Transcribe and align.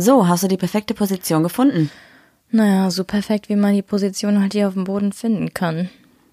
So, 0.00 0.28
hast 0.28 0.44
du 0.44 0.46
die 0.46 0.56
perfekte 0.56 0.94
Position 0.94 1.42
gefunden? 1.42 1.90
Naja, 2.52 2.88
so 2.88 3.02
perfekt, 3.02 3.48
wie 3.48 3.56
man 3.56 3.74
die 3.74 3.82
Position 3.82 4.40
halt 4.40 4.52
hier 4.52 4.68
auf 4.68 4.74
dem 4.74 4.84
Boden 4.84 5.12
finden 5.12 5.52
kann. 5.52 5.88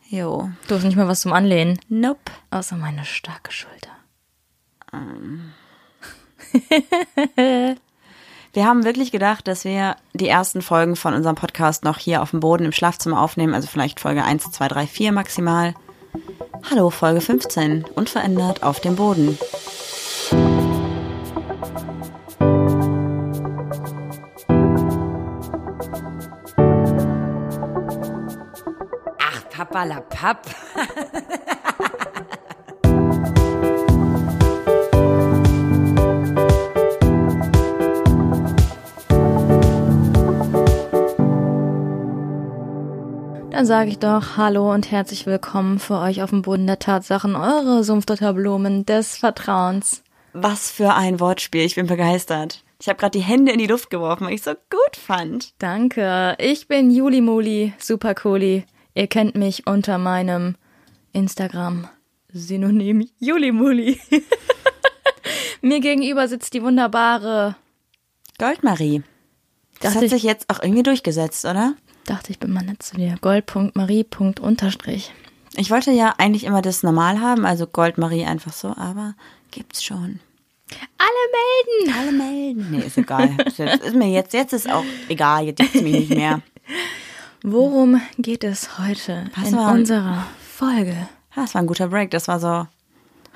Jo. 0.07 0.51
Du 0.67 0.75
hast 0.75 0.83
nicht 0.83 0.95
mal 0.95 1.07
was 1.07 1.21
zum 1.21 1.34
Anlehnen. 1.34 1.79
Nope. 1.89 2.31
Außer 2.51 2.75
meine 2.75 3.05
starke 3.05 3.51
Schulter. 3.51 3.89
Wir 8.54 8.67
haben 8.67 8.86
wirklich 8.86 9.12
gedacht, 9.12 9.47
dass 9.47 9.66
wir 9.66 9.96
die 10.13 10.28
ersten 10.28 10.62
Folgen 10.62 10.96
von 10.96 11.16
unserem 11.16 11.36
Podcast 11.36 11.84
noch 11.84 11.97
hier 11.97 12.22
auf 12.22 12.29
dem 12.29 12.42
Boden 12.42 12.66
im 12.66 12.72
Schlafzimmer 12.72 13.20
aufnehmen, 13.20 13.56
also 13.56 13.68
vielleicht 13.68 14.00
Folge 14.00 14.24
1, 14.24 14.52
2, 14.52 14.68
3, 14.68 14.86
4 14.86 15.12
maximal. 15.12 15.74
Hallo, 16.70 16.91
Folge 16.91 17.20
15, 17.20 17.86
unverändert 17.95 18.62
auf 18.62 18.80
dem 18.80 18.95
Boden. 18.95 19.40
Papalapap. 29.76 30.40
Dann 43.52 43.66
sage 43.66 43.90
ich 43.90 44.00
doch 44.00 44.38
Hallo 44.38 44.72
und 44.74 44.92
herzlich 44.92 45.26
willkommen 45.26 45.80
für 45.80 46.00
euch 46.00 46.23
auf 46.23 46.30
dem 46.30 46.42
Boden 46.42 46.68
der 46.68 46.80
Tatsachen, 46.80 47.36
eure 47.36 47.84
Sumpfdotterblumen 47.84 48.86
des 48.86 49.18
Vertrauens. 49.18 50.04
Was 50.32 50.72
für 50.72 50.94
ein 50.94 51.20
Wortspiel, 51.20 51.66
ich 51.66 51.76
bin 51.76 51.88
begeistert. 51.88 52.64
Ich 52.82 52.88
habe 52.88 52.98
gerade 52.98 53.18
die 53.18 53.26
Hände 53.26 53.52
in 53.52 53.60
die 53.60 53.68
Luft 53.68 53.90
geworfen, 53.90 54.28
weil 54.28 54.36
ich 54.36 54.44
so 54.44 54.52
gut 54.52 54.96
fand. 54.96 55.54
Danke. 55.60 56.36
Ich 56.40 56.70
bin 56.70 56.92
Juli 56.92 57.20
Muli, 57.20 57.73
super 57.78 58.16
cooli. 58.16 58.66
Ihr 58.96 59.08
kennt 59.08 59.36
mich 59.36 59.68
unter 59.68 59.98
meinem 59.98 60.56
Instagram 61.14 61.88
Synonym 62.34 63.08
Juli 63.20 63.52
Muli. 63.52 64.00
Mir 65.62 65.80
gegenüber 65.80 66.28
sitzt 66.28 66.54
die 66.54 66.62
wunderbare. 66.64 67.56
Goldmarie. 68.38 69.04
Das 69.80 69.94
Dachte 69.94 69.98
hat 69.98 70.04
ich- 70.06 70.12
sich 70.12 70.23
jetzt 70.23 70.50
auch 70.50 70.62
irgendwie 70.62 70.84
durchgesetzt, 70.84 71.46
oder? 71.46 71.76
Dachte 72.06 72.32
ich 72.32 72.40
bin 72.40 72.52
mal 72.54 72.64
nett 72.64 72.84
zu 72.84 72.96
dir. 72.98 73.16
Gold.marie.unterstrich. 73.22 75.12
Ich 75.58 75.72
wollte 75.72 75.92
ja 75.92 76.14
eigentlich 76.18 76.44
immer 76.44 76.62
das 76.62 76.84
normal 76.84 77.20
haben, 77.20 77.46
also 77.46 77.66
Goldmarie 77.66 78.26
einfach 78.26 78.54
so, 78.54 78.70
aber 78.76 79.16
gibt's 79.52 79.84
schon. 79.84 80.20
Alle 80.98 81.88
melden! 81.88 82.00
Alle 82.00 82.12
melden. 82.12 82.68
Nee, 82.72 82.86
ist 82.86 82.98
egal. 82.98 83.36
Ist, 83.46 83.58
jetzt, 83.60 83.84
ist 83.84 83.96
mir 83.96 84.10
jetzt, 84.10 84.34
jetzt 84.34 84.54
ist 84.54 84.70
auch 84.70 84.84
egal, 85.10 85.46
jetzt 85.46 85.60
juckt's 85.62 85.82
mich 85.82 85.94
nicht 85.94 86.10
mehr. 86.10 86.42
Worum 87.48 88.02
geht 88.18 88.44
es 88.44 88.80
heute 88.80 89.26
Was 89.36 89.50
in 89.52 89.60
unserer 89.60 90.26
Folge? 90.58 90.96
Das 91.36 91.54
war 91.54 91.62
ein 91.62 91.68
guter 91.68 91.90
Break, 91.90 92.10
das 92.10 92.28
war 92.28 92.40
so 92.40 92.66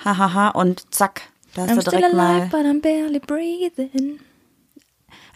hahaha 0.03 0.49
und 0.49 0.83
zack. 0.91 1.21
Da 1.53 1.61
hast 1.61 1.69
I'm 1.69 1.75
du 1.75 1.81
still 1.81 1.99
direkt 1.99 2.15
alive, 2.15 2.47
mal. 2.47 2.47
but 2.47 2.65
I'm 2.65 2.81
barely 2.81 3.19
breathing. 3.19 4.19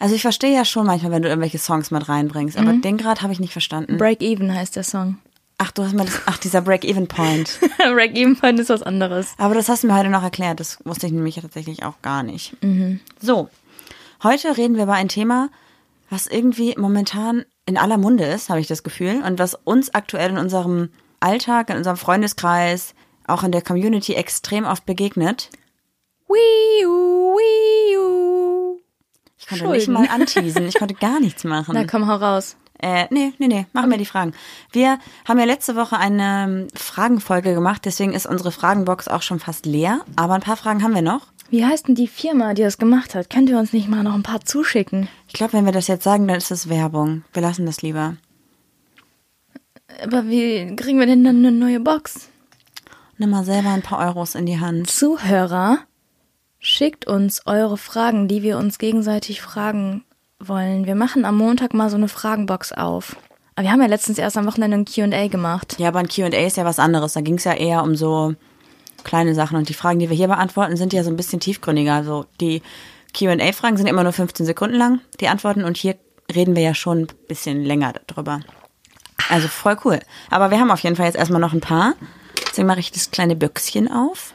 Also 0.00 0.16
ich 0.16 0.22
verstehe 0.22 0.52
ja 0.52 0.64
schon 0.64 0.86
manchmal, 0.86 1.12
wenn 1.12 1.22
du 1.22 1.28
irgendwelche 1.28 1.58
Songs 1.58 1.92
mit 1.92 2.08
reinbringst, 2.08 2.58
aber 2.58 2.72
den 2.72 2.96
gerade 2.96 3.22
habe 3.22 3.32
ich 3.32 3.38
nicht 3.38 3.52
verstanden. 3.52 3.96
Break 3.96 4.20
Even 4.20 4.52
heißt 4.52 4.74
der 4.74 4.82
Song. 4.82 5.18
Ach, 5.58 5.70
du 5.70 5.84
hast 5.84 5.94
mir 5.94 6.04
das, 6.04 6.20
ach, 6.26 6.38
dieser 6.38 6.60
Break-Even-Point. 6.60 7.60
Break 7.78 8.16
Even 8.16 8.36
Point 8.36 8.58
ist 8.58 8.70
was 8.70 8.82
anderes. 8.82 9.34
Aber 9.38 9.54
das 9.54 9.68
hast 9.68 9.84
du 9.84 9.86
mir 9.86 9.96
heute 9.96 10.08
noch 10.10 10.24
erklärt. 10.24 10.58
Das 10.58 10.78
wusste 10.84 11.06
ich 11.06 11.12
nämlich 11.12 11.36
tatsächlich 11.36 11.84
auch 11.84 12.02
gar 12.02 12.24
nicht. 12.24 12.56
So, 13.20 13.48
heute 14.24 14.56
reden 14.56 14.74
wir 14.74 14.82
über 14.82 14.94
ein 14.94 15.08
Thema, 15.08 15.48
was 16.14 16.28
irgendwie 16.28 16.76
momentan 16.78 17.44
in 17.66 17.76
aller 17.76 17.98
Munde 17.98 18.24
ist, 18.24 18.48
habe 18.48 18.60
ich 18.60 18.68
das 18.68 18.84
Gefühl. 18.84 19.20
Und 19.26 19.40
was 19.40 19.54
uns 19.54 19.92
aktuell 19.94 20.30
in 20.30 20.38
unserem 20.38 20.90
Alltag, 21.18 21.70
in 21.70 21.76
unserem 21.76 21.96
Freundeskreis, 21.96 22.94
auch 23.26 23.42
in 23.42 23.50
der 23.50 23.62
Community 23.62 24.14
extrem 24.14 24.64
oft 24.64 24.86
begegnet. 24.86 25.50
Wii 26.28 26.86
-u, 26.86 27.34
Wii 27.36 27.98
-u. 27.98 28.76
Ich 29.36 29.48
konnte 29.48 29.66
nicht 29.68 29.86
Schulden. 29.86 29.92
mal 29.94 30.08
anteasen. 30.08 30.68
Ich 30.68 30.78
konnte 30.78 30.94
gar 30.94 31.18
nichts 31.18 31.42
machen. 31.42 31.72
Na 31.74 31.84
komm, 31.84 32.06
hau 32.06 32.14
raus. 32.14 32.56
Äh, 32.78 33.06
nee, 33.10 33.32
nee, 33.38 33.48
nee, 33.48 33.66
machen 33.72 33.90
wir 33.90 33.98
die 33.98 34.04
Fragen. 34.04 34.34
Wir 34.72 34.98
haben 35.26 35.38
ja 35.38 35.44
letzte 35.44 35.74
Woche 35.74 35.96
eine 35.96 36.44
ähm, 36.44 36.68
Fragenfolge 36.74 37.54
gemacht, 37.54 37.82
deswegen 37.84 38.12
ist 38.12 38.26
unsere 38.26 38.52
Fragenbox 38.52 39.08
auch 39.08 39.22
schon 39.22 39.40
fast 39.40 39.64
leer. 39.64 40.00
Aber 40.16 40.34
ein 40.34 40.42
paar 40.42 40.56
Fragen 40.56 40.82
haben 40.82 40.94
wir 40.94 41.02
noch. 41.02 41.28
Wie 41.50 41.64
heißt 41.64 41.88
denn 41.88 41.94
die 41.94 42.08
Firma, 42.08 42.52
die 42.52 42.62
das 42.62 42.78
gemacht 42.78 43.14
hat? 43.14 43.30
Könnt 43.30 43.48
ihr 43.48 43.58
uns 43.58 43.72
nicht 43.72 43.88
mal 43.88 44.02
noch 44.02 44.14
ein 44.14 44.22
paar 44.22 44.44
zuschicken? 44.44 45.08
Ich 45.34 45.38
glaube, 45.38 45.54
wenn 45.54 45.64
wir 45.64 45.72
das 45.72 45.88
jetzt 45.88 46.04
sagen, 46.04 46.28
dann 46.28 46.36
ist 46.36 46.52
das 46.52 46.68
Werbung. 46.68 47.24
Wir 47.32 47.42
lassen 47.42 47.66
das 47.66 47.82
lieber. 47.82 48.14
Aber 50.00 50.28
wie 50.28 50.76
kriegen 50.76 51.00
wir 51.00 51.08
denn 51.08 51.24
dann 51.24 51.38
eine 51.38 51.50
neue 51.50 51.80
Box? 51.80 52.28
Nimm 53.18 53.30
mal 53.30 53.44
selber 53.44 53.70
ein 53.70 53.82
paar 53.82 53.98
Euros 54.06 54.36
in 54.36 54.46
die 54.46 54.60
Hand. 54.60 54.88
Zuhörer, 54.88 55.78
schickt 56.60 57.08
uns 57.08 57.48
eure 57.48 57.76
Fragen, 57.76 58.28
die 58.28 58.44
wir 58.44 58.58
uns 58.58 58.78
gegenseitig 58.78 59.42
fragen 59.42 60.04
wollen. 60.38 60.86
Wir 60.86 60.94
machen 60.94 61.24
am 61.24 61.36
Montag 61.36 61.74
mal 61.74 61.90
so 61.90 61.96
eine 61.96 62.06
Fragenbox 62.06 62.70
auf. 62.70 63.16
Aber 63.56 63.64
wir 63.64 63.72
haben 63.72 63.82
ja 63.82 63.88
letztens 63.88 64.18
erst 64.18 64.36
am 64.36 64.46
Wochenende 64.46 64.76
ein 64.76 64.84
Q&A 64.84 65.26
gemacht. 65.26 65.80
Ja, 65.80 65.88
aber 65.88 65.98
ein 65.98 66.08
Q&A 66.08 66.28
ist 66.28 66.58
ja 66.58 66.64
was 66.64 66.78
anderes. 66.78 67.14
Da 67.14 67.22
ging 67.22 67.38
es 67.38 67.44
ja 67.44 67.54
eher 67.54 67.82
um 67.82 67.96
so 67.96 68.36
kleine 69.02 69.34
Sachen. 69.34 69.56
Und 69.56 69.68
die 69.68 69.74
Fragen, 69.74 69.98
die 69.98 70.08
wir 70.08 70.16
hier 70.16 70.28
beantworten, 70.28 70.76
sind 70.76 70.92
ja 70.92 71.02
so 71.02 71.10
ein 71.10 71.16
bisschen 71.16 71.40
tiefgründiger. 71.40 71.94
Also 71.94 72.26
die 72.40 72.62
Q&A-Fragen 73.16 73.76
sind 73.76 73.86
immer 73.86 74.02
nur 74.02 74.12
15 74.12 74.44
Sekunden 74.46 74.76
lang, 74.76 75.00
die 75.20 75.28
Antworten. 75.28 75.64
Und 75.64 75.76
hier 75.76 75.96
reden 76.34 76.56
wir 76.56 76.62
ja 76.62 76.74
schon 76.74 77.02
ein 77.02 77.06
bisschen 77.28 77.64
länger 77.64 77.94
darüber. 78.06 78.40
Also 79.28 79.48
voll 79.48 79.76
cool. 79.84 80.00
Aber 80.30 80.50
wir 80.50 80.58
haben 80.58 80.70
auf 80.70 80.80
jeden 80.80 80.96
Fall 80.96 81.06
jetzt 81.06 81.16
erstmal 81.16 81.40
noch 81.40 81.52
ein 81.52 81.60
paar. 81.60 81.94
Deswegen 82.48 82.66
mache 82.66 82.80
ich 82.80 82.92
das 82.92 83.10
kleine 83.10 83.36
Büchschen 83.36 83.90
auf. 83.90 84.34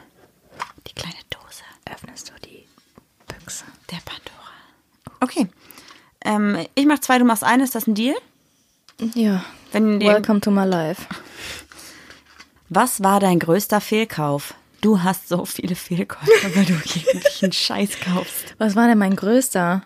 Die 0.86 0.94
kleine 0.94 1.16
Dose. 1.30 1.62
Öffnest 1.92 2.30
du 2.30 2.48
die 2.48 2.66
Büchse? 3.28 3.64
Der 3.90 3.98
Pandora. 4.04 4.50
Okay. 5.20 5.48
Ähm, 6.24 6.66
ich 6.74 6.86
mach 6.86 6.98
zwei, 6.98 7.18
du 7.18 7.24
machst 7.24 7.44
eine. 7.44 7.64
Ist 7.64 7.74
das 7.74 7.86
ein 7.86 7.94
Deal? 7.94 8.16
Ja. 9.14 9.44
Welcome 9.72 10.40
to 10.40 10.50
my 10.50 10.64
life. 10.64 11.06
Was 12.68 13.02
war 13.02 13.20
dein 13.20 13.38
größter 13.38 13.80
Fehlkauf? 13.80 14.54
Du 14.80 15.02
hast 15.02 15.28
so 15.28 15.44
viele 15.44 15.74
Fehlkäufe, 15.74 16.54
weil 16.56 16.64
du 16.64 16.74
jeglichen 16.84 17.52
Scheiß 17.52 18.00
kaufst. 18.00 18.54
Was 18.58 18.76
war 18.76 18.88
denn 18.88 18.98
mein 18.98 19.16
größter? 19.16 19.82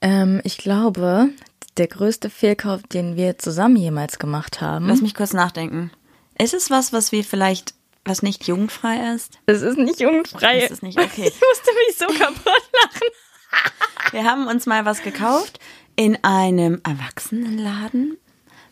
Ähm, 0.00 0.40
ich 0.44 0.58
glaube, 0.58 1.30
der 1.76 1.88
größte 1.88 2.30
Fehlkauf, 2.30 2.82
den 2.82 3.16
wir 3.16 3.38
zusammen 3.38 3.76
jemals 3.76 4.18
gemacht 4.18 4.60
haben. 4.60 4.88
Lass 4.88 5.00
mich 5.00 5.14
kurz 5.14 5.32
nachdenken. 5.32 5.90
Ist 6.38 6.54
es 6.54 6.70
was, 6.70 6.92
was 6.92 7.12
wir 7.12 7.24
vielleicht, 7.24 7.74
was 8.04 8.22
nicht 8.22 8.46
jugendfrei 8.46 9.14
ist? 9.14 9.38
Das 9.46 9.62
ist 9.62 9.78
nicht 9.78 10.00
jugendfrei. 10.00 10.60
Das 10.60 10.70
ist 10.70 10.82
nicht 10.82 10.98
okay. 10.98 11.32
Ich 11.34 11.40
musste 11.40 11.70
mich 11.86 11.98
so 11.98 12.06
kaputt 12.06 12.70
lachen. 12.82 13.08
Wir 14.12 14.24
haben 14.24 14.46
uns 14.46 14.66
mal 14.66 14.84
was 14.84 15.02
gekauft 15.02 15.58
in 15.96 16.22
einem 16.22 16.80
Erwachsenenladen, 16.84 18.16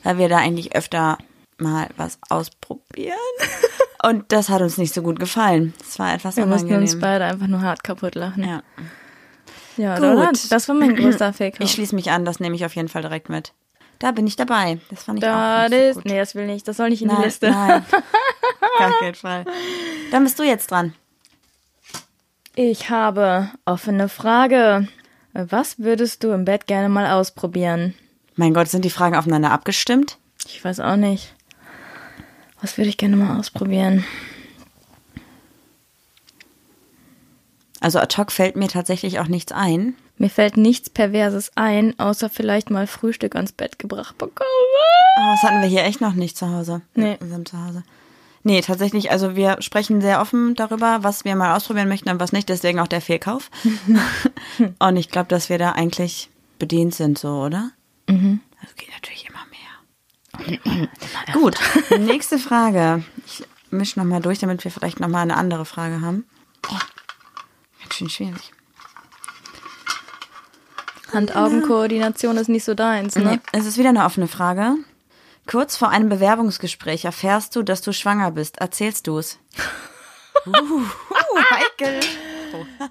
weil 0.03 0.16
wir 0.16 0.28
da 0.28 0.38
eigentlich 0.38 0.75
öfter 0.75 1.19
mal 1.58 1.88
was 1.96 2.18
ausprobieren. 2.28 3.16
Und 4.02 4.30
das 4.30 4.48
hat 4.50 4.60
uns 4.62 4.78
nicht 4.78 4.92
so 4.94 5.02
gut 5.02 5.18
gefallen. 5.18 5.74
Es 5.80 5.98
war 5.98 6.14
etwas 6.14 6.36
Wir 6.36 6.46
mussten 6.46 6.66
uns 6.74 6.94
unangenehm. 6.94 7.00
beide 7.00 7.24
einfach 7.24 7.46
nur 7.48 7.62
hart 7.62 7.82
kaputt 7.82 8.14
lachen. 8.14 8.44
Ja. 8.44 8.62
Ja, 9.76 9.94
Gut. 9.98 10.04
oder? 10.16 10.32
Das 10.50 10.68
war 10.68 10.74
mein 10.74 10.94
größter 10.96 11.32
Fehlkauf. 11.34 11.60
Ich 11.60 11.72
schließe 11.72 11.94
mich 11.94 12.10
an, 12.10 12.24
das 12.24 12.40
nehme 12.40 12.54
ich 12.56 12.64
auf 12.64 12.74
jeden 12.76 12.88
Fall 12.88 13.02
direkt 13.02 13.28
mit. 13.28 13.52
Da 13.98 14.10
bin 14.12 14.26
ich 14.26 14.36
dabei. 14.36 14.78
Das 14.90 15.04
fand 15.04 15.18
ich 15.18 15.24
auch 15.28 15.32
Das 15.32 15.70
nicht 15.70 15.94
so 15.94 16.00
gut. 16.00 16.04
nee, 16.04 16.18
das 16.18 16.34
will 16.34 16.46
nicht. 16.46 16.68
Das 16.68 16.76
soll 16.76 16.90
nicht 16.90 17.02
in 17.02 17.08
die 17.08 17.14
Nein, 17.14 17.24
Liste. 17.24 17.50
nein. 17.50 17.84
Gar 18.78 18.98
keinen 19.00 19.14
Fall. 19.14 19.44
Dann 20.10 20.22
bist 20.24 20.38
du 20.38 20.42
jetzt 20.42 20.70
dran. 20.70 20.94
Ich 22.54 22.90
habe 22.90 23.50
offene 23.64 24.08
Frage. 24.08 24.88
Was 25.32 25.78
würdest 25.78 26.24
du 26.24 26.30
im 26.32 26.44
Bett 26.47 26.66
gerne 26.66 26.88
mal 26.88 27.12
ausprobieren? 27.12 27.94
Mein 28.34 28.54
Gott, 28.54 28.68
sind 28.68 28.84
die 28.84 28.91
Fragen 28.91 29.16
aufeinander 29.16 29.50
abgestimmt? 29.50 30.18
Ich 30.47 30.64
weiß 30.64 30.80
auch 30.80 30.97
nicht. 30.97 31.34
Was 32.60 32.78
würde 32.78 32.88
ich 32.88 32.97
gerne 32.97 33.16
mal 33.16 33.38
ausprobieren? 33.38 34.04
Also 37.80 37.98
ad 37.98 38.16
hoc 38.16 38.32
fällt 38.32 38.56
mir 38.56 38.68
tatsächlich 38.68 39.20
auch 39.20 39.28
nichts 39.28 39.53
ein. 39.53 39.94
Mir 40.18 40.30
fällt 40.30 40.56
nichts 40.56 40.88
Perverses 40.88 41.53
ein, 41.56 41.98
außer 41.98 42.30
vielleicht 42.30 42.70
mal 42.70 42.86
Frühstück 42.86 43.36
ans 43.36 43.53
Bett 43.53 43.78
gebracht 43.78 44.16
bekommen. 44.16 44.48
Aber 45.18 45.32
das 45.32 45.42
hatten 45.42 45.60
wir 45.60 45.68
hier 45.68 45.84
echt 45.84 46.00
noch 46.00 46.14
nicht 46.14 46.36
zu 46.36 46.50
Hause. 46.50 46.80
Nee. 46.94 47.14
In 47.14 47.26
unserem 47.26 47.47
Zuhause. 47.47 47.82
Nee, 48.42 48.60
tatsächlich, 48.60 49.10
also 49.10 49.34
wir 49.34 49.56
sprechen 49.60 50.00
sehr 50.00 50.20
offen 50.20 50.54
darüber, 50.54 51.02
was 51.02 51.24
wir 51.24 51.34
mal 51.34 51.56
ausprobieren 51.56 51.88
möchten 51.88 52.09
und 52.10 52.20
was 52.20 52.32
nicht, 52.32 52.48
deswegen 52.48 52.78
auch 52.78 52.86
der 52.86 53.00
Fehlkauf. 53.00 53.50
und 54.78 54.97
ich 54.97 55.10
glaube, 55.10 55.28
dass 55.28 55.48
wir 55.48 55.59
da 55.59 55.72
eigentlich 55.72 56.30
bedient 56.59 56.94
sind, 56.94 57.18
so, 57.18 57.42
oder? 57.42 57.72
Mhm. 58.09 58.41
Das 58.62 58.74
geht 58.76 58.91
natürlich 58.92 59.28
immer. 59.28 59.46
Gut, 61.33 61.56
nächste 61.98 62.38
Frage. 62.38 63.04
Ich 63.27 63.44
mische 63.71 63.98
nochmal 63.98 64.21
durch, 64.21 64.38
damit 64.38 64.65
wir 64.65 64.71
vielleicht 64.71 65.00
nochmal 65.00 65.22
eine 65.22 65.36
andere 65.36 65.65
Frage 65.65 66.00
haben. 66.00 66.24
Oh, 66.71 66.78
ganz 67.80 67.94
schön 67.94 68.09
schwierig. 68.09 68.53
Hand-Augen-Koordination 71.12 72.36
ist 72.36 72.48
nicht 72.48 72.65
so 72.65 72.74
deins, 72.74 73.16
ne? 73.16 73.24
Nee, 73.24 73.41
es 73.53 73.66
ist 73.66 73.78
wieder 73.78 73.91
eine 73.91 74.04
offene 74.04 74.28
Frage. 74.28 74.74
Kurz 75.47 75.77
vor 75.77 75.91
einem 75.91 76.09
Bewerbungsgespräch 76.09 77.04
erfährst 77.04 77.54
du, 77.54 77.62
dass 77.62 77.80
du 77.80 77.92
schwanger 77.92 78.33
bist. 78.33 78.59
Erzählst 78.59 79.06
du 79.06 79.18
es? 79.18 79.38
uh, 80.47 80.50
uh, 80.50 80.83
heikel. 81.50 82.00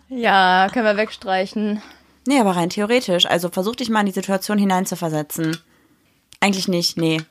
Ja, 0.07 0.69
können 0.71 0.85
wir 0.85 0.97
wegstreichen. 0.97 1.81
Nee, 2.25 2.39
aber 2.39 2.55
rein 2.55 2.69
theoretisch. 2.69 3.25
Also 3.25 3.49
versuch 3.49 3.75
dich 3.75 3.89
mal 3.89 3.99
in 3.99 4.05
die 4.07 4.11
Situation 4.13 4.57
hineinzuversetzen. 4.57 5.57
Eigentlich 6.39 6.67
nicht, 6.67 6.97
nee. 6.97 7.21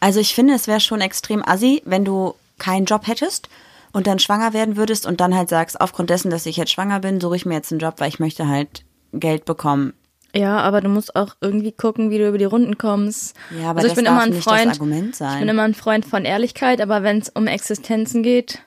Also 0.00 0.20
ich 0.20 0.34
finde, 0.34 0.54
es 0.54 0.66
wäre 0.66 0.80
schon 0.80 1.00
extrem 1.00 1.42
assi, 1.46 1.82
wenn 1.84 2.04
du 2.04 2.34
keinen 2.58 2.84
Job 2.84 3.06
hättest 3.06 3.48
und 3.92 4.06
dann 4.06 4.18
schwanger 4.18 4.52
werden 4.52 4.76
würdest 4.76 5.06
und 5.06 5.20
dann 5.20 5.34
halt 5.34 5.48
sagst, 5.48 5.80
aufgrund 5.80 6.10
dessen, 6.10 6.30
dass 6.30 6.46
ich 6.46 6.56
jetzt 6.56 6.72
schwanger 6.72 7.00
bin, 7.00 7.20
suche 7.20 7.36
ich 7.36 7.46
mir 7.46 7.54
jetzt 7.54 7.72
einen 7.72 7.80
Job, 7.80 7.94
weil 7.98 8.08
ich 8.08 8.18
möchte 8.18 8.48
halt 8.48 8.84
Geld 9.12 9.44
bekommen. 9.44 9.94
Ja, 10.34 10.58
aber 10.58 10.82
du 10.82 10.88
musst 10.88 11.16
auch 11.16 11.34
irgendwie 11.40 11.72
gucken, 11.72 12.10
wie 12.10 12.18
du 12.18 12.28
über 12.28 12.36
die 12.36 12.44
Runden 12.44 12.76
kommst. 12.76 13.34
Ja, 13.58 13.70
aber 13.70 13.78
also 13.78 13.86
ich 13.86 13.92
das 13.92 13.96
bin 13.96 14.04
darf 14.04 14.14
immer 14.14 14.22
ein 14.24 14.30
nicht 14.30 14.44
Freund, 14.44 14.66
das 14.66 14.76
Argument 14.76 15.16
sein. 15.16 15.32
Ich 15.34 15.38
bin 15.40 15.48
immer 15.48 15.62
ein 15.62 15.74
Freund 15.74 16.04
von 16.04 16.24
Ehrlichkeit, 16.26 16.80
aber 16.82 17.02
wenn 17.02 17.18
es 17.18 17.30
um 17.30 17.46
Existenzen 17.46 18.22
geht, 18.22 18.60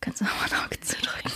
kannst 0.00 0.20
du 0.20 0.26
auch 0.26 0.28
mal 0.28 0.58
ein 0.58 0.66
Auge 0.66 0.80
zudrücken. 0.80 1.30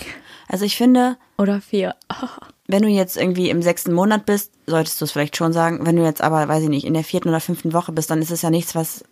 Also 0.48 0.66
ich 0.66 0.76
finde, 0.76 1.16
Oder 1.38 1.60
vier. 1.60 1.94
wenn 2.66 2.82
du 2.82 2.88
jetzt 2.88 3.16
irgendwie 3.16 3.50
im 3.50 3.62
sechsten 3.62 3.92
Monat 3.92 4.24
bist, 4.26 4.50
solltest 4.66 5.00
du 5.00 5.04
es 5.04 5.12
vielleicht 5.12 5.36
schon 5.36 5.52
sagen. 5.52 5.84
Wenn 5.86 5.96
du 5.96 6.02
jetzt 6.04 6.22
aber, 6.22 6.48
weiß 6.48 6.62
ich 6.62 6.68
nicht, 6.68 6.84
in 6.86 6.94
der 6.94 7.04
vierten 7.04 7.28
oder 7.28 7.40
fünften 7.40 7.72
Woche 7.72 7.92
bist, 7.92 8.10
dann 8.10 8.22
ist 8.22 8.30
es 8.30 8.42
ja 8.42 8.50
nichts, 8.50 8.74
was 8.74 9.04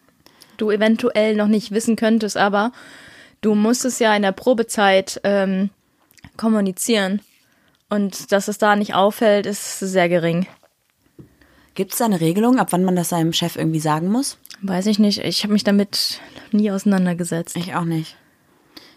du 0.57 0.71
eventuell 0.71 1.37
noch 1.37 1.49
nicht 1.49 1.71
wissen 1.73 1.97
könntest, 1.97 2.37
aber 2.37 2.73
du 3.41 3.55
musst 3.55 3.85
es 3.85 3.99
ja 3.99 4.15
in 4.15 4.23
der 4.23 4.33
Probezeit 4.33 5.21
ähm, 5.25 5.71
kommunizieren. 6.37 7.21
Und 7.91 8.33
dass 8.33 8.49
es 8.49 8.57
da 8.59 8.75
nicht 8.77 8.95
auffällt, 8.95 9.45
ist 9.45 9.81
sehr 9.81 10.09
gering. 10.09 10.47
Gibt 11.75 11.93
es 11.93 11.99
da 11.99 12.07
eine 12.07 12.21
Regelung, 12.21 12.59
ab 12.59 12.69
wann 12.71 12.85
man 12.85 12.97
das 12.97 13.11
seinem 13.11 13.33
Chef 13.33 13.57
irgendwie 13.57 13.81
sagen 13.81 14.09
muss? 14.09 14.39
Weiß 14.63 14.87
ich 14.87 14.99
nicht. 14.99 15.19
Ich 15.19 15.43
habe 15.43 15.53
mich 15.53 15.65
damit 15.65 16.21
nie 16.53 16.71
auseinandergesetzt. 16.71 17.57
Ich 17.57 17.75
auch 17.75 17.85
nicht. 17.85 18.17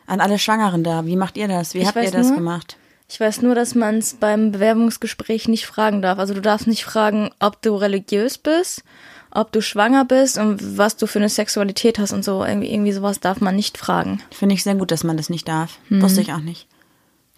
An 0.08 0.22
alle 0.22 0.38
Schwangeren 0.40 0.84
da, 0.84 1.06
wie 1.06 1.16
macht 1.16 1.36
ihr 1.36 1.48
das? 1.48 1.74
Wie 1.74 1.80
Ich 1.80 1.88
habt 1.88 1.98
ihr 1.98 2.12
das 2.12 2.28
nur- 2.28 2.38
gemacht? 2.38 2.78
Ich 3.07 3.19
weiß 3.19 3.42
nur, 3.44 3.54
dass 3.54 3.75
man 3.75 4.00
es 4.00 4.16
beim 4.16 4.52
Bewerbungsgespräch 4.52 5.48
nicht 5.48 5.66
fragen 5.66 6.02
darf. 6.02 6.18
Also 6.18 6.34
du 6.34 6.42
darfst 6.42 6.68
nicht 6.68 6.86
fragen, 6.86 7.30
ob 7.40 7.62
du 7.62 7.75
religiös 7.75 8.38
bist, 8.38 8.84
ob 9.31 9.52
du 9.52 9.62
schwanger 9.62 10.06
bist 10.06 10.38
und 10.38 10.78
was 10.78 10.98
du 10.98 11.06
für 11.06 11.19
eine 11.19 11.30
Sexualität 11.30 12.00
hast 12.00 12.13
und 12.13 12.24
so. 12.25 12.44
Irgendwie, 12.44 12.72
irgendwie 12.74 12.92
sowas 12.92 13.19
darf 13.19 13.42
man 13.42 13.56
nicht 13.56 13.78
fragen. 13.78 14.22
Finde 14.31 14.56
ich 14.56 14.63
sehr 14.63 14.75
gut, 14.75 14.92
dass 14.92 15.04
man 15.04 15.18
das 15.18 15.30
nicht 15.30 15.48
darf. 15.48 15.78
Mhm. 15.90 16.02
Wusste 16.02 16.22
ich 16.22 16.34
auch 16.34 16.40
nicht. 16.40 16.68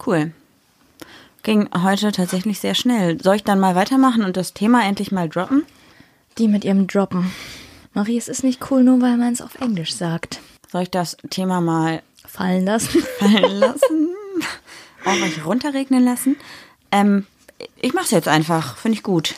Cool. 0.06 0.32
Ging 1.44 1.70
heute 1.84 2.12
tatsächlich 2.12 2.60
sehr 2.60 2.76
schnell. 2.76 3.22
Soll 3.22 3.38
ich 3.38 3.44
dann 3.44 3.60
mal 3.60 3.76
weitermachen 3.76 4.24
und 4.24 4.38
das 4.38 4.54
Thema 4.54 4.86
endlich 4.86 5.12
mal 5.12 5.30
droppen? 5.30 5.66
Die 6.38 6.48
mit 6.48 6.66
ihrem 6.66 6.88
Droppen. 6.88 7.32
Marie, 7.94 8.18
es 8.18 8.28
ist 8.28 8.44
nicht 8.44 8.70
cool, 8.70 8.84
nur 8.84 9.02
weil 9.02 9.18
man 9.18 9.34
es 9.34 9.42
auf 9.42 9.56
Englisch 9.60 9.96
sagt. 9.96 10.40
Soll 10.72 10.84
ich 10.84 10.92
das 10.92 11.18
Thema 11.30 11.62
mal 11.62 12.02
Fallen 12.26 12.66
lassen. 12.66 13.02
fallen 13.20 13.60
lassen? 13.60 14.17
Auch 15.08 15.22
euch 15.26 15.46
runterregnen 15.46 16.04
lassen? 16.04 16.38
Ähm, 16.92 17.26
ich 17.82 17.94
mach's 17.94 18.12
jetzt 18.12 18.28
einfach. 18.28 18.78
Finde 18.78 18.98
ich 18.98 19.04
gut. 19.04 19.36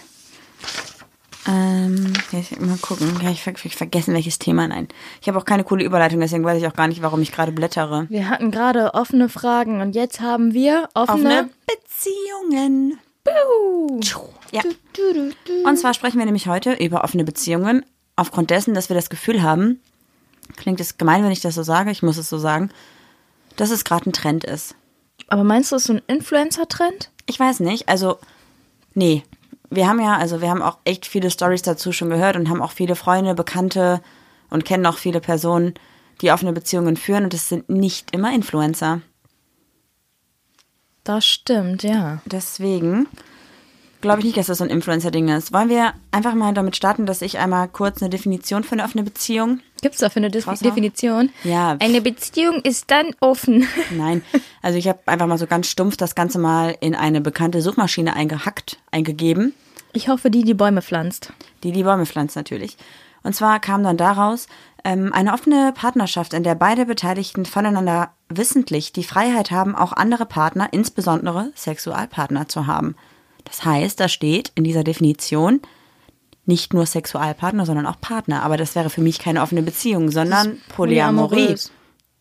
Ähm, 1.47 2.13
mal 2.59 2.77
gucken. 2.77 3.19
Ja, 3.23 3.31
ich, 3.31 3.41
ver 3.41 3.53
ich 3.63 3.75
vergessen, 3.75 4.13
welches 4.13 4.39
Thema. 4.39 4.67
Nein. 4.67 4.87
Ich 5.21 5.27
habe 5.27 5.37
auch 5.37 5.45
keine 5.45 5.63
coole 5.63 5.83
Überleitung, 5.83 6.19
deswegen 6.19 6.43
weiß 6.43 6.61
ich 6.61 6.67
auch 6.67 6.73
gar 6.73 6.87
nicht, 6.87 7.01
warum 7.01 7.21
ich 7.21 7.31
gerade 7.31 7.51
blättere. 7.51 8.07
Wir 8.09 8.29
hatten 8.29 8.51
gerade 8.51 8.93
offene 8.93 9.29
Fragen 9.29 9.81
und 9.81 9.95
jetzt 9.95 10.19
haben 10.19 10.53
wir 10.53 10.89
offene, 10.93 11.13
Offene 11.13 11.49
Beziehungen. 11.65 12.99
Ja. 14.51 14.61
Und 15.65 15.77
zwar 15.77 15.93
sprechen 15.93 16.17
wir 16.17 16.25
nämlich 16.25 16.47
heute 16.47 16.73
über 16.73 17.03
offene 17.03 17.23
Beziehungen. 17.23 17.85
Aufgrund 18.15 18.49
dessen, 18.49 18.73
dass 18.73 18.89
wir 18.89 18.95
das 18.95 19.09
Gefühl 19.09 19.41
haben, 19.41 19.79
klingt 20.57 20.79
es 20.81 20.97
gemein, 20.97 21.23
wenn 21.23 21.31
ich 21.31 21.41
das 21.41 21.55
so 21.55 21.63
sage, 21.63 21.91
ich 21.91 22.03
muss 22.03 22.17
es 22.17 22.29
so 22.29 22.37
sagen, 22.37 22.69
dass 23.55 23.71
es 23.71 23.85
gerade 23.85 24.09
ein 24.09 24.13
Trend 24.13 24.43
ist. 24.43 24.75
Aber 25.29 25.43
meinst 25.43 25.71
du, 25.71 25.75
es 25.75 25.83
ist 25.83 25.87
so 25.87 25.93
ein 25.93 26.01
Influencer-Trend? 26.07 27.11
Ich 27.25 27.39
weiß 27.39 27.59
nicht, 27.61 27.87
also, 27.89 28.17
nee. 28.93 29.23
Wir 29.71 29.87
haben 29.87 29.99
ja, 29.99 30.17
also 30.17 30.41
wir 30.41 30.49
haben 30.49 30.63
auch 30.63 30.79
echt 30.83 31.05
viele 31.05 31.29
Stories 31.29 31.61
dazu 31.61 31.91
schon 31.91 32.09
gehört 32.09 32.35
und 32.35 32.49
haben 32.49 32.61
auch 32.61 32.71
viele 32.71 32.95
Freunde, 32.95 33.35
Bekannte 33.35 34.01
und 34.49 34.65
kennen 34.65 34.87
auch 34.87 34.97
viele 34.97 35.21
Personen, 35.21 35.75
die 36.21 36.31
offene 36.31 36.53
Beziehungen 36.53 36.97
führen 36.97 37.25
und 37.25 37.33
es 37.35 37.49
sind 37.49 37.69
nicht 37.69 38.11
immer 38.13 38.33
Influencer. 38.33 39.01
Das 41.03 41.25
stimmt, 41.25 41.83
ja. 41.83 42.21
Deswegen 42.25 43.07
glaube 44.01 44.19
ich 44.19 44.25
nicht, 44.25 44.37
dass 44.37 44.47
das 44.47 44.57
so 44.57 44.63
ein 44.63 44.69
Influencer-Ding 44.69 45.29
ist. 45.29 45.53
Wollen 45.53 45.69
wir 45.69 45.93
einfach 46.11 46.33
mal 46.33 46.53
damit 46.53 46.75
starten, 46.75 47.05
dass 47.05 47.21
ich 47.21 47.37
einmal 47.37 47.67
kurz 47.67 48.01
eine 48.01 48.09
Definition 48.09 48.63
für 48.63 48.73
eine 48.73 48.83
offene 48.83 49.03
Beziehung? 49.03 49.59
Gibt 49.81 49.95
es 49.95 50.01
dafür 50.01 50.21
eine 50.21 50.31
Def 50.31 50.47
Wasser? 50.47 50.63
Definition? 50.63 51.29
Ja. 51.43 51.77
Eine 51.79 52.01
Beziehung 52.01 52.61
ist 52.61 52.91
dann 52.91 53.15
offen. 53.19 53.67
Nein. 53.91 54.23
Also 54.61 54.77
ich 54.77 54.87
habe 54.87 54.99
einfach 55.05 55.27
mal 55.27 55.37
so 55.37 55.47
ganz 55.47 55.67
stumpf 55.67 55.97
das 55.97 56.15
Ganze 56.15 56.39
mal 56.39 56.75
in 56.79 56.95
eine 56.95 57.21
bekannte 57.21 57.61
Suchmaschine 57.61 58.15
eingehackt, 58.15 58.77
eingegeben. 58.91 59.53
Ich 59.93 60.09
hoffe, 60.09 60.29
die, 60.29 60.43
die 60.43 60.53
Bäume 60.53 60.81
pflanzt. 60.81 61.33
die 61.63 61.71
die 61.71 61.83
Bäume 61.83 62.05
pflanzt 62.05 62.35
natürlich. 62.35 62.77
Und 63.23 63.35
zwar 63.35 63.59
kam 63.59 63.83
dann 63.83 63.97
daraus 63.97 64.47
ähm, 64.83 65.11
eine 65.13 65.33
offene 65.33 65.73
Partnerschaft, 65.75 66.33
in 66.33 66.43
der 66.43 66.55
beide 66.55 66.85
Beteiligten 66.85 67.45
voneinander 67.45 68.11
wissentlich 68.29 68.93
die 68.93 69.03
Freiheit 69.03 69.51
haben, 69.51 69.75
auch 69.75 69.93
andere 69.93 70.25
Partner, 70.25 70.69
insbesondere 70.71 71.51
Sexualpartner 71.55 72.47
zu 72.47 72.67
haben. 72.67 72.95
Das 73.45 73.65
heißt, 73.65 73.99
da 73.99 74.07
steht 74.07 74.51
in 74.55 74.63
dieser 74.63 74.83
Definition 74.83 75.61
nicht 76.49 76.73
nur 76.73 76.85
Sexualpartner, 76.85 77.65
sondern 77.65 77.85
auch 77.85 78.01
Partner. 78.01 78.43
Aber 78.43 78.57
das 78.57 78.75
wäre 78.75 78.89
für 78.89 78.99
mich 79.01 79.19
keine 79.19 79.41
offene 79.41 79.61
Beziehung, 79.61 80.11
sondern 80.11 80.57
Polyamorie. 80.75 81.35
polyamorös. 81.45 81.71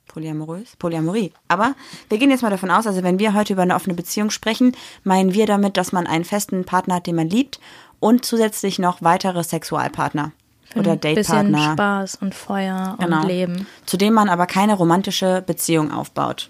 Polyamorös? 0.07 0.77
Polyamorie. 0.79 1.33
Aber 1.49 1.75
wir 2.09 2.19
gehen 2.19 2.31
jetzt 2.31 2.43
mal 2.43 2.51
davon 2.51 2.71
aus, 2.71 2.87
also 2.87 3.03
wenn 3.03 3.19
wir 3.19 3.35
heute 3.35 3.53
über 3.55 3.63
eine 3.63 3.75
offene 3.75 3.95
Beziehung 3.95 4.31
sprechen, 4.31 4.73
meinen 5.05 5.35
wir 5.35 5.47
damit, 5.47 5.77
dass 5.77 5.93
man 5.93 6.07
einen 6.07 6.25
festen 6.25 6.65
Partner 6.65 6.97
hat, 6.97 7.07
den 7.07 7.17
man 7.17 7.29
liebt 7.29 7.59
und 8.01 8.25
zusätzlich 8.25 8.79
noch 8.79 9.03
weitere 9.03 9.43
Sexualpartner 9.43 10.33
oder 10.77 10.97
Bisschen 10.97 11.17
Datepartner, 11.53 11.73
Spaß 11.73 12.15
und 12.17 12.35
Feuer 12.35 12.97
Genau. 13.01 13.21
und 13.23 13.27
Leben. 13.29 13.67
zu 13.87 13.97
dem 13.97 14.15
man 14.15 14.29
aber 14.29 14.47
keine 14.47 14.75
romantische 14.75 15.43
Beziehung 15.47 15.91
aufbaut. 15.93 16.49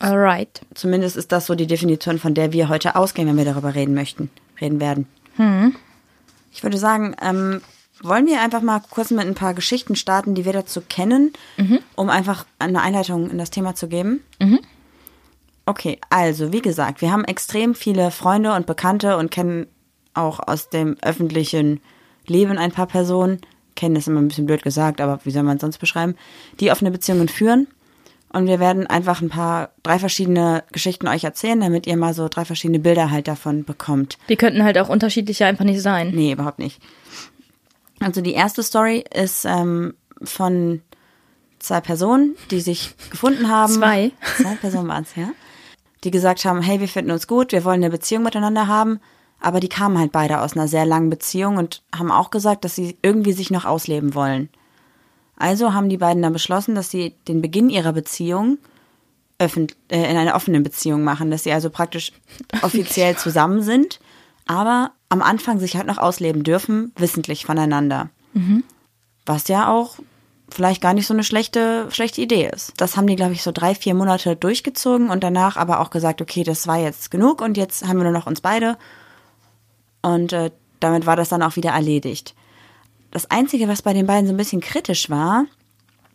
Alright. 0.00 0.60
Zumindest 0.74 1.16
ist 1.16 1.32
das 1.32 1.46
so 1.46 1.54
die 1.56 1.66
Definition, 1.66 2.18
von 2.18 2.34
der 2.34 2.52
wir 2.52 2.68
heute 2.68 2.94
ausgehen, 2.94 3.26
wenn 3.26 3.36
wir 3.36 3.44
darüber 3.44 3.74
reden 3.74 3.94
möchten, 3.94 4.30
reden 4.60 4.80
werden. 4.80 5.06
Ich 6.52 6.62
würde 6.62 6.78
sagen, 6.78 7.14
ähm, 7.22 7.60
wollen 8.02 8.26
wir 8.26 8.40
einfach 8.40 8.62
mal 8.62 8.80
kurz 8.90 9.10
mit 9.10 9.26
ein 9.26 9.34
paar 9.34 9.54
Geschichten 9.54 9.96
starten, 9.96 10.34
die 10.34 10.44
wir 10.44 10.52
dazu 10.52 10.80
kennen, 10.88 11.32
um 11.96 12.10
einfach 12.10 12.46
eine 12.58 12.80
Einleitung 12.80 13.30
in 13.30 13.38
das 13.38 13.50
Thema 13.50 13.74
zu 13.74 13.88
geben. 13.88 14.20
Okay, 15.66 15.98
also 16.08 16.52
wie 16.52 16.62
gesagt, 16.62 17.02
wir 17.02 17.12
haben 17.12 17.24
extrem 17.24 17.74
viele 17.74 18.10
Freunde 18.10 18.54
und 18.54 18.66
Bekannte 18.66 19.16
und 19.16 19.30
kennen 19.30 19.66
auch 20.14 20.40
aus 20.46 20.70
dem 20.70 20.96
öffentlichen 21.02 21.80
Leben 22.26 22.56
ein 22.56 22.72
paar 22.72 22.86
Personen, 22.86 23.40
kennen 23.74 23.96
ist 23.96 24.08
immer 24.08 24.20
ein 24.20 24.28
bisschen 24.28 24.46
blöd 24.46 24.62
gesagt, 24.62 25.00
aber 25.00 25.20
wie 25.24 25.30
soll 25.30 25.42
man 25.42 25.56
es 25.56 25.60
sonst 25.60 25.78
beschreiben, 25.78 26.16
die 26.60 26.70
offene 26.70 26.90
Beziehungen 26.90 27.28
führen. 27.28 27.68
Und 28.30 28.46
wir 28.46 28.60
werden 28.60 28.86
einfach 28.86 29.22
ein 29.22 29.30
paar, 29.30 29.70
drei 29.82 29.98
verschiedene 29.98 30.64
Geschichten 30.70 31.08
euch 31.08 31.24
erzählen, 31.24 31.60
damit 31.60 31.86
ihr 31.86 31.96
mal 31.96 32.12
so 32.12 32.28
drei 32.28 32.44
verschiedene 32.44 32.78
Bilder 32.78 33.10
halt 33.10 33.26
davon 33.26 33.64
bekommt. 33.64 34.18
Die 34.28 34.36
könnten 34.36 34.64
halt 34.64 34.78
auch 34.78 34.88
unterschiedlicher 34.88 35.46
einfach 35.46 35.64
nicht 35.64 35.80
sein. 35.80 36.10
Nee, 36.10 36.32
überhaupt 36.32 36.58
nicht. 36.58 36.80
Also 38.00 38.20
die 38.20 38.34
erste 38.34 38.62
Story 38.62 39.04
ist 39.14 39.44
ähm, 39.44 39.94
von 40.22 40.82
zwei 41.58 41.80
Personen, 41.80 42.36
die 42.50 42.60
sich 42.60 42.94
gefunden 43.10 43.48
haben. 43.48 43.72
Zwei? 43.72 44.12
Zwei 44.36 44.54
Personen 44.56 44.88
waren 44.88 45.04
es, 45.04 45.16
ja. 45.16 45.30
Die 46.04 46.10
gesagt 46.10 46.44
haben, 46.44 46.62
hey, 46.62 46.80
wir 46.80 46.88
finden 46.88 47.10
uns 47.10 47.26
gut, 47.26 47.52
wir 47.52 47.64
wollen 47.64 47.82
eine 47.82 47.90
Beziehung 47.90 48.22
miteinander 48.22 48.66
haben. 48.66 49.00
Aber 49.40 49.60
die 49.60 49.68
kamen 49.68 49.98
halt 49.98 50.12
beide 50.12 50.40
aus 50.40 50.54
einer 50.54 50.68
sehr 50.68 50.84
langen 50.84 51.10
Beziehung 51.10 51.56
und 51.56 51.82
haben 51.96 52.10
auch 52.10 52.30
gesagt, 52.30 52.64
dass 52.64 52.74
sie 52.74 52.96
irgendwie 53.02 53.32
sich 53.32 53.50
noch 53.50 53.64
ausleben 53.64 54.14
wollen. 54.14 54.48
Also 55.38 55.72
haben 55.72 55.88
die 55.88 55.96
beiden 55.96 56.22
dann 56.22 56.32
beschlossen, 56.32 56.74
dass 56.74 56.90
sie 56.90 57.14
den 57.28 57.40
Beginn 57.40 57.70
ihrer 57.70 57.92
Beziehung 57.92 58.58
öffent 59.38 59.76
äh, 59.88 60.10
in 60.10 60.16
einer 60.16 60.34
offenen 60.34 60.64
Beziehung 60.64 61.04
machen, 61.04 61.30
dass 61.30 61.44
sie 61.44 61.52
also 61.52 61.70
praktisch 61.70 62.12
offiziell 62.62 63.16
zusammen 63.16 63.62
sind, 63.62 64.00
aber 64.46 64.90
am 65.08 65.22
Anfang 65.22 65.58
sich 65.60 65.76
halt 65.76 65.86
noch 65.86 65.98
ausleben 65.98 66.42
dürfen, 66.42 66.92
wissentlich 66.96 67.46
voneinander. 67.46 68.10
Was 69.26 69.48
ja 69.48 69.70
auch 69.70 69.98
vielleicht 70.50 70.80
gar 70.80 70.94
nicht 70.94 71.06
so 71.06 71.14
eine 71.14 71.24
schlechte, 71.24 71.86
schlechte 71.90 72.20
Idee 72.20 72.50
ist. 72.52 72.72
Das 72.78 72.96
haben 72.96 73.06
die, 73.06 73.16
glaube 73.16 73.34
ich, 73.34 73.42
so 73.42 73.52
drei, 73.52 73.74
vier 73.74 73.94
Monate 73.94 74.34
durchgezogen 74.34 75.10
und 75.10 75.22
danach 75.22 75.56
aber 75.56 75.80
auch 75.80 75.90
gesagt, 75.90 76.22
okay, 76.22 76.42
das 76.42 76.66
war 76.66 76.78
jetzt 76.78 77.10
genug 77.10 77.42
und 77.42 77.56
jetzt 77.56 77.86
haben 77.86 77.98
wir 77.98 78.04
nur 78.04 78.12
noch 78.12 78.26
uns 78.26 78.40
beide. 78.40 78.76
Und 80.02 80.32
äh, 80.32 80.50
damit 80.80 81.06
war 81.06 81.16
das 81.16 81.28
dann 81.28 81.42
auch 81.42 81.56
wieder 81.56 81.70
erledigt. 81.70 82.34
Das 83.10 83.30
Einzige, 83.30 83.68
was 83.68 83.82
bei 83.82 83.92
den 83.92 84.06
beiden 84.06 84.26
so 84.26 84.34
ein 84.34 84.38
bisschen 84.38 84.60
kritisch 84.60 85.08
war, 85.10 85.46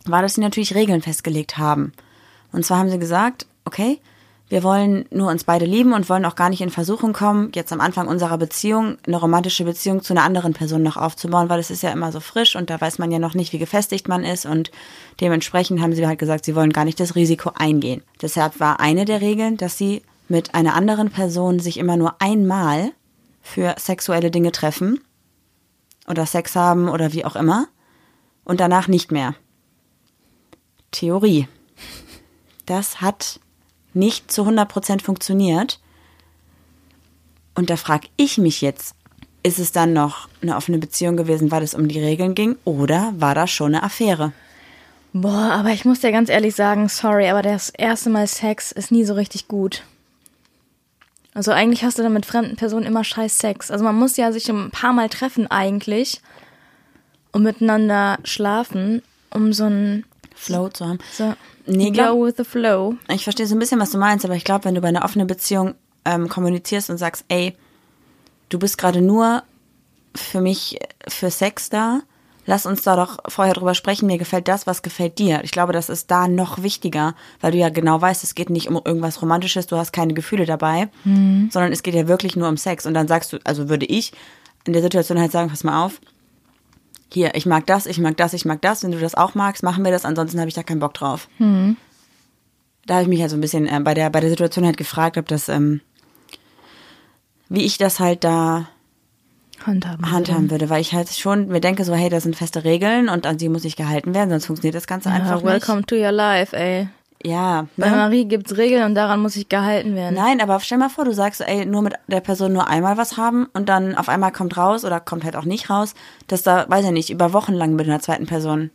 war, 0.06 0.22
dass 0.22 0.36
sie 0.36 0.42
natürlich 0.42 0.76
Regeln 0.76 1.02
festgelegt 1.02 1.58
haben. 1.58 1.94
Und 2.52 2.66
zwar 2.66 2.78
haben 2.80 2.90
sie 2.90 3.00
gesagt, 3.00 3.48
okay, 3.66 4.00
wir 4.50 4.62
wollen 4.62 5.06
nur 5.10 5.32
uns 5.32 5.46
beide 5.46 5.66
lieben 5.66 5.94
und 5.94 6.10
wollen 6.10 6.26
auch 6.26 6.36
gar 6.36 6.50
nicht 6.50 6.62
in 6.62 6.70
Versuchung 6.70 7.14
kommen, 7.14 7.52
jetzt 7.56 7.74
am 7.74 7.82
Anfang 7.82 8.08
unserer 8.08 8.38
Beziehung 8.38 8.98
eine 9.08 9.18
romantische 9.18 9.64
Beziehung 9.64 10.04
zu 10.04 10.14
einer 10.14 10.24
anderen 10.24 10.54
Person 10.54 10.84
noch 10.84 10.98
aufzubauen, 10.98 11.50
weil 11.50 11.60
es 11.60 11.72
ist 11.72 11.82
ja 11.82 11.92
immer 11.92 12.12
so 12.12 12.20
frisch 12.20 12.56
und 12.56 12.70
da 12.70 12.80
weiß 12.80 13.00
man 13.00 13.10
ja 13.10 13.18
noch 13.18 13.34
nicht, 13.34 13.54
wie 13.54 13.58
gefestigt 13.58 14.08
man 14.08 14.24
ist 14.24 14.46
und 14.46 14.70
dementsprechend 15.22 15.82
haben 15.82 15.94
sie 15.94 16.06
halt 16.06 16.20
gesagt, 16.20 16.46
sie 16.46 16.56
wollen 16.56 16.74
gar 16.74 16.86
nicht 16.86 17.00
das 17.00 17.16
Risiko 17.16 17.52
eingehen. 17.56 18.04
Deshalb 18.22 18.60
war 18.60 18.80
eine 18.80 19.06
der 19.06 19.22
Regeln, 19.22 19.58
dass 19.58 19.78
sie 19.78 20.04
mit 20.28 20.54
einer 20.54 20.76
anderen 20.76 21.10
Person 21.10 21.60
sich 21.60 21.78
immer 21.80 21.98
nur 21.98 22.22
einmal 22.22 22.92
für 23.42 23.76
sexuelle 23.80 24.30
Dinge 24.30 24.52
treffen 24.52 25.00
oder 26.08 26.26
Sex 26.26 26.56
haben 26.56 26.90
oder 26.90 27.14
wie 27.14 27.26
auch 27.26 27.36
immer 27.36 27.68
und 28.44 28.60
danach 28.60 28.88
nicht 28.88 29.12
mehr. 29.12 29.36
Theorie. 30.92 31.48
Das 32.66 33.02
hat 33.02 33.40
nicht 33.94 34.32
zu 34.32 34.44
100% 34.44 35.02
funktioniert. 35.02 35.80
Und 37.56 37.70
da 37.70 37.78
frage 37.78 38.08
ich 38.18 38.38
mich 38.38 38.62
jetzt, 38.62 38.96
ist 39.44 39.60
es 39.60 39.72
dann 39.72 39.94
noch 39.94 40.30
eine 40.42 40.56
offene 40.56 40.78
Beziehung 40.78 41.18
gewesen, 41.18 41.52
weil 41.52 41.64
es 41.64 41.76
um 41.76 41.88
die 41.88 42.00
Regeln 42.00 42.34
ging, 42.34 42.56
oder 42.64 43.14
war 43.18 43.36
das 43.36 43.52
schon 43.52 43.76
eine 43.76 43.84
Affäre? 43.84 44.32
Boah, 45.12 45.52
aber 45.52 45.70
ich 45.70 45.86
muss 45.86 46.00
dir 46.00 46.12
ganz 46.12 46.30
ehrlich 46.30 46.56
sagen, 46.56 46.90
sorry, 46.90 47.30
aber 47.30 47.44
das 47.44 47.70
erste 47.70 48.10
Mal 48.10 48.26
Sex 48.26 48.72
ist 48.72 48.92
nie 48.92 49.04
so 49.04 49.14
richtig 49.14 49.48
gut. 49.48 49.84
Also 51.34 51.52
eigentlich 51.52 51.84
hast 51.84 51.98
du 51.98 52.04
dann 52.04 52.14
mit 52.14 52.26
fremden 52.26 52.56
Personen 52.56 52.86
immer 52.86 53.04
scheiß 53.04 53.38
Sex. 53.38 53.72
Also 53.72 53.84
man 53.84 53.96
muss 53.96 54.18
ja 54.18 54.32
sich 54.32 54.50
ein 54.50 54.70
paar 54.72 54.94
Mal 54.94 55.10
treffen 55.10 55.50
eigentlich 55.50 56.22
und 57.32 57.44
miteinander 57.44 58.20
schlafen, 58.24 59.02
um 59.32 59.52
so 59.54 59.66
ein 59.66 60.06
Flow 60.36 60.70
zu 60.70 60.86
haben. 60.88 61.00
so 61.12 61.34
Nee, 61.66 61.88
go 61.88 61.94
glaub- 61.94 62.26
with 62.26 62.36
the 62.38 62.44
flow. 62.44 62.96
Ich 63.10 63.24
verstehe 63.24 63.48
so 63.48 63.56
ein 63.56 63.60
bisschen, 63.60 63.80
was 63.80 63.92
du 63.92 63.98
meinst, 63.98 64.26
aber 64.26 64.36
ich 64.36 64.44
glaube, 64.44 64.66
wenn 64.66 64.76
du 64.76 64.82
bei 64.82 64.90
einer 64.90 65.06
offenen 65.06 65.28
Beziehung 65.28 65.76
ähm, 66.06 66.28
kommunizierst 66.28 66.90
und 66.90 66.98
sagst, 66.98 67.24
ey, 67.30 67.56
du 68.50 68.60
bist 68.60 68.78
gerade 68.78 69.02
nur 69.02 69.44
für 70.16 70.42
mich 70.42 70.78
für 71.08 71.32
Sex 71.32 71.70
da, 71.70 72.02
lass 72.46 72.66
uns 72.66 72.82
da 72.84 72.96
doch 72.96 73.20
vorher 73.28 73.54
drüber 73.54 73.74
sprechen, 73.74 74.08
mir 74.08 74.18
gefällt 74.18 74.48
das, 74.48 74.68
was 74.68 74.82
gefällt 74.82 75.20
dir. 75.20 75.44
Ich 75.44 75.52
glaube, 75.52 75.74
das 75.74 75.90
ist 75.90 76.12
da 76.12 76.28
noch 76.28 76.62
wichtiger, 76.64 77.16
weil 77.42 77.52
du 77.52 77.58
ja 77.58 77.70
genau 77.70 78.02
weißt, 78.02 78.24
es 78.24 78.36
geht 78.36 78.50
nicht 78.50 78.68
um 78.70 78.80
irgendwas 78.84 79.22
Romantisches, 79.22 79.68
du 79.68 79.78
hast 79.78 79.94
keine 79.94 80.14
Gefühle 80.14 80.46
dabei, 80.46 80.90
sondern 81.52 81.72
es 81.72 81.84
geht 81.84 81.96
ja 81.96 82.08
wirklich 82.08 82.36
nur 82.36 82.50
um 82.50 82.58
Sex. 82.58 82.86
Und 82.86 82.94
dann 82.94 83.08
sagst 83.08 83.34
du, 83.34 83.40
also 83.44 83.70
würde 83.70 83.86
ich 83.86 84.12
in 84.66 84.74
der 84.74 84.82
Situation 84.82 85.20
halt 85.20 85.32
sagen, 85.32 85.50
pass 85.50 85.64
mal 85.64 85.84
auf, 85.86 86.00
hier, 87.12 87.36
ich 87.36 87.46
mag 87.46 87.68
das, 87.68 87.86
ich 87.86 88.00
mag 88.00 88.18
das, 88.18 88.34
ich 88.34 88.44
mag 88.46 88.62
das, 88.62 88.84
wenn 88.84 88.92
du 88.92 89.00
das 89.00 89.14
auch 89.16 89.36
magst, 89.36 89.62
machen 89.62 89.84
wir 89.84 89.92
das, 89.92 90.04
ansonsten 90.04 90.40
habe 90.40 90.50
ich 90.50 90.56
da 90.56 90.64
keinen 90.64 90.80
Bock 90.80 90.96
drauf. 90.96 91.28
Da 92.86 92.96
habe 92.96 93.04
ich 93.04 93.10
mich 93.10 93.22
halt 93.22 93.30
so 93.30 93.38
ein 93.38 93.42
bisschen 93.42 93.68
äh, 93.68 93.80
bei 93.82 93.94
der 93.94 94.10
bei 94.10 94.20
der 94.20 94.30
Situation 94.30 94.66
halt 94.66 94.78
gefragt, 94.78 95.18
ob 95.18 95.28
das 95.28 95.48
ähm, 95.48 95.80
wie 97.50 97.64
ich 97.64 97.78
das 97.78 98.00
halt 98.00 98.24
da 98.24 98.68
Handhaben. 99.66 100.12
handhaben 100.12 100.52
würde, 100.52 100.70
weil 100.70 100.82
ich 100.82 100.94
halt 100.94 101.10
schon 101.10 101.48
mir 101.48 101.62
denke 101.62 101.84
so, 101.86 101.94
hey, 101.94 102.10
da 102.10 102.20
sind 102.20 102.36
feste 102.36 102.64
Regeln 102.64 103.10
und 103.10 103.26
an 103.26 103.40
sie 103.40 103.50
muss 103.50 103.66
ich 103.66 103.76
gehalten 103.76 104.14
werden, 104.14 104.30
sonst 104.30 104.46
funktioniert 104.48 104.76
das 104.76 104.88
Ganze 104.88 105.10
einfach 105.10 105.42
Ja, 105.42 105.44
welcome 105.48 105.84
to 105.86 105.96
your 105.96 106.12
life, 106.12 106.56
ey. 106.56 106.80
nicht. 106.84 106.90
Ja, 107.26 107.68
Bei 107.78 107.90
ne? 107.90 107.96
Marie 107.96 108.26
gibt's 108.26 108.58
Regeln 108.58 108.84
und 108.84 108.96
daran 108.96 109.22
muss 109.22 109.38
ich 109.38 109.48
gehalten 109.48 109.96
werden. 109.96 110.16
Nein, 110.16 110.42
aber 110.42 110.60
stell 110.60 110.78
mal 110.78 110.90
vor, 110.90 111.06
du 111.06 111.14
sagst, 111.14 111.40
ey, 111.40 111.66
nur 111.66 111.82
mit 111.82 111.94
der 112.08 112.20
Person 112.20 112.52
nur 112.52 112.68
einmal 112.68 112.98
was 112.98 113.16
haben 113.16 113.48
und 113.54 113.70
dann 113.70 113.96
auf 113.96 114.10
einmal 114.10 114.34
kommt 114.34 114.58
raus 114.58 114.84
oder 114.84 115.00
kommt 115.00 115.24
halt 115.24 115.38
auch 115.38 115.46
nicht 115.46 115.70
raus, 115.70 115.94
dass 116.28 116.44
da, 116.44 116.66
weiß 116.68 116.84
ich 116.86 116.92
nicht, 116.92 117.10
über 117.10 117.32
Wochen 117.32 117.54
lang 117.54 117.76
mit 117.76 117.88
einer 117.88 118.00
zweiten 118.02 118.26
Person 118.26 118.72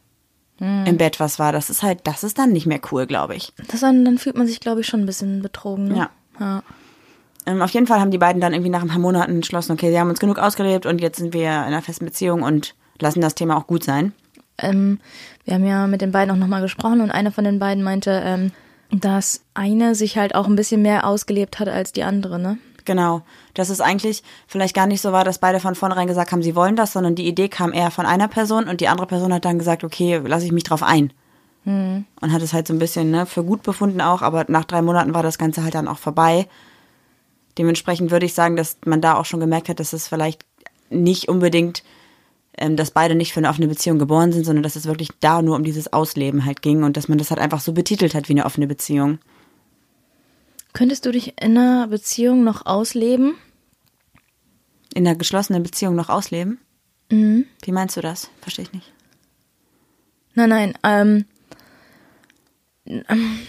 Hm. 0.60 0.86
im 0.86 0.96
Bett 0.96 1.20
was 1.20 1.38
war. 1.38 1.52
Das 1.52 1.70
ist 1.70 1.82
halt, 1.84 2.00
das 2.04 2.24
ist 2.24 2.36
dann 2.38 2.50
nicht 2.50 2.66
mehr 2.66 2.80
cool, 2.90 3.06
glaube 3.06 3.36
ich. 3.36 3.52
Das 3.70 3.78
dann, 3.80 4.04
dann 4.04 4.18
fühlt 4.18 4.36
man 4.36 4.46
sich, 4.48 4.58
glaube 4.58 4.80
ich, 4.80 4.86
schon 4.88 5.00
ein 5.00 5.06
bisschen 5.06 5.40
betrogen. 5.40 5.84
Ne? 5.88 5.96
Ja. 5.96 6.10
ja. 6.40 6.62
Ähm, 7.48 7.62
auf 7.62 7.70
jeden 7.70 7.86
Fall 7.86 7.98
haben 7.98 8.10
die 8.10 8.18
beiden 8.18 8.42
dann 8.42 8.52
irgendwie 8.52 8.70
nach 8.70 8.82
ein 8.82 8.88
paar 8.88 8.98
Monaten 8.98 9.36
entschlossen, 9.36 9.72
okay, 9.72 9.90
sie 9.90 9.98
haben 9.98 10.10
uns 10.10 10.20
genug 10.20 10.38
ausgelebt 10.38 10.84
und 10.84 11.00
jetzt 11.00 11.16
sind 11.16 11.32
wir 11.32 11.48
in 11.48 11.48
einer 11.48 11.80
festen 11.80 12.04
Beziehung 12.04 12.42
und 12.42 12.74
lassen 13.00 13.22
das 13.22 13.34
Thema 13.34 13.56
auch 13.56 13.66
gut 13.66 13.82
sein. 13.82 14.12
Ähm, 14.58 15.00
wir 15.44 15.54
haben 15.54 15.64
ja 15.64 15.86
mit 15.86 16.02
den 16.02 16.12
beiden 16.12 16.30
auch 16.30 16.38
nochmal 16.38 16.60
gesprochen 16.60 17.00
und 17.00 17.10
einer 17.10 17.32
von 17.32 17.44
den 17.44 17.58
beiden 17.58 17.82
meinte, 17.82 18.20
ähm, 18.22 18.52
dass 18.90 19.44
eine 19.54 19.94
sich 19.94 20.18
halt 20.18 20.34
auch 20.34 20.46
ein 20.46 20.56
bisschen 20.56 20.82
mehr 20.82 21.06
ausgelebt 21.06 21.58
hat 21.58 21.68
als 21.68 21.92
die 21.92 22.02
andere, 22.02 22.38
ne? 22.38 22.58
Genau. 22.84 23.22
Dass 23.54 23.70
es 23.70 23.80
eigentlich 23.80 24.22
vielleicht 24.46 24.74
gar 24.74 24.86
nicht 24.86 25.00
so 25.00 25.12
war, 25.12 25.24
dass 25.24 25.38
beide 25.38 25.60
von 25.60 25.74
vornherein 25.74 26.06
gesagt 26.06 26.32
haben, 26.32 26.42
sie 26.42 26.54
wollen 26.54 26.76
das, 26.76 26.92
sondern 26.92 27.14
die 27.14 27.26
Idee 27.26 27.48
kam 27.48 27.72
eher 27.72 27.90
von 27.90 28.06
einer 28.06 28.28
Person 28.28 28.68
und 28.68 28.80
die 28.80 28.88
andere 28.88 29.06
Person 29.06 29.32
hat 29.32 29.44
dann 29.44 29.58
gesagt, 29.58 29.84
okay, 29.84 30.20
lasse 30.24 30.46
ich 30.46 30.52
mich 30.52 30.64
drauf 30.64 30.82
ein. 30.82 31.12
Und 31.64 32.32
hat 32.32 32.40
es 32.40 32.54
halt 32.54 32.66
so 32.66 32.72
ein 32.72 32.78
bisschen 32.78 33.10
ne, 33.10 33.26
für 33.26 33.44
gut 33.44 33.62
befunden 33.62 34.00
auch, 34.00 34.22
aber 34.22 34.46
nach 34.48 34.64
drei 34.64 34.80
Monaten 34.80 35.12
war 35.12 35.22
das 35.22 35.36
Ganze 35.36 35.62
halt 35.62 35.74
dann 35.74 35.86
auch 35.86 35.98
vorbei. 35.98 36.46
Dementsprechend 37.58 38.10
würde 38.10 38.26
ich 38.26 38.34
sagen, 38.34 38.56
dass 38.56 38.78
man 38.84 39.00
da 39.00 39.16
auch 39.16 39.24
schon 39.24 39.40
gemerkt 39.40 39.68
hat, 39.68 39.80
dass 39.80 39.92
es 39.92 40.08
vielleicht 40.08 40.44
nicht 40.90 41.28
unbedingt, 41.28 41.82
ähm, 42.56 42.76
dass 42.76 42.92
beide 42.92 43.14
nicht 43.14 43.32
für 43.32 43.40
eine 43.40 43.48
offene 43.48 43.68
Beziehung 43.68 43.98
geboren 43.98 44.32
sind, 44.32 44.44
sondern 44.44 44.62
dass 44.62 44.76
es 44.76 44.86
wirklich 44.86 45.10
da 45.20 45.42
nur 45.42 45.56
um 45.56 45.64
dieses 45.64 45.92
Ausleben 45.92 46.44
halt 46.44 46.62
ging 46.62 46.84
und 46.84 46.96
dass 46.96 47.08
man 47.08 47.18
das 47.18 47.30
halt 47.30 47.40
einfach 47.40 47.60
so 47.60 47.72
betitelt 47.72 48.14
hat 48.14 48.28
wie 48.28 48.34
eine 48.34 48.46
offene 48.46 48.66
Beziehung. 48.66 49.18
Könntest 50.72 51.04
du 51.06 51.12
dich 51.12 51.34
in 51.40 51.58
einer 51.58 51.88
Beziehung 51.88 52.44
noch 52.44 52.64
ausleben? 52.64 53.34
In 54.94 55.06
einer 55.06 55.16
geschlossenen 55.16 55.62
Beziehung 55.62 55.94
noch 55.94 56.08
ausleben? 56.08 56.58
Mhm. 57.10 57.46
Wie 57.62 57.72
meinst 57.72 57.96
du 57.96 58.00
das? 58.00 58.30
Verstehe 58.40 58.64
ich 58.64 58.72
nicht. 58.72 58.92
Nein, 60.34 60.48
nein. 60.50 60.78
Ähm, 60.84 61.24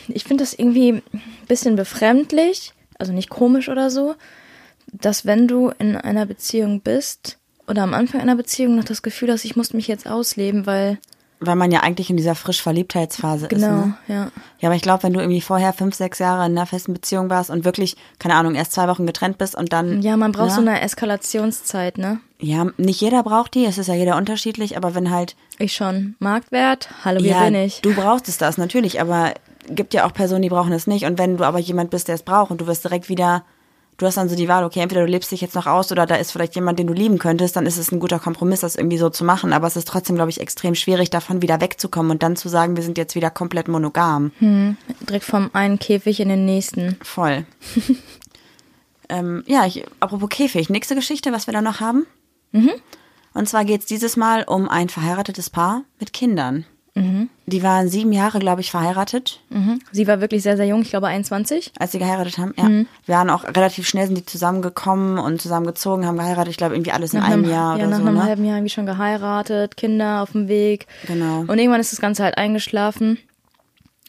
ich 0.08 0.24
finde 0.24 0.44
das 0.44 0.54
irgendwie 0.54 0.94
ein 0.94 1.04
bisschen 1.48 1.76
befremdlich, 1.76 2.74
also 3.00 3.12
nicht 3.14 3.30
komisch 3.30 3.68
oder 3.70 3.90
so, 3.90 4.16
dass 4.94 5.26
wenn 5.26 5.48
du 5.48 5.70
in 5.80 5.96
einer 5.98 6.26
Beziehung 6.26 6.82
bist 6.82 7.38
oder 7.68 7.82
am 7.84 7.94
Anfang 7.94 8.22
einer 8.22 8.36
Beziehung 8.36 8.76
noch 8.76 8.84
das 8.84 9.02
Gefühl 9.02 9.32
hast, 9.32 9.46
ich 9.46 9.56
muss 9.56 9.74
mich 9.74 9.88
jetzt 9.88 10.08
ausleben, 10.08 10.66
weil 10.66 10.98
Weil 11.40 11.56
man 11.56 11.72
ja 11.72 11.82
eigentlich 11.82 12.10
in 12.10 12.18
dieser 12.18 12.36
frisch 12.36 12.62
Verliebtheitsphase 12.62 13.46
ist. 13.46 13.50
genau, 13.50 13.86
Ne? 13.86 13.98
ja. 14.08 14.32
Ja, 14.60 14.68
aber 14.70 14.76
ich 14.76 14.82
glaube, 14.82 15.04
wenn 15.04 15.14
du 15.14 15.20
irgendwie 15.22 15.40
vorher 15.42 15.72
fünf, 15.72 15.96
sechs 15.96 16.20
Jahre 16.20 16.46
in 16.46 16.52
einer 16.58 16.66
festen 16.66 16.94
Beziehung 16.94 17.30
warst 17.30 17.50
und 17.50 17.64
wirklich, 17.64 17.96
keine 18.18 18.34
Ahnung, 18.36 18.56
erst 18.56 18.74
zwei 18.74 18.88
Wochen 18.90 19.06
getrennt 19.06 19.38
bist 19.38 19.56
und 19.56 19.72
dann. 19.72 20.02
Ja, 20.02 20.18
man 20.18 20.32
braucht 20.34 20.50
ne? 20.50 20.56
so 20.56 20.62
eine 20.62 20.82
Eskalationszeit, 20.82 21.98
ne? 21.98 22.20
Ja, 22.42 22.68
nicht 22.78 23.00
jeder 23.02 23.22
braucht 23.24 23.54
die, 23.54 23.66
es 23.66 23.78
ist 23.78 23.88
ja 23.88 23.94
jeder 23.94 24.18
unterschiedlich, 24.18 24.76
aber 24.78 24.96
wenn 24.96 25.12
halt. 25.12 25.36
Ich 25.60 25.74
schon. 25.76 26.16
Marktwert, 26.20 26.90
hallo, 27.06 27.20
hier 27.22 27.32
ja, 27.32 27.44
bin 27.46 27.56
ich. 27.56 27.82
du 27.82 27.94
brauchst 27.94 28.28
es 28.28 28.38
das 28.38 28.58
natürlich, 28.58 29.00
aber 29.00 29.34
gibt 29.70 29.94
ja 29.94 30.06
auch 30.06 30.14
Personen, 30.14 30.42
die 30.42 30.50
brauchen 30.50 30.74
es 30.74 30.88
nicht. 30.88 31.06
Und 31.06 31.18
wenn 31.18 31.38
du 31.38 31.44
aber 31.44 31.60
jemand 31.60 31.90
bist, 31.90 32.08
der 32.08 32.16
es 32.16 32.24
braucht 32.24 32.52
und 32.52 32.62
du 32.62 32.68
wirst 32.68 32.84
direkt 32.84 33.10
wieder. 33.10 33.44
Du 33.98 34.06
hast 34.06 34.16
dann 34.16 34.30
so 34.30 34.36
die 34.38 34.48
Wahl, 34.48 34.64
okay, 34.64 34.80
entweder 34.80 35.02
du 35.02 35.12
lebst 35.12 35.30
dich 35.30 35.42
jetzt 35.42 35.56
noch 35.56 35.68
aus 35.68 35.92
oder 35.92 36.06
da 36.06 36.16
ist 36.16 36.32
vielleicht 36.32 36.56
jemand, 36.56 36.80
den 36.80 36.88
du 36.88 36.94
lieben 36.94 37.20
könntest, 37.20 37.58
dann 37.58 37.66
ist 37.66 37.78
es 37.78 37.92
ein 37.92 38.00
guter 38.00 38.18
Kompromiss, 38.18 38.62
das 38.62 38.78
irgendwie 38.78 38.98
so 38.98 39.10
zu 39.10 39.26
machen. 39.26 39.52
Aber 39.52 39.68
es 39.68 39.76
ist 39.76 39.90
trotzdem, 39.90 40.16
glaube 40.16 40.30
ich, 40.30 40.40
extrem 40.40 40.74
schwierig, 40.74 41.10
davon 41.10 41.42
wieder 41.42 41.60
wegzukommen 41.60 42.12
und 42.12 42.24
dann 42.24 42.38
zu 42.38 42.48
sagen, 42.48 42.78
wir 42.78 42.84
sind 42.84 42.98
jetzt 42.98 43.16
wieder 43.16 43.30
komplett 43.30 43.68
monogam. 43.68 44.32
Direkt 45.02 45.26
vom 45.26 45.50
einen 45.52 45.80
Käfig 45.80 46.22
in 46.22 46.30
den 46.30 46.46
nächsten. 46.46 46.96
Voll. 47.02 47.46
ähm, 49.10 49.44
ja, 49.48 49.66
ich, 49.66 49.84
apropos 50.00 50.30
Käfig, 50.30 50.70
nächste 50.70 50.96
Geschichte, 50.96 51.34
was 51.34 51.48
wir 51.48 51.54
da 51.54 51.62
noch 51.62 51.82
haben. 51.82 52.06
Und 53.34 53.50
zwar 53.50 53.66
geht 53.66 53.82
es 53.82 53.88
dieses 53.88 54.18
Mal 54.18 54.44
um 54.44 54.70
ein 54.70 54.90
verheiratetes 54.90 55.50
Paar 55.50 55.84
mit 56.00 56.14
Kindern. 56.14 56.66
Die 57.46 57.64
waren 57.64 57.90
sieben 57.90 58.12
Jahre, 58.12 58.40
glaube 58.40 58.62
ich, 58.62 58.72
verheiratet, 58.72 59.40
Mhm. 59.50 59.80
Sie 59.92 60.06
war 60.08 60.22
wirklich 60.22 60.44
sehr, 60.44 60.56
sehr 60.58 60.66
jung, 60.68 60.82
ich 60.84 60.90
glaube 60.92 61.08
21. 61.08 61.72
als 61.80 61.92
sie 61.92 62.00
geheiratet 62.00 62.38
haben. 62.38 62.54
Ja. 62.58 62.68
Wir 63.06 63.16
waren 63.16 63.30
auch 63.30 63.44
relativ 63.46 63.88
schnell 63.88 64.06
sind 64.08 64.18
die 64.18 64.26
zusammengekommen 64.26 65.18
und 65.18 65.42
zusammengezogen, 65.42 66.06
haben 66.06 66.18
geheiratet. 66.18 66.52
Ich 66.52 66.58
glaube, 66.58 66.76
irgendwie 66.76 66.92
alles 66.92 67.14
in 67.14 67.20
Nach 67.20 67.28
einem 67.28 67.44
einem, 67.46 67.52
Jahr 67.52 67.78
ja, 67.78 67.84
oder 67.86 67.88
nach 67.92 67.98
so. 68.02 68.06
einem 68.08 68.16
Ne? 68.18 68.24
halben 68.24 68.46
Jahr 68.46 68.58
irgendwie 68.58 68.74
schon 68.74 68.86
geheiratet, 68.86 69.78
Kinder 69.78 70.22
auf 70.22 70.32
dem 70.34 70.48
Weg. 70.48 70.88
Genau. 71.08 71.40
Und 71.42 71.58
irgendwann 71.58 71.80
ist 71.82 71.92
das 71.92 72.02
Ganze 72.02 72.24
halt 72.24 72.38
eingeschlafen. 72.38 73.18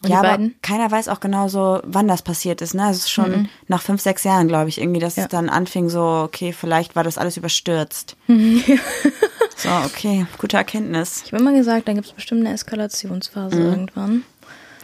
Und 0.03 0.09
ja, 0.09 0.19
aber 0.19 0.39
keiner 0.63 0.89
weiß 0.89 1.09
auch 1.09 1.19
genau 1.19 1.47
so, 1.47 1.79
wann 1.83 2.07
das 2.07 2.23
passiert 2.23 2.61
ist. 2.61 2.73
Ne? 2.73 2.89
Es 2.89 2.97
ist 2.97 3.11
schon 3.11 3.47
nach 3.67 3.83
fünf, 3.83 4.01
sechs 4.01 4.23
Jahren, 4.23 4.47
glaube 4.47 4.67
ich, 4.69 4.81
irgendwie, 4.81 4.99
dass 4.99 5.15
Ja. 5.15 5.23
es 5.23 5.29
dann 5.29 5.47
anfing 5.47 5.89
so, 5.89 6.01
okay, 6.25 6.53
vielleicht 6.53 6.95
war 6.95 7.03
das 7.03 7.19
alles 7.19 7.37
überstürzt. 7.37 8.15
so, 8.27 9.69
okay, 9.85 10.25
gute 10.39 10.57
Erkenntnis. 10.57 11.21
Ich 11.25 11.33
habe 11.33 11.41
immer 11.43 11.53
gesagt, 11.53 11.87
dann 11.87 11.95
gibt 11.95 12.07
es 12.07 12.13
bestimmt 12.13 12.41
eine 12.41 12.53
Eskalationsphase 12.53 13.55
Mhm. 13.57 13.71
irgendwann. 13.71 14.23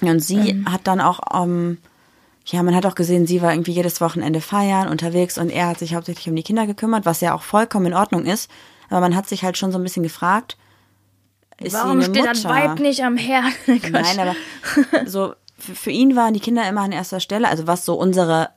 Und 0.02 0.20
sie 0.20 0.64
hat 0.70 0.82
dann 0.84 1.02
auch, 1.02 1.20
ähm, 1.44 1.80
ja, 2.46 2.62
man 2.62 2.76
hat 2.76 2.86
auch 2.86 2.94
gesehen, 2.96 3.26
sie 3.26 3.42
war 3.42 3.52
irgendwie 3.52 3.72
jedes 3.72 4.00
Wochenende 4.00 4.42
feiern, 4.42 4.88
unterwegs 4.88 5.38
und 5.40 5.50
er 5.50 5.68
hat 5.70 5.80
sich 5.80 5.96
hauptsächlich 5.96 6.30
um 6.30 6.36
die 6.36 6.44
Kinder 6.44 6.68
gekümmert, 6.68 7.06
was 7.06 7.22
ja 7.22 7.34
auch 7.34 7.42
vollkommen 7.42 7.88
in 7.88 7.94
Ordnung 7.96 8.24
ist. 8.26 8.50
Aber 8.90 9.02
man 9.02 9.16
hat 9.16 9.28
sich 9.28 9.44
halt 9.44 9.58
schon 9.58 9.72
so 9.72 9.80
ein 9.80 9.84
bisschen 9.84 10.04
gefragt, 10.04 10.56
ist 11.62 11.74
Warum 11.74 12.02
sie 12.02 12.06
eine 12.06 12.16
steht 12.16 12.16
Mutter? 12.18 12.34
das 12.34 12.44
Weib 12.46 12.80
nicht 12.80 13.04
am 13.04 13.18
Herd? 13.18 13.54
Nein, 13.92 14.20
aber 14.20 14.36
so 15.06 15.34
für, 15.58 15.76
für 15.76 15.92
ihn 15.92 16.16
waren 16.16 16.34
die 16.34 16.40
Kinder 16.40 16.68
immer 16.68 16.82
an 16.82 16.92
erster 16.92 17.20
Stelle, 17.20 17.48
also 17.48 17.68
was 17.68 17.86
so 17.86 17.96
unsere 17.96 18.50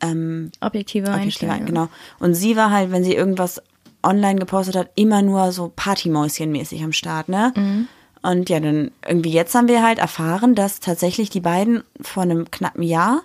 ähm, 0.00 0.50
Objektive 0.60 1.08
Objektive, 1.08 1.50
Einstellung. 1.50 1.64
genau. 1.66 1.88
Und 2.18 2.34
sie 2.34 2.56
war 2.56 2.70
halt, 2.70 2.90
wenn 2.90 3.04
sie 3.04 3.14
irgendwas 3.14 3.62
online 4.02 4.38
gepostet 4.38 4.76
hat, 4.76 4.90
immer 4.96 5.22
nur 5.22 5.52
so 5.52 5.72
Partymäuschen-mäßig 5.74 6.82
am 6.82 6.92
Start, 6.92 7.28
ne? 7.28 7.52
Mhm. 7.56 7.88
Und 8.22 8.48
ja, 8.50 8.60
dann 8.60 8.92
irgendwie 9.06 9.32
jetzt 9.32 9.54
haben 9.54 9.68
wir 9.68 9.82
halt 9.82 9.98
erfahren, 9.98 10.54
dass 10.54 10.78
tatsächlich 10.80 11.30
die 11.30 11.40
beiden 11.40 11.82
vor 12.00 12.22
einem 12.22 12.50
knappen 12.50 12.82
Jahr 12.84 13.22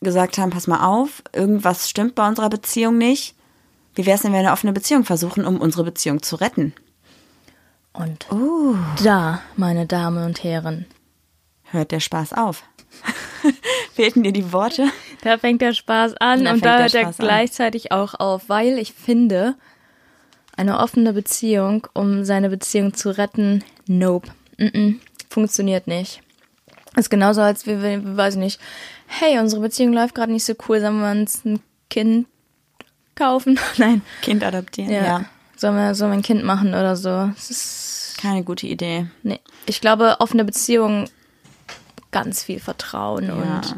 gesagt 0.00 0.38
haben, 0.38 0.50
pass 0.50 0.66
mal 0.66 0.84
auf, 0.84 1.22
irgendwas 1.32 1.88
stimmt 1.88 2.16
bei 2.16 2.26
unserer 2.26 2.50
Beziehung 2.50 2.98
nicht. 2.98 3.36
Wie 3.94 4.04
wäre 4.04 4.16
es, 4.16 4.24
wenn 4.24 4.32
wir 4.32 4.40
eine 4.40 4.52
offene 4.52 4.72
Beziehung 4.72 5.04
versuchen, 5.04 5.46
um 5.46 5.60
unsere 5.60 5.84
Beziehung 5.84 6.22
zu 6.22 6.36
retten? 6.36 6.72
Und 7.92 8.30
Uh. 8.32 8.76
da, 9.04 9.42
meine 9.56 9.86
Damen 9.86 10.24
und 10.24 10.42
Herren, 10.44 10.86
Hört 11.64 11.90
der 11.90 12.00
Spaß 12.00 12.34
auf. 12.34 12.62
Fehlten 13.94 14.22
dir 14.22 14.32
die 14.32 14.52
Worte? 14.52 14.88
da 15.22 15.38
fängt 15.38 15.62
der 15.62 15.72
Spaß 15.72 16.14
an 16.18 16.44
Da 16.44 16.52
und 16.52 16.64
da 16.64 16.78
hört 16.80 16.94
er 16.94 17.06
an. 17.08 17.14
gleichzeitig 17.18 17.92
auch 17.92 18.14
auf, 18.14 18.48
weil 18.48 18.78
ich 18.78 18.92
finde, 18.92 19.54
eine 20.56 20.78
offene 20.80 21.12
Beziehung, 21.14 21.86
um 21.94 22.24
seine 22.24 22.50
Beziehung 22.50 22.92
zu 22.94 23.16
retten, 23.16 23.64
nope, 23.86 24.28
mm 24.58 24.64
-mm, 24.64 24.94
funktioniert 25.30 25.86
nicht. 25.86 26.22
Ist 26.96 27.08
genauso, 27.08 27.40
als 27.40 27.64
wir, 27.66 27.82
wir, 27.82 28.16
weiß 28.18 28.34
ich 28.34 28.40
nicht, 28.40 28.60
hey, 29.06 29.38
unsere 29.38 29.62
Beziehung 29.62 29.94
läuft 29.94 30.14
gerade 30.14 30.32
nicht 30.32 30.44
so 30.44 30.52
cool, 30.68 30.78
sollen 30.80 31.00
wir 31.00 31.10
uns 31.10 31.42
ein 31.46 31.60
Kind 31.88 32.26
kaufen? 33.14 33.58
Nein. 33.78 34.02
Kind 34.20 34.44
adoptieren, 34.44 34.90
Ja. 34.92 35.04
ja. 35.04 35.24
Sollen 35.62 35.76
wir, 35.76 35.94
sollen 35.94 36.10
wir 36.10 36.16
ein 36.18 36.22
Kind 36.22 36.42
machen 36.42 36.70
oder 36.70 36.96
so? 36.96 37.30
Es 37.38 37.48
ist, 37.48 38.14
Keine 38.20 38.42
gute 38.42 38.66
Idee. 38.66 39.06
nee. 39.22 39.38
Ich 39.66 39.80
glaube, 39.80 40.16
offene 40.18 40.44
Beziehungen, 40.44 41.08
ganz 42.10 42.42
viel 42.42 42.58
Vertrauen 42.58 43.28
Ja. 43.28 43.32
und 43.34 43.76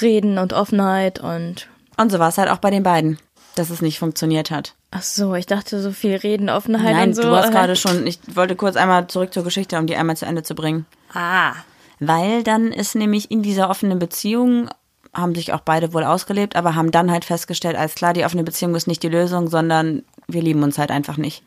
Reden 0.00 0.38
und 0.38 0.54
Offenheit 0.54 1.18
und 1.20 1.68
Und 1.98 2.10
so 2.10 2.18
war 2.18 2.30
es 2.30 2.38
halt 2.38 2.48
auch 2.48 2.56
bei 2.56 2.70
den 2.70 2.82
beiden, 2.82 3.18
dass 3.56 3.68
es 3.68 3.82
nicht 3.82 3.98
funktioniert 3.98 4.50
hat. 4.50 4.74
Ach 4.90 5.02
so, 5.02 5.34
ich 5.34 5.44
dachte 5.44 5.82
so 5.82 5.92
viel 5.92 6.16
Reden, 6.16 6.48
Offenheit 6.48 6.94
Nein, 6.94 7.08
und 7.10 7.14
so. 7.14 7.20
du 7.24 7.36
hast 7.36 7.50
gerade 7.50 7.76
schon, 7.76 8.06
ich 8.06 8.18
wollte 8.34 8.56
kurz 8.56 8.76
einmal 8.76 9.06
zurück 9.08 9.34
zur 9.34 9.44
Geschichte, 9.44 9.76
um 9.78 9.86
die 9.86 9.96
einmal 9.96 10.16
zu 10.16 10.24
Ende 10.24 10.42
zu 10.42 10.54
bringen. 10.54 10.86
Ah. 11.12 11.52
Weil 12.00 12.42
dann 12.42 12.72
ist 12.72 12.94
nämlich 12.94 13.30
in 13.30 13.42
dieser 13.42 13.68
offenen 13.68 13.98
Beziehung, 13.98 14.70
haben 15.12 15.34
sich 15.34 15.52
auch 15.52 15.60
beide 15.60 15.92
wohl 15.92 16.04
ausgelebt, 16.04 16.56
aber 16.56 16.74
haben 16.74 16.90
dann 16.90 17.10
halt 17.10 17.26
festgestellt, 17.26 17.76
alles 17.76 17.96
klar, 17.96 18.14
die 18.14 18.24
offene 18.24 18.44
Beziehung 18.44 18.74
ist 18.74 18.86
nicht 18.86 19.02
die 19.02 19.10
Lösung, 19.10 19.50
sondern 19.50 20.04
wir 20.32 20.42
lieben 20.42 20.62
uns 20.62 20.78
halt 20.78 20.90
einfach 20.90 21.16
nicht. 21.16 21.42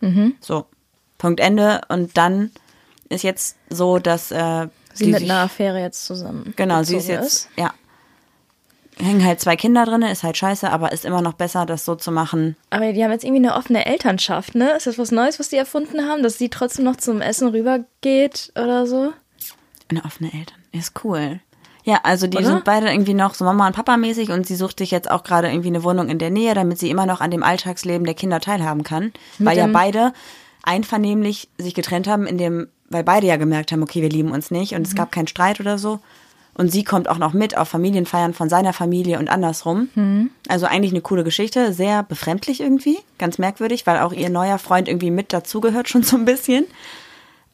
Mhm. 0.00 0.34
So, 0.40 0.66
Punkt 1.18 1.40
Ende. 1.40 1.80
Und 1.88 2.16
dann 2.16 2.50
ist 3.08 3.24
jetzt 3.24 3.56
so, 3.70 3.98
dass 3.98 4.30
äh, 4.30 4.68
Sie 4.94 5.06
mit 5.06 5.20
sich- 5.20 5.30
einer 5.30 5.40
Affäre 5.42 5.80
jetzt 5.80 6.04
zusammen. 6.06 6.52
Genau, 6.56 6.82
sie 6.82 6.96
ist 6.96 7.08
jetzt, 7.08 7.48
ja. 7.56 7.72
Hängen 9.00 9.24
halt 9.24 9.38
zwei 9.40 9.54
Kinder 9.54 9.84
drin, 9.84 10.02
ist 10.02 10.24
halt 10.24 10.36
scheiße, 10.36 10.68
aber 10.68 10.90
ist 10.90 11.04
immer 11.04 11.22
noch 11.22 11.34
besser, 11.34 11.66
das 11.66 11.84
so 11.84 11.94
zu 11.94 12.10
machen. 12.10 12.56
Aber 12.70 12.92
die 12.92 13.04
haben 13.04 13.12
jetzt 13.12 13.22
irgendwie 13.22 13.46
eine 13.46 13.54
offene 13.54 13.86
Elternschaft, 13.86 14.56
ne? 14.56 14.72
Ist 14.72 14.88
das 14.88 14.98
was 14.98 15.12
Neues, 15.12 15.38
was 15.38 15.50
die 15.50 15.56
erfunden 15.56 16.08
haben, 16.08 16.24
dass 16.24 16.36
sie 16.38 16.48
trotzdem 16.48 16.84
noch 16.84 16.96
zum 16.96 17.20
Essen 17.20 17.46
rübergeht 17.48 18.50
oder 18.56 18.88
so? 18.88 19.12
Eine 19.88 20.04
offene 20.04 20.32
Eltern. 20.34 20.58
Ist 20.72 21.04
cool. 21.04 21.38
Ja, 21.88 22.00
also 22.02 22.26
die 22.26 22.36
Oder? 22.36 22.46
sind 22.46 22.64
beide 22.64 22.90
irgendwie 22.90 23.14
noch 23.14 23.32
so 23.32 23.46
Mama 23.46 23.66
und 23.66 23.72
Papa 23.74 23.96
mäßig 23.96 24.30
und 24.30 24.46
sie 24.46 24.56
sucht 24.56 24.78
sich 24.78 24.90
jetzt 24.90 25.10
auch 25.10 25.24
gerade 25.24 25.48
irgendwie 25.48 25.68
eine 25.68 25.82
Wohnung 25.82 26.10
in 26.10 26.18
der 26.18 26.28
Nähe, 26.28 26.52
damit 26.52 26.78
sie 26.78 26.90
immer 26.90 27.06
noch 27.06 27.22
an 27.22 27.30
dem 27.30 27.42
Alltagsleben 27.42 28.04
der 28.04 28.14
Kinder 28.14 28.40
teilhaben 28.40 28.82
kann. 28.82 29.12
weil 29.38 29.56
ja 29.56 29.66
beide 29.72 30.12
einvernehmlich 30.64 31.48
sich 31.56 31.72
getrennt 31.72 32.06
haben, 32.06 32.26
in 32.26 32.36
dem, 32.36 32.68
weil 32.90 33.04
beide 33.04 33.26
ja 33.26 33.36
gemerkt 33.36 33.72
haben, 33.72 33.82
okay, 33.82 34.02
wir 34.02 34.10
lieben 34.10 34.32
uns 34.32 34.50
nicht 34.50 34.74
und 34.74 34.86
es 34.86 34.94
gab 34.94 35.12
keinen 35.12 35.28
Streit 35.28 35.60
oder 35.60 35.78
so. 35.78 36.00
Und 36.52 36.70
sie 36.70 36.84
kommt 36.84 37.08
auch 37.08 37.16
noch 37.16 37.32
mit 37.32 37.56
auf 37.56 37.68
Familienfeiern 37.68 38.34
von 38.34 38.50
seiner 38.50 38.74
Familie 38.74 39.18
und 39.18 39.30
andersrum. 39.30 39.88
Also 40.48 40.66
eigentlich 40.66 40.92
eine 40.92 41.00
coole 41.00 41.24
Geschichte, 41.24 41.72
sehr 41.72 42.02
befremdlich 42.02 42.60
irgendwie, 42.60 42.98
ganz 43.16 43.38
merkwürdig, 43.38 43.86
weil 43.86 44.00
auch 44.00 44.12
ihr 44.12 44.28
neuer 44.28 44.58
Freund 44.58 44.88
irgendwie 44.88 45.10
mit 45.10 45.32
dazugehört 45.32 45.88
schon 45.88 46.02
so 46.02 46.16
ein 46.16 46.26
bisschen. 46.26 46.66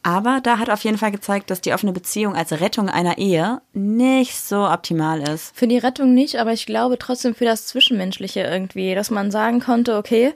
Aber 0.06 0.40
da 0.42 0.58
hat 0.58 0.68
auf 0.68 0.84
jeden 0.84 0.99
Fall 0.99 1.12
gezeigt, 1.12 1.50
dass 1.50 1.62
die 1.62 1.73
offene 1.73 1.92
Beziehung 1.92 2.37
als 2.37 2.52
Rettung 2.52 2.90
einer 2.90 3.16
Ehe 3.16 3.62
nicht 3.73 4.37
so 4.37 4.68
optimal 4.68 5.26
ist. 5.26 5.56
Für 5.56 5.66
die 5.66 5.78
Rettung 5.78 6.12
nicht, 6.12 6.37
aber 6.37 6.52
ich 6.52 6.66
glaube 6.66 6.99
trotzdem 6.99 7.34
für 7.34 7.46
das 7.46 7.66
Zwischenmenschliche 7.66 8.40
irgendwie, 8.40 8.94
dass 8.94 9.11
man 9.11 9.30
sagen 9.30 9.61
konnte, 9.61 9.96
okay, 9.96 10.34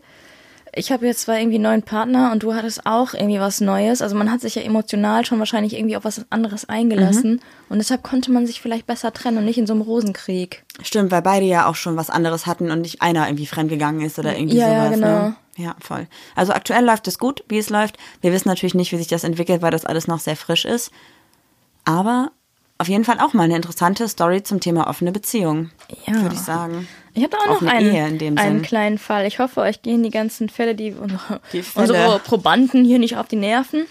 ich 0.75 0.93
habe 0.93 1.07
jetzt 1.07 1.23
zwar 1.23 1.39
irgendwie 1.39 1.57
einen 1.57 1.65
neuen 1.65 1.83
Partner 1.83 2.31
und 2.33 2.43
du 2.43 2.55
hattest 2.55 2.87
auch 2.87 3.15
irgendwie 3.15 3.41
was 3.41 3.61
Neues. 3.61 4.03
Also 4.03 4.17
man 4.17 4.31
hat 4.31 4.41
sich 4.41 4.55
ja 4.55 4.63
emotional 4.63 5.25
schon 5.25 5.39
wahrscheinlich 5.39 5.75
irgendwie 5.77 5.97
auf 5.97 6.05
was 6.05 6.25
anderes 6.31 6.69
eingelassen. 6.69 7.33
Mhm. 7.33 7.41
Und 7.69 7.79
deshalb 7.79 8.03
konnte 8.03 8.31
man 8.31 8.47
sich 8.47 8.61
vielleicht 8.61 8.87
besser 8.87 9.13
trennen 9.13 9.39
und 9.39 9.45
nicht 9.45 9.59
in 9.59 9.67
so 9.67 9.73
einem 9.73 9.83
Rosenkrieg. 9.83 10.65
Stimmt, 10.83 11.11
weil 11.11 11.23
beide 11.23 11.47
ja 11.47 11.67
auch 11.67 11.75
schon 11.75 11.97
was 11.97 12.11
anderes 12.11 12.47
hatten 12.47 12.71
und 12.71 12.81
nicht 12.83 13.03
einer 13.03 13.27
irgendwie 13.29 13.47
fremdgegangen 13.47 14.01
ist 14.01 14.19
oder 14.19 14.37
irgendwie 14.37 14.59
Ja, 14.59 14.69
ja, 14.69 14.85
sowas. 14.87 14.95
genau. 14.95 15.23
Ne? 15.29 15.37
Ja, 15.57 15.77
voll. 15.81 16.07
Also 16.37 16.53
aktuell 16.53 16.85
läuft 16.85 17.09
es 17.09 17.19
gut, 17.19 17.43
wie 17.49 17.59
es 17.59 17.69
läuft. 17.71 17.97
Wir 18.21 18.33
wissen 18.33 18.49
natürlich 18.49 18.75
nicht, 18.75 18.93
wie 18.93 18.97
sich 18.97 19.09
das 19.09 19.25
entwickelt, 19.25 19.61
weil 19.61 19.73
das 19.73 19.85
alles 19.85 20.07
noch 20.07 20.21
sehr 20.21 20.37
frisch 20.37 20.65
ist. 20.65 20.93
Aber 21.85 22.31
auf 22.79 22.89
jeden 22.89 23.05
Fall 23.05 23.19
auch 23.19 23.35
mal 23.35 23.43
eine 23.43 23.57
interessante 23.57 24.07
Story 24.09 24.45
zum 24.45 24.61
Thema 24.61 24.89
offene 24.89 25.11
Beziehung. 25.11 25.71
Ja. 26.07 26.23
Würde 26.23 26.37
ich 26.37 26.41
sagen. 26.41 26.87
Ich 27.19 27.25
habe 27.25 27.31
da 27.33 27.39
auch 27.39 27.47
noch 27.61 27.69
Offene 27.69 27.73
einen, 28.05 28.39
einen 28.39 28.63
kleinen 28.63 28.99
Fall. 28.99 29.27
Ich 29.27 29.39
hoffe, 29.41 29.61
euch 29.61 29.83
gehen 29.83 30.03
die 30.03 30.11
ganzen 30.11 30.49
Fälle, 30.49 30.75
die 30.75 30.93
unsere, 30.93 31.41
Die 31.53 31.63
Fälle. 31.63 31.83
unsere 31.93 32.19
Probanden 32.21 32.85
hier 32.85 32.99
nicht 32.99 33.17
auf 33.17 33.27
die 33.29 33.37
Nerven. 33.37 33.87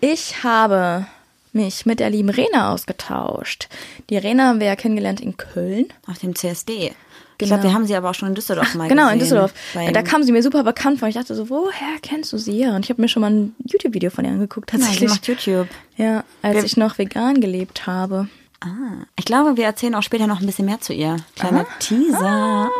Ich 0.00 0.42
habe 0.42 1.06
mich 1.52 1.86
mit 1.86 2.00
der 2.00 2.10
lieben 2.10 2.28
Rena 2.30 2.72
ausgetauscht. 2.72 3.68
Die 4.08 4.16
Rena 4.16 4.48
haben 4.48 4.60
wir 4.60 4.66
ja 4.68 4.76
kennengelernt 4.76 5.20
in 5.20 5.36
Köln. 5.36 5.86
Auf 6.08 6.18
dem 6.18 6.34
CSD. 6.34 6.72
Ich 6.88 6.92
Genau. 7.38 7.54
glaube, 7.54 7.62
wir 7.70 7.72
haben 7.74 7.86
sie 7.86 7.94
aber 7.96 8.10
auch 8.10 8.14
schon 8.14 8.28
in 8.28 8.34
Düsseldorf 8.34 8.74
mal 8.74 8.86
Genau, 8.88 9.04
gesehen. 9.04 9.12
in 9.14 9.18
Düsseldorf. 9.20 9.54
Da 9.92 10.02
kam 10.02 10.22
sie 10.22 10.30
mir 10.32 10.42
super 10.42 10.62
bekannt 10.62 10.98
vor. 10.98 11.08
Ich 11.08 11.14
dachte 11.14 11.34
so, 11.34 11.48
woher 11.48 11.98
kennst 12.02 12.32
du 12.34 12.38
sie? 12.38 12.58
Ja, 12.58 12.76
und 12.76 12.84
ich 12.84 12.90
habe 12.90 13.00
mir 13.00 13.08
schon 13.08 13.22
mal 13.22 13.30
ein 13.30 13.54
YouTube-Video 13.64 14.10
von 14.10 14.24
ihr 14.26 14.30
angeguckt, 14.32 14.70
Ja, 14.72 14.78
sie 14.78 14.82
tatsächlich. 14.84 15.08
macht 15.10 15.26
YouTube. 15.26 15.68
Ja, 15.96 16.24
als 16.42 16.56
Wir- 16.56 16.64
ich 16.64 16.76
noch 16.76 16.98
vegan 16.98 17.40
gelebt 17.40 17.86
habe. 17.86 18.28
Ah, 18.60 19.04
ich 19.16 19.24
glaube, 19.24 19.56
wir 19.56 19.64
erzählen 19.64 19.94
auch 19.94 20.02
später 20.02 20.26
noch 20.26 20.40
ein 20.40 20.46
bisschen 20.46 20.66
mehr 20.66 20.80
zu 20.80 20.92
ihr. 20.92 21.16
Kleiner 21.36 21.66
Teaser. 21.78 22.70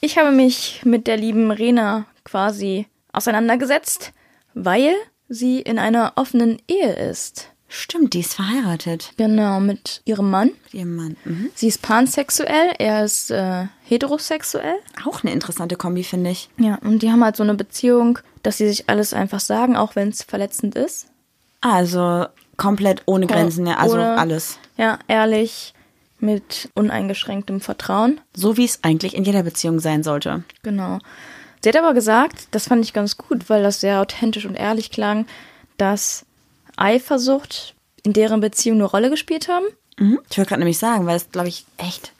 Ich 0.00 0.18
habe 0.18 0.30
mich 0.32 0.82
mit 0.84 1.06
der 1.06 1.16
lieben 1.16 1.50
Rena 1.50 2.06
quasi 2.24 2.86
auseinandergesetzt, 3.12 4.12
weil 4.54 4.94
sie 5.28 5.60
in 5.60 5.78
einer 5.78 6.12
offenen 6.16 6.60
Ehe 6.68 6.92
ist. 7.10 7.48
Stimmt, 7.72 8.14
die 8.14 8.20
ist 8.20 8.34
verheiratet 8.34 9.12
Genau, 9.16 9.60
mit 9.60 10.02
ihrem 10.04 10.28
Mann. 10.30 10.48
mit 10.64 10.74
ihrem 10.74 10.96
Mann. 10.96 11.16
Mhm. 11.24 11.50
Sie 11.54 11.68
ist 11.68 11.82
pansexuell, 11.82 12.72
er 12.78 13.04
ist 13.04 13.30
äh, 13.30 13.66
heterosexuell. 13.84 14.74
Auch 15.06 15.22
eine 15.22 15.32
interessante 15.32 15.76
Kombi, 15.76 16.02
finde 16.02 16.30
ich. 16.30 16.48
Ja, 16.58 16.76
und 16.82 17.00
die 17.02 17.10
haben 17.12 17.22
halt 17.22 17.36
so 17.36 17.44
eine 17.44 17.54
Beziehung, 17.54 18.18
dass 18.42 18.58
sie 18.58 18.66
sich 18.68 18.88
alles 18.90 19.14
einfach 19.14 19.38
sagen, 19.38 19.76
auch 19.76 19.94
wenn 19.94 20.08
es 20.08 20.24
verletzend 20.24 20.74
ist. 20.74 21.06
Also 21.60 22.26
komplett 22.60 23.02
ohne 23.06 23.26
Grenzen, 23.26 23.66
ja, 23.66 23.78
also 23.78 23.96
Ohne- 23.96 24.18
alles. 24.18 24.58
Ja, 24.76 24.98
ehrlich, 25.08 25.72
mit 26.18 26.68
uneingeschränktem 26.74 27.60
Vertrauen. 27.62 28.20
So 28.36 28.58
wie 28.58 28.66
es 28.66 28.80
eigentlich 28.82 29.14
in 29.16 29.24
jeder 29.24 29.42
Beziehung 29.42 29.80
sein 29.80 30.02
sollte. 30.02 30.44
Genau. 30.62 30.98
Sie 31.62 31.68
hat 31.70 31.76
aber 31.76 31.94
gesagt, 31.94 32.48
das 32.50 32.68
fand 32.68 32.84
ich 32.84 32.92
ganz 32.92 33.16
gut, 33.16 33.48
weil 33.48 33.62
das 33.62 33.80
sehr 33.80 34.00
authentisch 34.00 34.44
und 34.44 34.54
ehrlich 34.56 34.90
klang, 34.90 35.26
dass 35.78 36.26
Eifersucht 36.76 37.74
in 38.02 38.12
deren 38.12 38.40
Beziehung 38.40 38.76
eine 38.76 38.84
Rolle 38.84 39.08
gespielt 39.08 39.48
haben. 39.48 39.64
Mhm. 39.98 40.18
Ich 40.30 40.36
wollte 40.36 40.50
gerade 40.50 40.60
nämlich 40.60 40.78
sagen, 40.78 41.06
weil 41.06 41.16
es, 41.16 41.30
glaube 41.30 41.48
ich, 41.48 41.64
echt. 41.78 42.12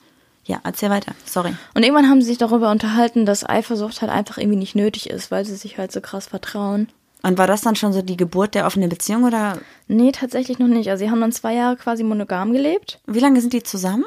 Ja, 0.46 0.61
erzähl 0.64 0.88
weiter. 0.90 1.12
Sorry. 1.26 1.55
Und 1.74 1.83
irgendwann 1.83 2.09
haben 2.09 2.22
sie 2.22 2.29
sich 2.29 2.38
darüber 2.38 2.70
unterhalten, 2.70 3.26
dass 3.26 3.46
Eifersucht 3.48 4.00
halt 4.00 4.11
einfach 4.11 4.38
irgendwie 4.38 4.59
nicht 4.59 4.74
nötig 4.74 5.11
ist, 5.11 5.31
weil 5.31 5.44
sie 5.44 5.57
sich 5.57 5.76
halt 5.76 5.92
so 5.92 6.00
krass 6.00 6.26
vertrauen. 6.29 6.88
Und 7.22 7.37
war 7.38 7.46
das 7.46 7.61
dann 7.61 7.76
schon 7.76 7.92
so 7.92 8.00
die 8.02 8.16
Geburt 8.16 8.54
der 8.54 8.66
offenen 8.66 8.88
Beziehung 8.88 9.24
oder 9.24 9.59
Nee, 9.88 10.12
tatsächlich 10.12 10.59
noch 10.59 10.68
nicht. 10.68 10.88
Also 10.88 11.04
sie 11.04 11.11
haben 11.11 11.20
dann 11.20 11.33
zwei 11.33 11.54
Jahre 11.54 11.76
quasi 11.76 12.02
monogam 12.02 12.52
gelebt. 12.52 13.00
wie 13.06 13.18
lange 13.20 13.40
sind 13.40 13.52
die 13.52 13.62
zusammen? 13.62 14.04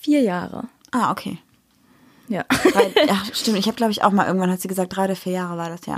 Vier 0.00 0.22
Jahre. 0.22 0.68
Ah, 0.90 1.12
okay. 1.12 1.38
Ja. 2.28 2.44
Drei, 2.44 2.92
ja, 3.06 3.22
stimmt. 3.32 3.58
Ich 3.58 3.66
habe, 3.66 3.76
glaube 3.76 3.92
ich, 3.92 4.02
auch 4.02 4.10
mal 4.10 4.26
irgendwann 4.26 4.50
hat 4.50 4.60
sie 4.60 4.68
gesagt, 4.68 4.96
drei 4.96 5.04
oder 5.04 5.16
vier 5.16 5.32
Jahre 5.32 5.56
war 5.56 5.68
das, 5.68 5.86
ja. 5.86 5.96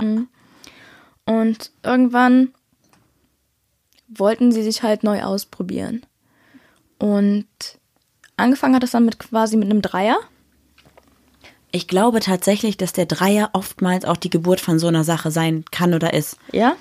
Und 1.25 1.71
irgendwann 1.83 2.53
wollten 4.07 4.51
sie 4.51 4.63
sich 4.63 4.83
halt 4.83 5.03
neu 5.03 5.23
ausprobieren. 5.23 6.05
Und 6.99 7.47
angefangen 8.37 8.75
hat 8.75 8.83
es 8.83 8.91
dann 8.91 9.05
mit 9.05 9.19
quasi 9.19 9.57
mit 9.57 9.69
einem 9.69 9.81
Dreier. 9.81 10.17
Ich 11.71 11.87
glaube 11.87 12.19
tatsächlich, 12.19 12.75
dass 12.77 12.91
der 12.93 13.05
Dreier 13.05 13.49
oftmals 13.53 14.03
auch 14.05 14.17
die 14.17 14.29
Geburt 14.29 14.59
von 14.59 14.77
so 14.79 14.87
einer 14.87 15.03
Sache 15.03 15.31
sein 15.31 15.63
kann 15.71 15.93
oder 15.93 16.13
ist. 16.13 16.37
Ja? 16.51 16.75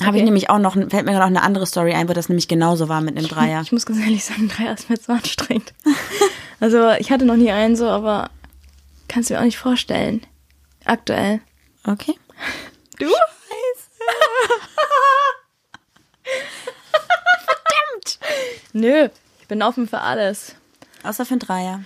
Habe 0.00 0.10
Okay. 0.10 0.18
ich 0.18 0.24
nämlich 0.24 0.50
auch 0.50 0.58
noch, 0.58 0.74
fällt 0.74 0.92
mir 1.06 1.12
gerade 1.12 1.18
noch 1.32 1.38
eine 1.38 1.42
andere 1.42 1.66
Story 1.66 1.94
ein, 1.94 2.08
wo 2.08 2.12
das 2.12 2.28
nämlich 2.28 2.48
genauso 2.48 2.88
war 2.88 3.00
mit 3.00 3.16
einem 3.16 3.28
Dreier. 3.28 3.60
Ich 3.64 3.72
muss 3.72 3.86
ganz 3.86 4.00
ehrlich 4.00 4.24
sagen, 4.24 4.48
Dreier 4.48 4.74
ist 4.74 4.90
mir 4.90 4.98
zu 5.00 5.12
anstrengend. 5.12 5.72
also 6.60 6.90
ich 6.92 7.10
hatte 7.10 7.24
noch 7.24 7.36
nie 7.36 7.50
einen 7.52 7.76
so, 7.76 7.88
aber 7.88 8.30
kannst 9.08 9.30
du 9.30 9.34
mir 9.34 9.40
auch 9.40 9.44
nicht 9.44 9.58
vorstellen. 9.58 10.20
Aktuell. 10.84 11.40
Okay. 11.86 12.14
Du? 12.98 13.06
Verdammt! 16.92 18.18
Nö, 18.72 19.08
ich 19.40 19.48
bin 19.48 19.62
offen 19.62 19.88
für 19.88 20.00
alles. 20.00 20.54
Außer 21.02 21.24
für 21.24 21.32
einen 21.32 21.40
Dreier. 21.40 21.80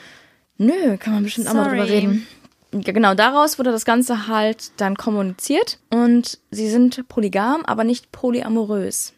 Nö, 0.58 0.96
kann 0.98 1.14
man 1.14 1.22
bestimmt 1.22 1.48
auch 1.48 1.54
mal 1.54 1.68
drüber 1.68 1.86
Sorry. 1.86 1.98
reden. 1.98 2.26
Ja, 2.72 2.92
genau, 2.92 3.14
daraus 3.14 3.58
wurde 3.58 3.72
das 3.72 3.84
Ganze 3.84 4.28
halt 4.28 4.72
dann 4.76 4.96
kommuniziert 4.96 5.78
und 5.90 6.38
sie 6.50 6.68
sind 6.68 7.08
polygam, 7.08 7.64
aber 7.64 7.84
nicht 7.84 8.12
polyamorös. 8.12 9.14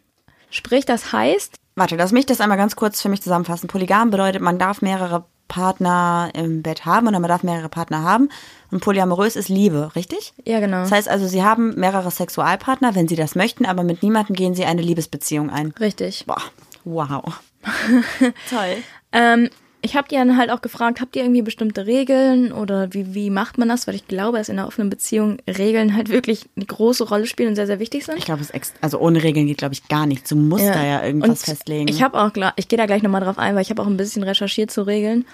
Sprich, 0.51 0.85
das 0.85 1.13
heißt, 1.13 1.57
warte, 1.75 1.97
lass 1.97 2.13
mich 2.13 2.27
das 2.27 2.41
einmal 2.41 2.59
ganz 2.59 2.77
kurz 2.77 3.03
für 3.03 3.09
mich 3.09 3.23
zusammenfassen. 3.23 3.67
Polygam 3.69 4.11
bedeutet, 4.11 4.43
man 4.43 4.59
darf 4.59 4.83
mehrere 4.83 5.25
Partner 5.49 6.31
im 6.35 6.63
Bett 6.63 6.85
haben 6.85 7.09
oder 7.09 7.19
man 7.19 7.29
darf 7.29 7.43
mehrere 7.43 7.69
Partner 7.69 8.03
haben. 8.03 8.29
Und 8.71 8.83
polyamorös 8.83 9.35
ist 9.35 9.49
Liebe, 9.49 9.91
richtig? 9.97 10.33
Ja, 10.45 10.61
genau. 10.61 10.83
Das 10.83 10.93
heißt 10.93 11.09
also, 11.09 11.27
sie 11.27 11.43
haben 11.43 11.75
mehrere 11.75 12.11
Sexualpartner, 12.11 12.95
wenn 12.95 13.09
sie 13.09 13.17
das 13.17 13.35
möchten, 13.35 13.67
aber 13.67 13.83
mit 13.83 14.03
niemandem 14.03 14.37
gehen 14.37 14.55
sie 14.55 14.65
eine 14.65 14.81
Liebesbeziehung 14.83 15.51
ein. 15.51 15.75
Richtig. 15.81 16.25
Boah, 16.27 16.43
wow. 16.85 17.41
Toll. 18.49 18.77
Ähm, 19.13 19.51
ich 19.83 19.97
habe 19.97 20.09
die 20.09 20.15
dann 20.15 20.37
halt 20.37 20.51
auch 20.51 20.61
gefragt, 20.61 21.01
habt 21.01 21.17
ihr 21.17 21.23
irgendwie 21.23 21.43
bestimmte 21.43 21.87
Regeln 21.87 22.53
oder 22.53 22.93
wie, 22.93 23.15
wie 23.15 23.31
macht 23.31 23.59
man 23.59 23.69
das? 23.69 23.87
Weil 23.87 23.95
ich 23.95 24.07
glaube, 24.07 24.39
dass 24.39 24.49
in 24.49 24.59
einer 24.59 24.69
offenen 24.69 24.91
Beziehung 24.91 25.39
Regeln 25.47 25.97
halt 25.97 26.09
wirklich 26.09 26.49
eine 26.57 26.67
große 26.67 27.05
Rolle 27.05 27.27
spielen 27.27 27.51
und 27.51 27.57
sehr, 27.57 27.67
sehr 27.67 27.81
wichtig 27.81 28.05
sind. 28.05 28.19
Ich 28.19 28.25
glaube, 28.25 28.43
es 28.43 28.51
ex 28.51 28.73
also 28.81 28.99
ohne 28.99 29.23
Regeln 29.23 29.47
geht, 29.47 29.59
glaube 29.59 29.75
ich, 29.75 29.89
gar 29.89 30.07
nichts. 30.07 30.29
Du 30.29 30.37
musst 30.37 30.67
da 30.67 30.85
ja 30.85 31.05
irgendwas 31.05 31.31
Und 31.31 31.39
festlegen. 31.39 31.89
Ich 31.89 32.03
habe 32.03 32.21
auch, 32.21 32.31
ich 32.57 32.69
gehe 32.69 32.77
da 32.77 32.87
gleich 32.87 33.03
nochmal 33.03 33.23
drauf 33.23 33.39
ein, 33.39 33.55
weil 33.55 33.63
ich 33.63 33.71
habe 33.71 33.83
auch 33.83 33.87
ein 33.87 33.97
bisschen 33.97 34.23
recherchiert 34.23 34.71
zu 34.71 34.83
Regeln. 34.83 35.25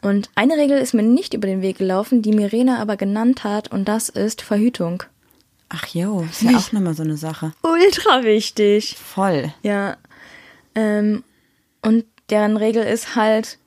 Und 0.00 0.30
eine 0.36 0.56
Regel 0.56 0.78
ist 0.78 0.94
mir 0.94 1.02
nicht 1.02 1.34
über 1.34 1.48
den 1.48 1.60
Weg 1.60 1.78
gelaufen, 1.78 2.22
die 2.22 2.32
Mirena 2.32 2.80
aber 2.80 2.96
genannt 2.96 3.42
hat, 3.42 3.72
und 3.72 3.86
das 3.88 4.08
ist 4.08 4.42
Verhütung. 4.42 5.02
Ach 5.70 5.86
jo, 5.88 6.24
ist 6.30 6.42
ja 6.42 6.56
auch 6.56 6.72
nochmal 6.72 6.94
so 6.94 7.02
eine 7.02 7.16
Sache. 7.16 7.52
Ultra 7.62 8.22
wichtig. 8.22 8.96
Voll. 8.96 9.52
Ja. 9.62 9.96
Ähm, 10.74 11.24
und 11.82 12.04
deren 12.30 12.56
Regel 12.56 12.84
ist 12.84 13.16
halt, 13.16 13.58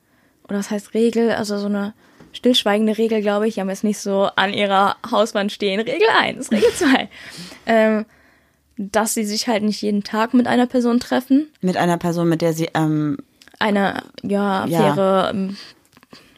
oder 0.48 0.58
was 0.58 0.70
heißt 0.70 0.94
Regel, 0.94 1.30
also 1.32 1.58
so 1.58 1.66
eine 1.66 1.94
stillschweigende 2.32 2.96
Regel, 2.98 3.20
glaube 3.20 3.46
ich, 3.48 3.54
die 3.54 3.60
haben 3.60 3.68
jetzt 3.70 3.84
nicht 3.84 3.98
so 3.98 4.28
an 4.36 4.52
ihrer 4.54 4.96
Hauswand 5.10 5.52
stehen. 5.52 5.80
Regel 5.80 6.08
1, 6.18 6.50
Regel 6.50 6.70
2. 6.74 7.08
ähm, 7.66 8.04
dass 8.78 9.14
sie 9.14 9.24
sich 9.24 9.48
halt 9.48 9.62
nicht 9.62 9.82
jeden 9.82 10.02
Tag 10.02 10.32
mit 10.34 10.46
einer 10.46 10.66
Person 10.66 10.98
treffen. 10.98 11.48
Mit 11.60 11.76
einer 11.76 11.98
Person, 11.98 12.28
mit 12.28 12.40
der 12.40 12.52
sie 12.54 12.70
ähm, 12.74 13.18
Eine, 13.58 14.02
ja, 14.22 14.64
Ja. 14.66 14.94
faire, 14.94 15.30
ähm, 15.34 15.56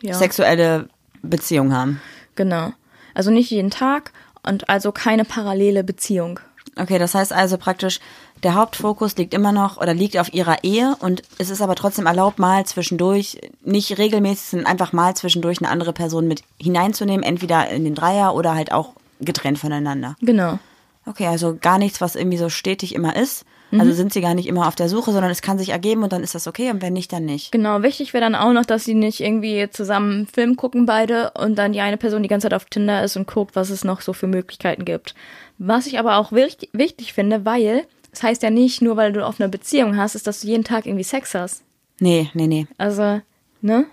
ja, 0.02 0.14
sexuelle 0.14 0.88
Beziehung 1.22 1.72
haben. 1.72 2.00
genau. 2.34 2.72
Also 3.14 3.30
nicht 3.30 3.50
jeden 3.50 3.70
Tag 3.70 4.10
und 4.42 4.68
also 4.68 4.90
keine 4.90 5.24
parallele 5.24 5.84
Beziehung. 5.84 6.40
Okay, 6.76 6.98
das 6.98 7.14
heißt 7.14 7.32
also 7.32 7.56
praktisch, 7.56 8.00
der 8.44 8.54
Hauptfokus 8.54 9.16
liegt 9.16 9.34
immer 9.34 9.52
noch 9.52 9.78
oder 9.78 9.94
liegt 9.94 10.18
auf 10.18 10.32
ihrer 10.32 10.62
Ehe 10.62 10.96
und 11.00 11.22
es 11.38 11.50
ist 11.50 11.62
aber 11.62 11.74
trotzdem 11.74 12.06
erlaubt, 12.06 12.38
mal 12.38 12.64
zwischendurch, 12.64 13.40
nicht 13.64 13.98
regelmäßig, 13.98 14.50
sondern 14.50 14.66
einfach 14.68 14.92
mal 14.92 15.14
zwischendurch 15.16 15.58
eine 15.60 15.70
andere 15.70 15.92
Person 15.92 16.28
mit 16.28 16.42
hineinzunehmen, 16.60 17.24
entweder 17.24 17.68
in 17.70 17.84
den 17.84 17.94
Dreier 17.94 18.34
oder 18.34 18.54
halt 18.54 18.70
auch 18.72 18.92
getrennt 19.20 19.58
voneinander. 19.58 20.16
Genau. 20.20 20.58
Okay, 21.06 21.26
also 21.26 21.56
gar 21.60 21.78
nichts, 21.78 22.00
was 22.00 22.16
irgendwie 22.16 22.38
so 22.38 22.48
stetig 22.48 22.94
immer 22.94 23.16
ist. 23.16 23.44
Also 23.78 23.92
sind 23.92 24.12
sie 24.12 24.20
gar 24.20 24.34
nicht 24.34 24.46
immer 24.46 24.68
auf 24.68 24.74
der 24.74 24.88
Suche, 24.88 25.12
sondern 25.12 25.30
es 25.30 25.42
kann 25.42 25.58
sich 25.58 25.70
ergeben 25.70 26.04
und 26.04 26.12
dann 26.12 26.22
ist 26.22 26.34
das 26.34 26.46
okay 26.46 26.70
und 26.70 26.82
wenn 26.82 26.92
nicht, 26.92 27.12
dann 27.12 27.24
nicht. 27.24 27.50
Genau, 27.50 27.82
wichtig 27.82 28.12
wäre 28.12 28.22
dann 28.22 28.34
auch 28.34 28.52
noch, 28.52 28.64
dass 28.64 28.84
sie 28.84 28.94
nicht 28.94 29.20
irgendwie 29.20 29.68
zusammen 29.70 30.12
einen 30.12 30.26
Film 30.26 30.56
gucken 30.56 30.86
beide 30.86 31.32
und 31.32 31.56
dann 31.56 31.72
die 31.72 31.80
eine 31.80 31.96
Person 31.96 32.22
die 32.22 32.28
ganze 32.28 32.44
Zeit 32.44 32.54
auf 32.54 32.66
Tinder 32.66 33.02
ist 33.02 33.16
und 33.16 33.26
guckt, 33.26 33.56
was 33.56 33.70
es 33.70 33.84
noch 33.84 34.00
so 34.00 34.12
für 34.12 34.26
Möglichkeiten 34.26 34.84
gibt. 34.84 35.14
Was 35.58 35.86
ich 35.86 35.98
aber 35.98 36.18
auch 36.18 36.30
wichtig, 36.32 36.70
wichtig 36.72 37.12
finde, 37.12 37.44
weil 37.44 37.84
es 38.14 38.22
heißt 38.22 38.42
ja 38.42 38.50
nicht 38.50 38.80
nur, 38.80 38.96
weil 38.96 39.12
du 39.12 39.26
auf 39.26 39.40
einer 39.40 39.48
Beziehung 39.48 39.96
hast, 39.96 40.14
ist, 40.14 40.26
dass 40.26 40.40
du 40.40 40.46
jeden 40.46 40.64
Tag 40.64 40.86
irgendwie 40.86 41.04
Sex 41.04 41.34
hast. 41.34 41.64
Nee, 42.00 42.30
nee, 42.34 42.46
nee. 42.46 42.66
Also, 42.78 43.20
ne? 43.60 43.86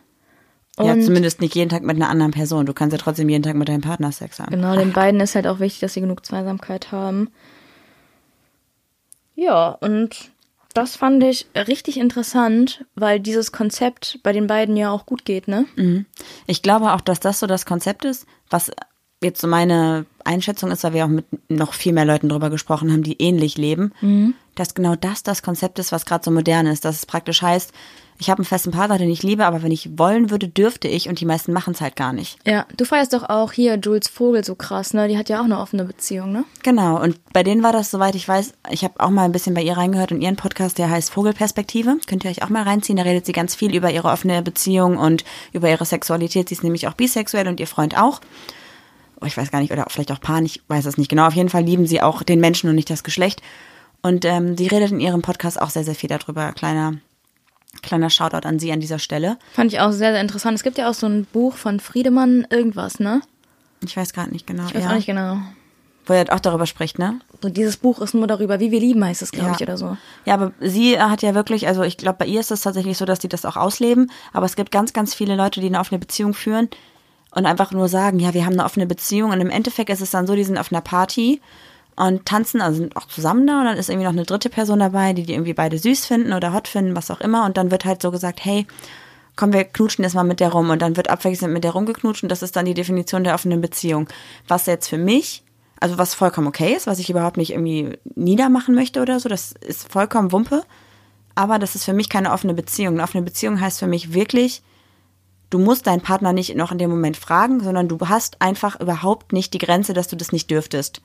ja, 0.80 0.94
Und 0.94 1.04
zumindest 1.04 1.42
nicht 1.42 1.56
jeden 1.56 1.70
Tag 1.70 1.84
mit 1.84 1.96
einer 1.96 2.10
anderen 2.10 2.32
Person. 2.32 2.66
Du 2.66 2.74
kannst 2.74 2.94
ja 2.94 3.00
trotzdem 3.00 3.30
jeden 3.30 3.44
Tag 3.44 3.56
mit 3.56 3.68
deinem 3.68 3.82
Partner 3.82 4.12
Sex 4.12 4.40
haben. 4.40 4.52
genau, 4.52 4.76
den 4.76 4.94
beiden 4.94 5.20
ist 5.20 5.36
halt 5.36 5.48
auch 5.48 5.60
wichtig, 5.60 5.82
dass 5.82 5.94
sie 5.94 6.02
genug 6.02 6.26
Zweisamkeit 6.26 6.92
haben. 6.92 7.30
Ja, 9.36 9.70
und 9.70 10.32
das 10.74 10.96
fand 10.96 11.24
ich 11.24 11.48
richtig 11.56 11.98
interessant, 11.98 12.86
weil 12.96 13.20
dieses 13.20 13.52
Konzept 13.52 14.20
bei 14.24 14.34
den 14.34 14.48
beiden 14.48 14.78
ja 14.78 14.92
auch 14.92 15.06
gut 15.06 15.26
geht, 15.26 15.48
ne? 15.48 15.66
Ich 16.48 16.62
glaube 16.62 16.94
auch, 16.94 17.02
dass 17.02 17.20
das 17.20 17.40
so 17.40 17.48
das 17.48 17.66
Konzept 17.66 18.06
ist, 18.06 18.26
was 18.50 18.72
jetzt 19.22 19.42
so 19.42 19.48
meine 19.48 20.06
Einschätzung 20.26 20.72
ist, 20.72 20.84
weil 20.84 20.94
wir 20.94 21.06
auch 21.06 21.10
mit 21.10 21.26
noch 21.50 21.74
viel 21.74 21.94
mehr 21.94 22.06
Leuten 22.06 22.30
drüber 22.30 22.50
gesprochen 22.50 22.92
haben, 22.92 23.04
die 23.04 23.22
ähnlich 23.22 23.58
leben, 23.58 23.94
dass 24.56 24.74
genau 24.74 24.96
das 24.96 25.24
das 25.24 25.44
Konzept 25.44 25.80
ist, 25.80 25.92
was 25.92 26.06
gerade 26.06 26.24
so 26.24 26.32
modern 26.32 26.68
ist. 26.68 26.86
Dass 26.86 26.98
es 26.98 27.06
praktisch 27.06 27.42
heißt, 27.42 27.72
ich 28.22 28.30
habe 28.30 28.38
einen 28.38 28.46
festen 28.46 28.70
Partner, 28.70 29.00
den 29.00 29.10
ich 29.10 29.24
liebe, 29.24 29.48
aber 29.48 29.64
wenn 29.64 29.72
ich 29.72 29.98
wollen 29.98 30.30
würde, 30.30 30.48
dürfte 30.48 30.88
ich 30.88 31.10
und 31.10 31.20
die 31.20 31.26
meisten 31.26 31.54
machen 31.54 31.74
es 31.74 31.82
halt 31.82 31.96
gar 31.96 32.14
nicht. 32.14 32.38
Ja, 32.46 32.68
du 32.78 32.86
feierst 32.86 33.14
doch 33.14 33.28
auch 33.28 33.52
hier 33.52 33.80
Jules 33.80 34.10
Vogel 34.10 34.46
so 34.46 34.54
krass, 34.54 34.94
ne? 34.94 35.08
Die 35.08 35.18
hat 35.18 35.28
ja 35.28 35.40
auch 35.40 35.46
eine 35.46 35.60
offene 35.60 35.86
Beziehung, 35.86 36.32
ne? 36.32 36.44
Genau, 36.62 37.02
und 37.02 37.20
bei 37.34 37.42
denen 37.42 37.64
war 37.64 37.72
das, 37.72 37.90
soweit 37.90 38.14
ich 38.14 38.28
weiß, 38.28 38.54
ich 38.70 38.84
habe 38.84 39.00
auch 39.00 39.10
mal 39.10 39.24
ein 39.24 39.32
bisschen 39.32 39.56
bei 39.56 39.64
ihr 39.64 39.76
reingehört 39.76 40.12
in 40.12 40.22
ihren 40.22 40.36
Podcast, 40.36 40.78
der 40.78 40.92
heißt 40.92 41.10
Vogelperspektive. 41.10 41.98
Könnt 42.06 42.24
ihr 42.24 42.30
euch 42.30 42.44
auch 42.44 42.50
mal 42.50 42.62
reinziehen, 42.62 42.98
da 42.98 43.04
redet 43.04 43.26
sie 43.26 43.32
ganz 43.32 43.56
viel 43.56 43.76
über 43.76 43.90
ihre 43.90 44.10
offene 44.10 44.44
Beziehung 44.44 44.98
und 44.98 45.24
über 45.52 45.72
ihre 45.72 45.86
Sexualität. 45.86 46.50
Sie 46.50 46.56
ist 46.56 46.64
nämlich 46.64 46.88
auch 46.88 46.94
bisexuell 46.94 47.48
und 47.48 47.60
ihr 47.60 47.68
Freund 47.68 47.98
auch. 47.98 48.22
Oh, 49.22 49.26
ich 49.26 49.38
weiß 49.38 49.52
gar 49.52 49.60
nicht, 49.60 49.72
oder 49.72 49.86
vielleicht 49.90 50.12
auch 50.12 50.20
Pan, 50.20 50.46
ich 50.46 50.62
weiß 50.68 50.86
es 50.86 50.98
nicht 50.98 51.10
genau. 51.10 51.28
Auf 51.28 51.36
jeden 51.36 51.50
Fall 51.50 51.64
lieben 51.64 51.86
sie 51.86 52.02
auch 52.02 52.24
den 52.24 52.40
Menschen 52.40 52.70
und 52.70 52.76
nicht 52.76 52.90
das 52.90 53.04
Geschlecht. 53.04 53.42
Und 54.02 54.26
ähm, 54.26 54.58
sie 54.58 54.68
redet 54.68 54.92
in 54.92 55.00
ihrem 55.00 55.22
Podcast 55.22 55.62
auch 55.62 55.70
sehr, 55.70 55.84
sehr 55.84 55.94
viel 55.94 56.10
darüber. 56.10 56.52
Kleiner, 56.54 56.94
kleiner 57.84 58.10
Shoutout 58.10 58.48
an 58.48 58.58
sie 58.58 58.72
an 58.72 58.80
dieser 58.80 58.98
Stelle. 58.98 59.38
Fand 59.54 59.72
ich 59.72 59.80
auch 59.80 59.92
sehr, 59.92 60.12
sehr 60.12 60.22
interessant. 60.22 60.56
Es 60.56 60.64
gibt 60.64 60.80
ja 60.80 60.90
auch 60.90 60.96
so 60.96 61.06
ein 61.06 61.26
Buch 61.32 61.56
von 61.56 61.80
Friedemann, 61.80 62.48
irgendwas, 62.50 63.00
ne? 63.00 63.22
Ich 63.86 63.96
weiß 63.96 64.14
gerade 64.14 64.32
nicht 64.32 64.48
genau. 64.48 64.66
Ich 64.68 64.74
weiß 64.76 64.84
ja. 64.84 64.90
auch 64.90 64.96
nicht 64.96 65.06
genau. 65.06 65.38
Wo 66.08 66.14
er 66.14 66.34
auch 66.34 66.40
darüber 66.40 66.66
spricht, 66.66 66.98
ne? 66.98 67.20
So, 67.44 67.50
dieses 67.50 67.78
Buch 67.78 68.02
ist 68.02 68.16
nur 68.16 68.26
darüber, 68.26 68.60
wie 68.60 68.72
wir 68.72 68.80
lieben, 68.80 69.06
heißt 69.06 69.22
es, 69.22 69.32
glaube 69.32 69.50
Ja. 69.50 69.56
ich, 69.56 69.62
oder 69.62 69.78
so. 69.78 69.98
Ja, 70.26 70.34
aber 70.34 70.52
sie 70.60 71.00
hat 71.00 71.22
ja 71.22 71.36
wirklich, 71.36 71.68
also 71.68 71.84
ich 71.84 71.98
glaube, 71.98 72.18
bei 72.20 72.26
ihr 72.26 72.40
ist 72.40 72.50
es 72.50 72.62
tatsächlich 72.62 72.98
so, 72.98 73.06
dass 73.06 73.20
die 73.20 73.30
das 73.30 73.46
auch 73.46 73.56
ausleben. 73.56 74.10
Aber 74.34 74.48
es 74.48 74.56
gibt 74.56 74.72
ganz, 74.72 74.94
ganz 74.94 75.14
viele 75.14 75.36
Leute, 75.36 75.62
die 75.62 75.68
eine 75.68 75.80
offene 75.80 76.00
Beziehung 76.00 76.34
führen 76.34 76.70
und 77.32 77.46
einfach 77.46 77.72
nur 77.72 77.88
sagen, 77.88 78.20
ja, 78.20 78.34
wir 78.34 78.46
haben 78.46 78.54
eine 78.54 78.65
offene 78.65 78.86
Beziehung. 78.86 79.32
Und 79.32 79.41
im 79.41 79.50
Endeffekt 79.50 79.89
ist 79.89 80.02
es 80.02 80.12
dann 80.12 80.28
so, 80.28 80.36
die 80.36 80.44
sind 80.44 80.58
auf 80.58 80.72
einer 80.72 80.82
Party 80.82 81.41
und 81.96 82.26
tanzen, 82.26 82.62
also 82.62 82.80
sind 82.80 82.96
auch 82.96 83.08
zusammen 83.08 83.48
da 83.48 83.60
und 83.60 83.65
dann 83.65 83.78
ist 83.78 83.89
irgendwie 83.89 84.06
noch 84.06 84.13
eine 84.13 84.26
dritte 84.26 84.50
Person 84.50 84.80
dabei, 84.80 85.13
die 85.13 85.24
die 85.24 85.34
irgendwie 85.34 85.54
beide 85.54 85.78
süß 85.78 86.06
finden 86.06 86.34
oder 86.34 86.54
hot 86.54 86.67
finden, 86.67 86.96
was 86.96 87.12
auch 87.12 87.22
immer. 87.22 87.46
Und 87.46 87.58
dann 87.58 87.72
wird 87.72 87.86
halt 87.86 88.02
so 88.02 88.12
gesagt, 88.12 88.44
hey, 88.44 88.65
komm, 89.36 89.54
wir 89.54 89.63
knutschen 89.63 90.04
jetzt 90.04 90.13
mal 90.13 90.24
mit 90.24 90.39
der 90.39 90.52
rum. 90.52 90.70
Und 90.70 90.82
dann 90.82 90.98
wird 90.98 91.10
abwechselnd 91.10 91.54
mit 91.54 91.63
der 91.63 91.72
rumgeknutscht 91.72 92.24
und 92.24 92.30
das 92.30 92.41
ist 92.41 92.56
dann 92.56 92.65
die 92.65 92.74
Definition 92.74 93.24
der 93.24 93.34
offenen 93.34 93.62
Beziehung. 93.62 94.08
Was 94.48 94.65
jetzt 94.65 94.88
für 94.88 94.98
mich, 94.98 95.44
also 95.80 95.98
was 95.98 96.13
vollkommen 96.13 96.48
okay 96.48 96.74
ist, 96.74 96.88
was 96.88 97.00
ich 97.00 97.10
überhaupt 97.10 97.38
nicht 97.38 97.52
irgendwie 97.52 97.98
niedermachen 98.15 98.76
möchte 98.76 99.02
oder 99.02 99.20
so, 99.20 99.30
das 99.30 99.54
ist 99.54 99.91
vollkommen 99.91 100.32
Wumpe. 100.32 100.63
Aber 101.34 101.60
das 101.60 101.76
ist 101.76 101.86
für 101.86 101.94
mich 101.94 102.10
keine 102.10 102.32
offene 102.32 102.54
Beziehung. 102.54 102.96
Eine 102.96 103.04
offene 103.04 103.24
Beziehung 103.24 103.62
heißt 103.62 103.80
für 103.80 103.88
mich 103.88 104.13
wirklich, 104.13 104.62
du 105.52 105.60
musst 105.60 105.86
deinen 105.86 106.02
Partner 106.02 106.34
nicht 106.34 106.56
noch 106.56 106.72
in 106.72 106.80
dem 106.80 106.90
Moment 106.90 107.18
fragen, 107.18 107.60
sondern 107.60 107.88
du 107.88 108.00
hast 108.10 108.42
einfach 108.42 108.80
überhaupt 108.80 109.34
nicht 109.34 109.54
die 109.54 109.60
Grenze, 109.60 109.94
dass 109.94 110.08
du 110.08 110.16
das 110.16 110.32
nicht 110.32 110.50
dürftest. 110.50 111.02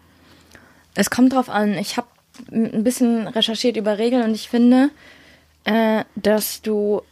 Es 0.94 1.10
kommt 1.10 1.34
drauf 1.34 1.50
an. 1.50 1.74
Ich 1.74 1.98
habe 1.98 2.06
ein 2.50 2.82
bisschen 2.82 3.28
recherchiert 3.28 3.76
über 3.76 3.98
Regeln 3.98 4.22
und 4.22 4.34
ich 4.34 4.48
finde, 4.48 4.90
äh, 5.64 6.04
dass 6.14 6.62
du 6.62 7.02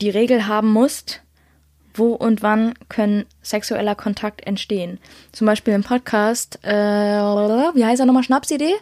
die 0.00 0.10
Regel 0.10 0.46
haben 0.46 0.72
musst, 0.72 1.22
wo 1.94 2.12
und 2.12 2.42
wann 2.42 2.74
können 2.88 3.24
sexueller 3.42 3.94
Kontakt 3.94 4.46
entstehen. 4.46 4.98
Zum 5.32 5.46
Beispiel 5.46 5.74
im 5.74 5.84
Podcast, 5.84 6.58
äh, 6.62 6.70
wie 6.70 7.84
heißt 7.84 8.00
er 8.00 8.06
nochmal, 8.06 8.22
Schnapsidee, 8.22 8.74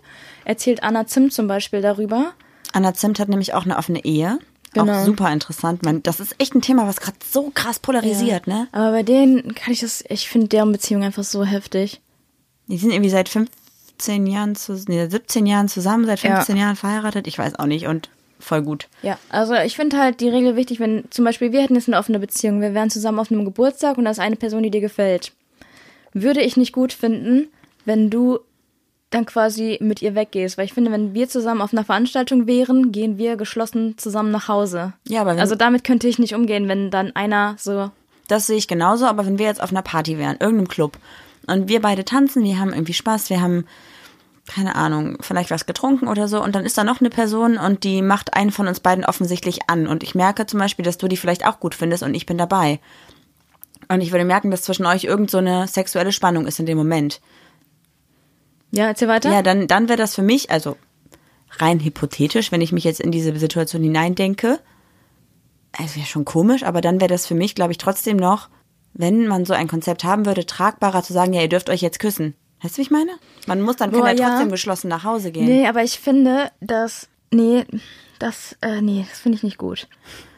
erzählt 0.44 0.82
Anna 0.82 1.06
Zimt 1.06 1.32
zum 1.32 1.46
Beispiel 1.46 1.80
darüber. 1.80 2.32
Anna 2.72 2.94
Zimt 2.94 3.18
hat 3.18 3.28
nämlich 3.28 3.54
auch 3.54 3.64
eine 3.64 3.78
offene 3.78 4.04
Ehe. 4.04 4.38
Genau. 4.84 5.00
Auch 5.00 5.04
super 5.04 5.32
interessant. 5.32 5.82
Man, 5.82 6.02
das 6.02 6.20
ist 6.20 6.34
echt 6.38 6.54
ein 6.54 6.62
Thema, 6.62 6.86
was 6.86 7.00
gerade 7.00 7.16
so 7.28 7.50
krass 7.54 7.78
polarisiert, 7.78 8.46
ne? 8.46 8.68
Aber 8.72 8.90
bei 8.92 9.02
denen 9.02 9.54
kann 9.54 9.72
ich 9.72 9.80
das, 9.80 10.04
ich 10.08 10.28
finde 10.28 10.48
deren 10.48 10.72
Beziehung 10.72 11.02
einfach 11.02 11.24
so 11.24 11.44
heftig. 11.44 12.00
Die 12.68 12.76
sind 12.78 12.90
irgendwie 12.90 13.10
seit 13.10 13.28
15 13.28 14.26
Jahren, 14.26 14.54
zu, 14.56 14.74
nee, 14.88 15.06
17 15.06 15.46
Jahren 15.46 15.68
zusammen, 15.68 16.04
seit 16.06 16.22
Ja. 16.22 16.36
15 16.36 16.56
Jahren 16.56 16.76
verheiratet. 16.76 17.26
Ich 17.26 17.38
weiß 17.38 17.58
auch 17.58 17.66
nicht 17.66 17.86
und 17.86 18.10
voll 18.38 18.62
gut. 18.62 18.88
Ja, 19.02 19.18
also 19.30 19.54
ich 19.54 19.76
finde 19.76 19.98
halt 19.98 20.20
die 20.20 20.28
Regel 20.28 20.56
wichtig, 20.56 20.78
wenn 20.80 21.04
zum 21.10 21.24
Beispiel 21.24 21.52
wir 21.52 21.62
hätten 21.62 21.74
jetzt 21.74 21.88
eine 21.88 21.98
offene 21.98 22.18
Beziehung, 22.18 22.60
wir 22.60 22.74
wären 22.74 22.90
zusammen 22.90 23.18
auf 23.18 23.30
einem 23.30 23.44
Geburtstag 23.44 23.96
und 23.98 24.04
da 24.04 24.10
ist 24.10 24.20
eine 24.20 24.36
Person, 24.36 24.62
die 24.62 24.70
dir 24.70 24.80
gefällt. 24.80 25.32
Würde 26.12 26.40
ich 26.42 26.56
nicht 26.56 26.72
gut 26.72 26.92
finden, 26.92 27.48
wenn 27.84 28.10
du 28.10 28.40
dann 29.16 29.26
quasi 29.26 29.78
mit 29.80 30.02
ihr 30.02 30.14
weggehst, 30.14 30.58
weil 30.58 30.66
ich 30.66 30.74
finde, 30.74 30.92
wenn 30.92 31.14
wir 31.14 31.28
zusammen 31.28 31.62
auf 31.62 31.72
einer 31.72 31.84
Veranstaltung 31.84 32.46
wären, 32.46 32.92
gehen 32.92 33.18
wir 33.18 33.36
geschlossen 33.36 33.96
zusammen 33.98 34.30
nach 34.30 34.48
Hause. 34.48 34.92
Ja, 35.08 35.22
aber 35.22 35.32
wenn, 35.32 35.40
Also 35.40 35.54
damit 35.54 35.84
könnte 35.84 36.06
ich 36.06 36.18
nicht 36.18 36.34
umgehen, 36.34 36.68
wenn 36.68 36.90
dann 36.90 37.16
einer 37.16 37.56
so 37.58 37.90
Das 38.28 38.46
sehe 38.46 38.58
ich 38.58 38.68
genauso, 38.68 39.06
aber 39.06 39.26
wenn 39.26 39.38
wir 39.38 39.46
jetzt 39.46 39.62
auf 39.62 39.70
einer 39.70 39.82
Party 39.82 40.18
wären, 40.18 40.36
irgendeinem 40.38 40.68
Club, 40.68 40.98
und 41.46 41.68
wir 41.68 41.80
beide 41.80 42.04
tanzen, 42.04 42.42
wir 42.42 42.58
haben 42.58 42.72
irgendwie 42.72 42.92
Spaß, 42.92 43.30
wir 43.30 43.40
haben, 43.40 43.66
keine 44.46 44.74
Ahnung, 44.74 45.18
vielleicht 45.20 45.50
was 45.50 45.66
getrunken 45.66 46.08
oder 46.08 46.28
so, 46.28 46.42
und 46.42 46.54
dann 46.54 46.64
ist 46.64 46.76
da 46.76 46.84
noch 46.84 47.00
eine 47.00 47.10
Person 47.10 47.56
und 47.56 47.84
die 47.84 48.02
macht 48.02 48.34
einen 48.34 48.50
von 48.50 48.66
uns 48.66 48.80
beiden 48.80 49.04
offensichtlich 49.04 49.68
an. 49.68 49.86
Und 49.86 50.02
ich 50.02 50.14
merke 50.14 50.46
zum 50.46 50.58
Beispiel, 50.58 50.84
dass 50.84 50.98
du 50.98 51.08
die 51.08 51.16
vielleicht 51.16 51.46
auch 51.46 51.60
gut 51.60 51.74
findest 51.74 52.02
und 52.02 52.14
ich 52.14 52.26
bin 52.26 52.36
dabei. 52.36 52.80
Und 53.88 54.00
ich 54.00 54.10
würde 54.10 54.24
merken, 54.24 54.50
dass 54.50 54.62
zwischen 54.62 54.86
euch 54.86 55.04
irgend 55.04 55.30
so 55.30 55.38
eine 55.38 55.68
sexuelle 55.68 56.10
Spannung 56.10 56.46
ist 56.46 56.58
in 56.58 56.66
dem 56.66 56.76
Moment. 56.76 57.20
Ja, 58.76 58.86
erzähl 58.86 59.08
weiter. 59.08 59.30
Ja, 59.32 59.42
dann, 59.42 59.66
dann 59.66 59.88
wäre 59.88 59.98
das 59.98 60.14
für 60.14 60.22
mich, 60.22 60.50
also 60.50 60.76
rein 61.58 61.80
hypothetisch, 61.80 62.52
wenn 62.52 62.60
ich 62.60 62.72
mich 62.72 62.84
jetzt 62.84 63.00
in 63.00 63.10
diese 63.10 63.36
Situation 63.38 63.82
hineindenke, 63.82 64.60
es 65.82 65.96
wäre 65.96 66.06
schon 66.06 66.24
komisch, 66.24 66.62
aber 66.62 66.80
dann 66.80 67.00
wäre 67.00 67.08
das 67.08 67.26
für 67.26 67.34
mich, 67.34 67.54
glaube 67.54 67.72
ich, 67.72 67.78
trotzdem 67.78 68.16
noch, 68.16 68.48
wenn 68.94 69.26
man 69.26 69.44
so 69.44 69.52
ein 69.52 69.68
Konzept 69.68 70.04
haben 70.04 70.24
würde, 70.26 70.46
tragbarer 70.46 71.02
zu 71.02 71.12
sagen, 71.12 71.32
ja, 71.32 71.42
ihr 71.42 71.48
dürft 71.48 71.68
euch 71.68 71.82
jetzt 71.82 71.98
küssen. 71.98 72.34
Weißt 72.62 72.74
du, 72.74 72.78
wie 72.78 72.82
ich 72.82 72.90
meine? 72.90 73.12
Man 73.46 73.60
muss 73.60 73.76
dann 73.76 73.90
kann 73.90 74.00
Boah, 74.00 74.08
ja 74.08 74.14
ja. 74.14 74.28
trotzdem 74.30 74.50
geschlossen 74.50 74.88
nach 74.88 75.04
Hause 75.04 75.30
gehen. 75.32 75.44
Nee, 75.44 75.66
aber 75.66 75.82
ich 75.82 75.98
finde, 75.98 76.50
dass. 76.60 77.08
Nee, 77.30 77.66
das, 78.18 78.56
äh, 78.62 78.80
nee, 78.80 79.04
das 79.10 79.18
finde 79.20 79.36
ich 79.36 79.42
nicht 79.42 79.58
gut. 79.58 79.88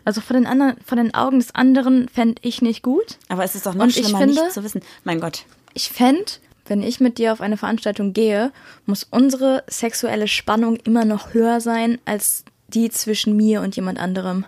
Also 0.05 0.21
von 0.21 0.35
den 0.35 0.47
anderen, 0.47 0.77
von 0.85 0.99
den 0.99 1.15
Augen 1.15 1.39
des 1.39 1.55
anderen 1.55 2.09
fände 2.09 2.41
ich 2.43 2.61
nicht 2.63 2.83
gut. 2.83 3.19
Aber 3.29 3.45
es 3.45 3.55
ist 3.55 3.67
doch 3.67 3.75
noch 3.75 3.85
Und 3.85 3.93
schlimmer, 3.93 4.19
finde- 4.19 4.35
nicht 4.43 4.53
zu 4.53 4.65
wissen. 4.65 4.81
Mein 5.05 5.21
Gott. 5.21 5.45
Ich 5.75 5.91
fände, 5.91 6.25
wenn 6.69 6.83
ich 6.83 7.01
mit 7.01 7.19
dir 7.19 7.33
auf 7.33 7.41
eine 7.41 7.57
Veranstaltung 7.57 8.13
gehe, 8.13 8.53
muss 8.87 9.05
unsere 9.05 9.65
sexuelle 9.69 10.29
Spannung 10.29 10.77
immer 10.77 11.05
noch 11.05 11.35
höher 11.35 11.61
sein 11.61 11.99
als 12.05 12.45
die 12.69 12.91
zwischen 12.91 13.37
mir 13.37 13.61
und 13.63 13.77
jemand 13.77 13.99
anderem. 13.99 14.45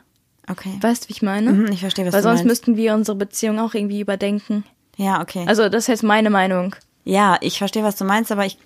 Okay. 0.49 0.77
Weißt 0.81 1.05
du, 1.05 1.09
wie 1.09 1.13
ich 1.13 1.23
meine? 1.23 1.53
Mhm, 1.53 1.73
ich 1.73 1.81
verstehe, 1.81 2.05
was 2.07 2.13
Weil 2.13 2.23
du 2.23 2.29
sonst 2.29 2.41
meinst. 2.41 2.47
müssten 2.47 2.77
wir 2.77 2.95
unsere 2.95 3.17
Beziehung 3.17 3.59
auch 3.59 3.75
irgendwie 3.75 4.01
überdenken. 4.01 4.65
Ja, 4.97 5.21
okay. 5.23 5.45
Also 5.47 5.69
das 5.69 5.85
ist 5.85 5.89
jetzt 5.89 6.03
meine 6.03 6.31
Meinung. 6.31 6.75
Ja, 7.05 7.39
ich 7.41 7.59
verstehe, 7.59 7.83
was 7.85 7.97
du 7.97 8.05
meinst, 8.05 8.31
aber 8.33 8.45
ich 8.45 8.59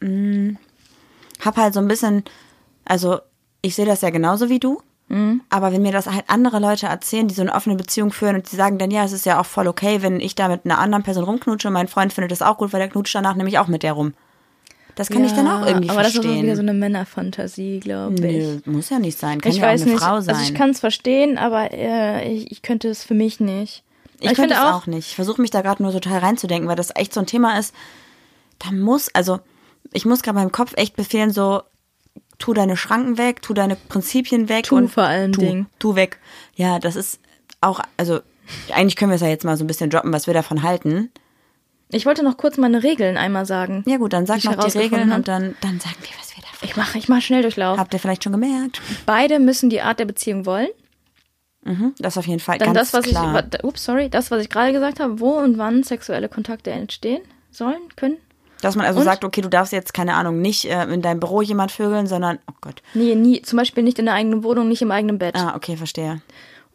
mh, 0.00 0.54
hab 1.44 1.56
halt 1.56 1.74
so 1.74 1.80
ein 1.80 1.88
bisschen, 1.88 2.24
also 2.84 3.18
ich 3.62 3.74
sehe 3.74 3.86
das 3.86 4.00
ja 4.00 4.10
genauso 4.10 4.48
wie 4.48 4.60
du. 4.60 4.80
Aber 5.50 5.72
wenn 5.72 5.82
mir 5.82 5.92
das 5.92 6.06
halt 6.06 6.24
andere 6.28 6.58
Leute 6.58 6.86
erzählen, 6.86 7.28
die 7.28 7.34
so 7.34 7.42
eine 7.42 7.54
offene 7.54 7.76
Beziehung 7.76 8.10
führen 8.10 8.34
und 8.36 8.50
die 8.50 8.56
sagen 8.56 8.78
dann, 8.78 8.90
ja, 8.90 9.04
es 9.04 9.12
ist 9.12 9.26
ja 9.26 9.40
auch 9.40 9.46
voll 9.46 9.68
okay, 9.68 10.02
wenn 10.02 10.18
ich 10.20 10.34
da 10.34 10.48
mit 10.48 10.64
einer 10.64 10.78
anderen 10.78 11.04
Person 11.04 11.24
rumknutsche 11.24 11.68
und 11.68 11.74
mein 11.74 11.88
Freund 11.88 12.12
findet 12.12 12.32
das 12.32 12.42
auch 12.42 12.58
gut, 12.58 12.72
weil 12.72 12.80
der 12.80 12.88
knutscht 12.88 13.14
danach 13.14 13.34
nämlich 13.36 13.58
auch 13.58 13.68
mit 13.68 13.82
der 13.82 13.92
rum. 13.92 14.14
Das 14.96 15.08
kann 15.08 15.24
ich 15.24 15.32
dann 15.32 15.48
auch 15.48 15.66
irgendwie 15.66 15.90
aber 15.90 16.02
das 16.02 16.12
ist 16.12 16.18
auch 16.18 16.22
verstehen. 16.22 16.44
wieder 16.44 16.56
so 16.56 16.62
eine 16.62 16.72
Männerfantasie, 16.72 17.80
glaube 17.80 18.14
ich. 18.14 18.20
Nö, 18.64 18.72
muss 18.72 18.90
ja 18.90 18.98
nicht 19.00 19.18
sein. 19.18 19.40
Kann 19.40 19.50
Ich 19.50 19.58
ja 19.58 19.64
weiß 19.66 19.80
auch 19.82 19.86
eine 19.86 19.94
nicht. 19.94 20.04
Frau 20.04 20.20
sein. 20.20 20.34
Also 20.36 20.48
ich 20.48 20.54
kann 20.56 20.70
es 20.70 20.80
verstehen, 20.80 21.36
aber 21.36 21.72
äh, 21.72 22.32
ich, 22.32 22.52
ich 22.52 22.62
könnte 22.62 22.88
es 22.88 23.02
für 23.02 23.14
mich 23.14 23.40
nicht. 23.40 23.82
Ich, 24.20 24.30
ich 24.30 24.36
könnte 24.36 24.54
es 24.54 24.60
auch 24.60 24.86
nicht. 24.86 25.08
Ich 25.08 25.14
versuche 25.16 25.40
mich 25.42 25.50
da 25.50 25.62
gerade 25.62 25.82
nur 25.82 25.92
total 25.92 26.18
reinzudenken, 26.18 26.68
weil 26.68 26.76
das 26.76 26.92
echt 26.94 27.12
so 27.12 27.20
ein 27.20 27.26
Thema 27.26 27.58
ist. 27.58 27.74
Da 28.60 28.70
muss, 28.70 29.10
also 29.14 29.40
ich 29.92 30.04
muss 30.06 30.22
gerade 30.22 30.38
meinem 30.38 30.52
Kopf 30.52 30.74
echt 30.76 30.94
befehlen, 30.96 31.32
so 31.32 31.62
tu 32.38 32.54
deine 32.54 32.76
Schranken 32.76 33.18
weg, 33.18 33.42
tu 33.42 33.54
deine 33.54 33.76
Prinzipien 33.76 34.48
weg 34.48 34.64
Tu 34.64 34.76
und 34.76 34.88
vor 34.88 35.04
allen 35.04 35.32
tu, 35.32 35.40
Dingen. 35.40 35.66
Tu 35.78 35.94
weg. 35.94 36.18
Ja, 36.54 36.78
das 36.78 36.96
ist 36.96 37.20
auch, 37.60 37.80
also 37.96 38.20
eigentlich 38.72 38.96
können 38.96 39.10
wir 39.10 39.16
es 39.16 39.22
ja 39.22 39.28
jetzt 39.28 39.44
mal 39.44 39.56
so 39.56 39.64
ein 39.64 39.66
bisschen 39.66 39.90
droppen, 39.90 40.12
was 40.12 40.26
wir 40.26 40.34
davon 40.34 40.62
halten. 40.62 41.10
Ich 41.90 42.06
wollte 42.06 42.22
noch 42.22 42.36
kurz 42.36 42.56
meine 42.56 42.82
Regeln 42.82 43.16
einmal 43.16 43.46
sagen. 43.46 43.84
Ja 43.86 43.98
gut, 43.98 44.12
dann 44.12 44.26
sag 44.26 44.38
ich 44.38 44.44
noch 44.44 44.56
die 44.56 44.78
Regeln 44.78 45.12
und 45.12 45.28
dann, 45.28 45.54
dann 45.60 45.80
sagen 45.80 45.96
wir, 46.00 46.10
was 46.18 46.36
wir 46.36 46.42
davon 46.42 46.68
Ich 46.68 46.76
mache 46.76 46.98
ich 46.98 47.08
mach 47.08 47.22
Schnelldurchlauf. 47.22 47.78
Habt 47.78 47.94
ihr 47.94 48.00
vielleicht 48.00 48.24
schon 48.24 48.32
gemerkt? 48.32 48.80
Beide 49.06 49.38
müssen 49.38 49.70
die 49.70 49.80
Art 49.80 49.98
der 49.98 50.04
Beziehung 50.04 50.46
wollen. 50.46 50.68
Mhm, 51.64 51.94
das 51.98 52.18
auf 52.18 52.26
jeden 52.26 52.40
Fall 52.40 52.58
Dann 52.58 52.74
ganz 52.74 52.90
das, 52.90 53.04
was 53.04 53.10
klar. 53.10 53.42
ich, 53.52 53.64
ups, 53.64 53.84
sorry, 53.84 54.10
das, 54.10 54.30
was 54.30 54.42
ich 54.42 54.50
gerade 54.50 54.72
gesagt 54.72 55.00
habe, 55.00 55.18
wo 55.20 55.30
und 55.30 55.56
wann 55.56 55.82
sexuelle 55.82 56.28
Kontakte 56.28 56.70
entstehen 56.70 57.22
sollen, 57.50 57.80
können. 57.96 58.18
Dass 58.64 58.76
man 58.76 58.86
also 58.86 59.00
Und? 59.00 59.04
sagt, 59.04 59.24
okay, 59.24 59.42
du 59.42 59.50
darfst 59.50 59.74
jetzt, 59.74 59.92
keine 59.92 60.14
Ahnung, 60.14 60.40
nicht 60.40 60.64
äh, 60.64 60.84
in 60.84 61.02
deinem 61.02 61.20
Büro 61.20 61.42
jemand 61.42 61.70
vögeln, 61.70 62.06
sondern, 62.06 62.38
oh 62.50 62.54
Gott. 62.62 62.82
Nee, 62.94 63.14
nie, 63.14 63.42
zum 63.42 63.58
Beispiel 63.58 63.84
nicht 63.84 63.98
in 63.98 64.06
der 64.06 64.14
eigenen 64.14 64.42
Wohnung, 64.42 64.68
nicht 64.68 64.80
im 64.80 64.90
eigenen 64.90 65.18
Bett. 65.18 65.34
Ah, 65.36 65.54
okay, 65.54 65.76
verstehe. 65.76 66.22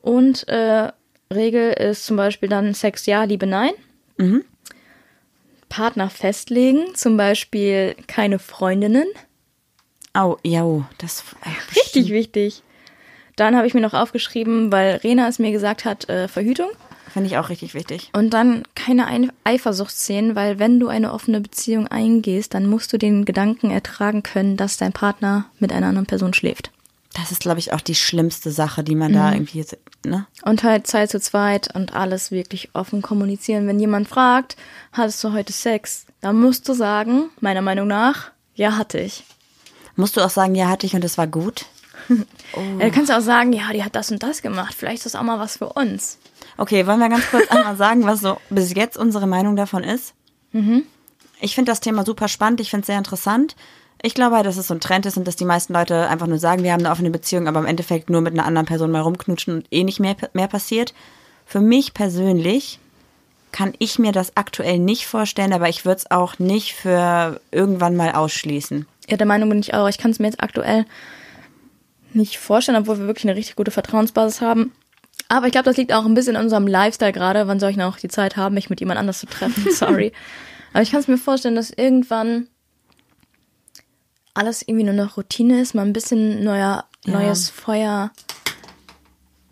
Und 0.03 0.47
äh, 0.47 0.91
Regel 1.33 1.73
ist 1.73 2.05
zum 2.05 2.15
Beispiel 2.15 2.47
dann 2.47 2.75
Sex 2.75 3.07
ja, 3.07 3.23
Liebe 3.23 3.47
nein. 3.47 3.71
Mhm. 4.17 4.45
Partner 5.67 6.11
festlegen, 6.11 6.93
zum 6.93 7.17
Beispiel 7.17 7.95
keine 8.05 8.37
Freundinnen. 8.37 9.07
Oh, 10.15 10.37
ja, 10.43 10.63
oh, 10.65 10.85
das 10.99 11.23
äh, 11.43 11.75
Richtig 11.75 12.11
wichtig. 12.11 12.61
Dann 13.35 13.55
habe 13.55 13.65
ich 13.65 13.73
mir 13.73 13.81
noch 13.81 13.95
aufgeschrieben, 13.95 14.71
weil 14.71 14.97
Rena 14.97 15.27
es 15.27 15.39
mir 15.39 15.51
gesagt 15.51 15.85
hat, 15.85 16.07
äh, 16.07 16.27
Verhütung. 16.27 16.69
Finde 17.09 17.27
ich 17.27 17.37
auch 17.37 17.49
richtig 17.49 17.73
wichtig. 17.73 18.09
Und 18.13 18.31
dann 18.33 18.63
keine 18.75 19.07
Ein 19.07 19.31
Eifersuchtsszenen, 19.43 20.35
weil 20.35 20.59
wenn 20.59 20.79
du 20.79 20.87
eine 20.87 21.11
offene 21.13 21.41
Beziehung 21.41 21.87
eingehst, 21.87 22.53
dann 22.53 22.67
musst 22.67 22.91
du 22.93 22.97
den 22.97 23.25
Gedanken 23.25 23.71
ertragen 23.71 24.23
können, 24.23 24.57
dass 24.57 24.77
dein 24.77 24.93
Partner 24.93 25.45
mit 25.59 25.71
einer 25.73 25.87
anderen 25.87 26.05
Person 26.07 26.33
schläft. 26.33 26.71
Das 27.13 27.31
ist, 27.31 27.41
glaube 27.41 27.59
ich, 27.59 27.73
auch 27.73 27.81
die 27.81 27.95
schlimmste 27.95 28.51
Sache, 28.51 28.83
die 28.83 28.95
man 28.95 29.11
Mhm. 29.11 29.15
da 29.15 29.33
irgendwie, 29.33 29.65
ne? 30.05 30.27
Und 30.43 30.63
halt 30.63 30.85
Zeit 30.87 31.09
zu 31.09 31.19
zweit 31.19 31.73
und 31.75 31.93
alles 31.95 32.29
wirklich 32.31 32.69
offen 32.73 33.01
kommunizieren. 33.01 33.67
Wenn 33.67 33.79
jemand 33.79 34.07
fragt, 34.07 34.55
hattest 34.93 35.23
du 35.23 35.33
heute 35.33 35.51
Sex? 35.51 36.05
Dann 36.21 36.39
musst 36.39 36.69
du 36.69 36.73
sagen, 36.73 37.29
meiner 37.41 37.61
Meinung 37.61 37.87
nach, 37.87 38.31
ja, 38.55 38.77
hatte 38.77 38.99
ich. 38.99 39.23
Musst 39.95 40.17
du 40.17 40.21
auch 40.21 40.29
sagen, 40.29 40.53
ja, 40.55 40.67
hatte 40.69 40.85
ich 40.85 40.93
und 40.93 41.03
es 41.03 41.17
war 41.17 41.27
gut? 41.27 41.65
Ja, 42.79 42.85
du 42.85 42.91
kannst 42.91 43.11
auch 43.11 43.21
sagen, 43.21 43.53
ja, 43.53 43.71
die 43.71 43.83
hat 43.83 43.95
das 43.95 44.11
und 44.11 44.23
das 44.23 44.41
gemacht. 44.41 44.73
Vielleicht 44.75 44.97
ist 45.05 45.13
das 45.13 45.15
auch 45.15 45.21
mal 45.23 45.37
was 45.37 45.57
für 45.57 45.67
uns. 45.73 46.17
Okay, 46.59 46.85
wollen 46.85 46.99
wir 46.99 47.07
ganz 47.07 47.29
kurz 47.31 47.47
einmal 47.49 47.77
sagen, 47.77 48.05
was 48.05 48.19
so 48.19 48.37
bis 48.49 48.75
jetzt 48.75 48.97
unsere 48.97 49.27
Meinung 49.27 49.55
davon 49.55 49.83
ist? 49.83 50.13
Mhm. 50.51 50.83
Ich 51.39 51.55
finde 51.55 51.71
das 51.71 51.79
Thema 51.79 52.03
super 52.05 52.27
spannend, 52.27 52.59
ich 52.59 52.69
finde 52.69 52.81
es 52.81 52.87
sehr 52.87 52.97
interessant. 52.97 53.55
Ich 54.01 54.13
glaube, 54.13 54.43
dass 54.43 54.57
es 54.57 54.67
so 54.67 54.73
ein 54.73 54.81
Trend 54.81 55.05
ist 55.05 55.17
und 55.17 55.25
dass 55.25 55.37
die 55.37 55.45
meisten 55.45 55.73
Leute 55.73 56.07
einfach 56.09 56.27
nur 56.27 56.37
sagen, 56.37 56.63
wir 56.63 56.73
haben 56.73 56.81
eine 56.81 56.91
offene 56.91 57.11
Beziehung, 57.11 57.47
aber 57.47 57.59
im 57.59 57.65
Endeffekt 57.65 58.09
nur 58.09 58.21
mit 58.21 58.33
einer 58.33 58.45
anderen 58.45 58.65
Person 58.65 58.91
mal 58.91 59.01
rumknutschen 59.01 59.53
und 59.55 59.67
eh 59.71 59.83
nicht 59.83 59.99
mehr, 60.01 60.15
mehr 60.33 60.47
passiert. 60.47 60.93
Für 61.45 61.61
mich 61.61 61.93
persönlich 61.93 62.79
kann 63.51 63.73
ich 63.79 63.97
mir 63.97 64.11
das 64.11 64.35
aktuell 64.35 64.79
nicht 64.79 65.07
vorstellen, 65.07 65.53
aber 65.53 65.69
ich 65.69 65.85
würde 65.85 65.97
es 65.97 66.11
auch 66.11 66.39
nicht 66.39 66.75
für 66.75 67.39
irgendwann 67.51 67.95
mal 67.95 68.11
ausschließen. 68.11 68.85
Ja, 69.09 69.17
der 69.17 69.27
Meinung 69.27 69.49
bin 69.49 69.59
ich 69.59 69.73
auch. 69.73 69.87
Ich 69.87 69.97
kann 69.97 70.11
es 70.11 70.19
mir 70.19 70.27
jetzt 70.27 70.43
aktuell 70.43 70.85
nicht 72.13 72.37
vorstellen, 72.37 72.77
obwohl 72.77 72.99
wir 72.99 73.07
wirklich 73.07 73.25
eine 73.25 73.37
richtig 73.37 73.55
gute 73.55 73.71
Vertrauensbasis 73.71 74.41
haben. 74.41 74.71
Aber 75.29 75.45
ich 75.45 75.51
glaube, 75.51 75.65
das 75.65 75.77
liegt 75.77 75.93
auch 75.93 76.05
ein 76.05 76.13
bisschen 76.15 76.35
in 76.35 76.41
unserem 76.41 76.67
Lifestyle 76.67 77.13
gerade. 77.13 77.47
Wann 77.47 77.59
soll 77.59 77.69
ich 77.69 77.77
noch 77.77 77.97
die 77.97 78.07
Zeit 78.09 78.35
haben, 78.35 78.55
mich 78.55 78.69
mit 78.69 78.79
jemand 78.81 78.99
anders 78.99 79.19
zu 79.19 79.27
treffen? 79.27 79.67
Sorry. 79.71 80.11
Aber 80.73 80.81
ich 80.81 80.91
kann 80.91 80.99
es 80.99 81.07
mir 81.07 81.17
vorstellen, 81.17 81.55
dass 81.55 81.69
irgendwann 81.69 82.47
alles 84.33 84.61
irgendwie 84.61 84.83
nur 84.85 84.93
noch 84.93 85.17
Routine 85.17 85.61
ist, 85.61 85.73
mal 85.75 85.85
ein 85.85 85.93
bisschen 85.93 86.43
neuer, 86.43 86.85
Ja. 87.05 87.13
neues 87.19 87.49
Feuer. 87.49 88.11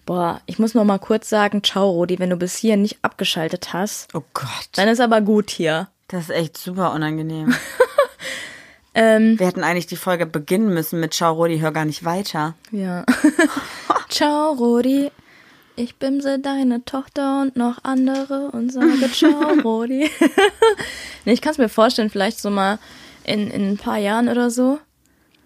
Boah, 0.05 0.41
ich 0.45 0.57
muss 0.57 0.73
noch 0.73 0.85
mal 0.85 0.99
kurz 0.99 1.27
sagen, 1.29 1.63
ciao 1.63 1.89
Rodi, 1.89 2.17
wenn 2.19 2.29
du 2.29 2.37
bis 2.37 2.55
hier 2.55 2.77
nicht 2.77 2.99
abgeschaltet 3.01 3.73
hast, 3.73 4.13
Oh 4.15 4.23
Gott. 4.33 4.47
dann 4.73 4.87
ist 4.87 5.01
aber 5.01 5.19
gut 5.21 5.49
hier. 5.49 5.89
Das 6.07 6.23
ist 6.25 6.29
echt 6.29 6.57
super 6.57 6.93
unangenehm. 6.93 7.53
Ähm, 8.99 9.37
Wir 9.37 9.45
hätten 9.45 9.63
eigentlich 9.63 9.85
die 9.85 9.95
Folge 9.95 10.25
beginnen 10.25 10.73
müssen 10.73 10.99
mit 10.99 11.13
Ciao 11.13 11.31
Rodi, 11.35 11.59
hör 11.59 11.71
gar 11.71 11.85
nicht 11.85 12.03
weiter. 12.03 12.55
Ja. 12.71 13.05
ciao, 14.09 14.53
Rodi. 14.53 15.11
Ich 15.79 15.97
bimse 15.97 16.39
deine 16.39 16.83
Tochter 16.85 17.43
und 17.43 17.55
noch 17.55 17.83
andere 17.83 18.49
und 18.51 18.73
sage 18.73 19.11
ciao, 19.11 19.53
Rodi. 19.63 20.09
nee, 21.25 21.33
ich 21.33 21.41
kann 21.41 21.51
es 21.51 21.59
mir 21.59 21.69
vorstellen, 21.69 22.09
vielleicht 22.09 22.39
so 22.39 22.49
mal 22.49 22.79
in, 23.23 23.51
in 23.51 23.69
ein 23.69 23.77
paar 23.77 23.99
Jahren 23.99 24.27
oder 24.27 24.49
so. 24.49 24.79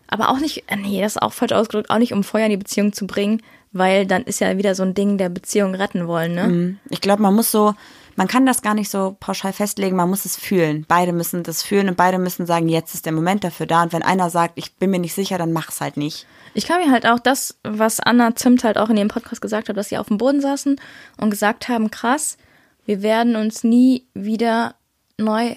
Aber 0.08 0.30
auch 0.30 0.40
nicht, 0.40 0.64
äh, 0.72 0.78
nee, 0.78 1.02
das 1.02 1.18
ist 1.18 1.22
auch 1.22 1.34
falsch 1.34 1.52
ausgedrückt, 1.52 1.90
auch 1.90 1.98
nicht 1.98 2.14
um 2.14 2.24
Feuer 2.24 2.46
in 2.46 2.52
die 2.52 2.58
Beziehung 2.58 2.94
zu 2.94 3.08
bringen, 3.08 3.42
weil 3.74 4.06
dann 4.06 4.24
ist 4.24 4.40
ja 4.40 4.58
wieder 4.58 4.74
so 4.74 4.84
ein 4.84 4.94
Ding 4.94 5.18
der 5.18 5.28
Beziehung 5.28 5.76
retten 5.76 6.08
wollen, 6.08 6.34
ne? 6.34 6.78
Ich 6.90 7.02
glaube, 7.02 7.22
man 7.22 7.36
muss 7.36 7.52
so, 7.52 7.76
man 8.22 8.28
kann 8.28 8.46
das 8.46 8.62
gar 8.62 8.76
nicht 8.76 8.92
so 8.92 9.18
pauschal 9.20 9.52
festlegen, 9.52 9.96
man 9.96 10.08
muss 10.08 10.26
es 10.26 10.38
fühlen. 10.38 10.86
Beide 10.88 11.12
müssen 11.12 11.42
das 11.42 11.64
fühlen 11.64 11.90
und 11.90 11.98
beide 11.98 12.20
müssen 12.20 12.46
sagen, 12.46 12.70
jetzt 12.70 12.94
ist 12.94 13.08
der 13.08 13.14
Moment 13.14 13.44
dafür 13.44 13.66
da. 13.66 13.82
Und 13.82 13.94
wenn 13.94 14.04
einer 14.04 14.30
sagt, 14.30 14.60
ich 14.60 14.76
bin 14.76 14.92
mir 14.92 15.00
nicht 15.00 15.16
sicher, 15.16 15.40
dann 15.40 15.54
mach's 15.54 15.82
halt 15.82 15.98
nicht. 15.98 16.28
Ich 16.54 16.68
kann 16.68 16.86
mir 16.86 16.92
halt 16.92 17.08
auch 17.08 17.18
das, 17.18 17.58
was 17.64 18.00
Anna 18.00 18.36
Zimt 18.36 18.64
halt 18.64 18.78
auch 18.78 18.92
in 18.92 18.98
ihrem 18.98 19.08
Podcast 19.08 19.42
gesagt 19.42 19.70
hat, 19.70 19.76
dass 19.76 19.90
sie 19.90 19.98
auf 19.98 20.10
dem 20.10 20.20
Boden 20.20 20.40
saßen 20.40 20.80
und 21.18 21.32
gesagt 21.32 21.68
haben, 21.68 21.90
krass, 21.90 22.38
wir 22.86 23.02
werden 23.02 23.36
uns 23.36 23.64
nie 23.64 24.06
wieder 24.14 24.76
neu 25.18 25.56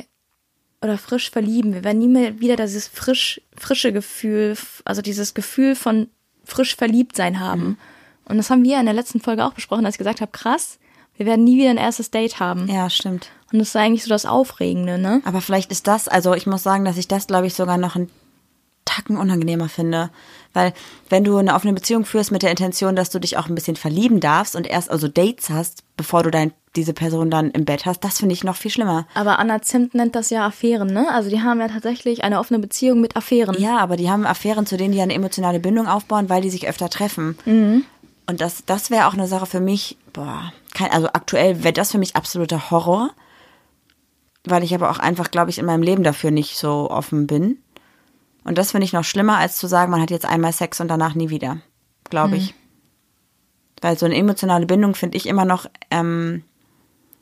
oder 0.81 0.96
frisch 0.96 1.31
verlieben. 1.31 1.74
Wir 1.74 1.85
werden 1.85 1.98
nie 1.98 2.09
mehr 2.09 2.40
wieder 2.40 2.57
dieses 2.57 2.88
frisch, 2.88 3.42
frische 3.59 3.92
Gefühl, 3.92 4.57
also 4.87 5.03
dieses 5.03 5.35
Gefühl 5.35 5.77
von 5.77 6.09
frisch 6.44 6.77
verliebt 6.77 7.14
sein 7.14 7.40
haben. 7.40 7.77
Und 8.24 8.38
das 8.38 8.48
haben 8.48 8.64
wir 8.64 8.81
in 8.81 8.87
der 8.87 8.94
letzten 8.94 9.20
Folge 9.20 9.44
auch 9.44 9.53
besprochen, 9.53 9.85
als 9.85 9.96
ich 9.96 9.98
gesagt 9.98 10.22
habe, 10.22 10.33
krass, 10.33 10.79
wir 11.16 11.27
werden 11.27 11.44
nie 11.44 11.59
wieder 11.59 11.70
ein 11.70 11.77
erstes 11.77 12.11
Date 12.11 12.40
haben. 12.40 12.68
Ja, 12.68 12.90
stimmt. 12.90 13.31
Und 13.53 13.61
das 13.61 13.68
ist 13.68 13.77
eigentlich 13.77 14.03
so 14.03 14.09
das 14.09 14.27
Aufregende, 14.27 14.98
ne? 14.98 15.22
Aber 15.24 15.40
vielleicht 15.40 15.70
ist 15.70 15.87
das, 15.87 16.09
also 16.09 16.35
ich 16.35 16.46
muss 16.46 16.62
sagen, 16.62 16.85
dass 16.85 16.96
ich 16.96 17.07
das, 17.07 17.27
glaube 17.27 17.46
ich, 17.46 17.55
sogar 17.55 17.79
noch 17.79 17.94
einen 17.94 18.11
Tacken 18.85 19.16
unangenehmer 19.16 19.68
finde. 19.68 20.11
Weil 20.53 20.72
wenn 21.09 21.24
du 21.24 21.37
eine 21.37 21.55
offene 21.55 21.72
Beziehung 21.72 22.05
führst 22.05 22.31
mit 22.31 22.42
der 22.42 22.50
Intention, 22.50 22.96
dass 22.96 23.11
du 23.11 23.18
dich 23.18 23.37
auch 23.37 23.48
ein 23.48 23.55
bisschen 23.55 23.77
verlieben 23.77 24.20
darfst 24.20 24.55
und 24.55 24.66
erst 24.66 24.90
also 24.90 25.09
Dates 25.09 25.50
hast, 25.50 25.83
bevor 25.96 26.22
du 26.22 26.31
dein, 26.31 26.53
diese 26.77 26.92
Person 26.92 27.31
dann 27.31 27.50
im 27.50 27.64
Bett 27.64 27.87
hast, 27.87 28.05
das 28.05 28.18
finde 28.18 28.35
ich 28.35 28.44
noch 28.44 28.57
viel 28.57 28.70
schlimmer. 28.70 29.07
Aber 29.14 29.38
Anna 29.38 29.62
Zimt 29.62 29.94
nennt 29.94 30.14
das 30.14 30.31
ja 30.31 30.46
Affären, 30.46 30.88
ne? 30.88 31.09
Also 31.11 31.31
die 31.31 31.40
haben 31.40 31.61
ja 31.61 31.68
tatsächlich 31.68 32.24
eine 32.24 32.38
offene 32.38 32.61
Beziehung 32.61 33.00
mit 33.00 33.16
Affären. 33.16 33.57
Ja, 33.59 33.79
aber 33.79 33.96
die 33.96 34.11
haben 34.11 34.27
Affären, 34.27 34.66
zu 34.66 34.77
denen 34.77 34.92
die 34.92 35.00
eine 35.00 35.14
emotionale 35.14 35.61
Bindung 35.61 35.87
aufbauen, 35.87 36.29
weil 36.29 36.42
die 36.42 36.50
sich 36.50 36.68
öfter 36.68 36.90
treffen. 36.90 37.85
Und 38.26 38.40
das, 38.40 38.64
das 38.64 38.90
wäre 38.90 39.06
auch 39.06 39.14
eine 39.14 39.26
Sache 39.26 39.46
für 39.46 39.60
mich, 39.60 39.98
boah, 40.12 40.52
kein, 40.74 40.90
also 40.90 41.08
aktuell 41.08 41.62
wäre 41.62 41.74
das 41.74 41.92
für 41.92 41.98
mich 41.98 42.16
absoluter 42.16 42.70
Horror, 42.70 43.10
weil 44.44 44.62
ich 44.62 44.74
aber 44.74 44.90
auch 44.90 44.98
einfach, 44.98 45.30
glaube 45.30 45.50
ich, 45.50 45.58
in 45.58 45.66
meinem 45.66 45.82
Leben 45.82 46.02
dafür 46.02 46.30
nicht 46.30 46.56
so 46.56 46.90
offen 46.90 47.26
bin. 47.26 47.58
Und 48.44 48.58
das 48.58 48.72
finde 48.72 48.84
ich 48.84 48.92
noch 48.92 49.04
schlimmer, 49.04 49.38
als 49.38 49.56
zu 49.56 49.66
sagen, 49.66 49.90
man 49.90 50.02
hat 50.02 50.10
jetzt 50.10 50.26
einmal 50.26 50.52
Sex 50.52 50.80
und 50.80 50.88
danach 50.88 51.14
nie 51.14 51.30
wieder. 51.30 51.60
Glaube 52.10 52.37
ich. 52.37 52.54
Weil 53.80 53.98
so 53.98 54.06
eine 54.06 54.16
emotionale 54.16 54.66
Bindung 54.66 54.94
finde 54.94 55.16
ich 55.16 55.26
immer 55.26 55.44
noch 55.44 55.66
ähm, 55.90 56.44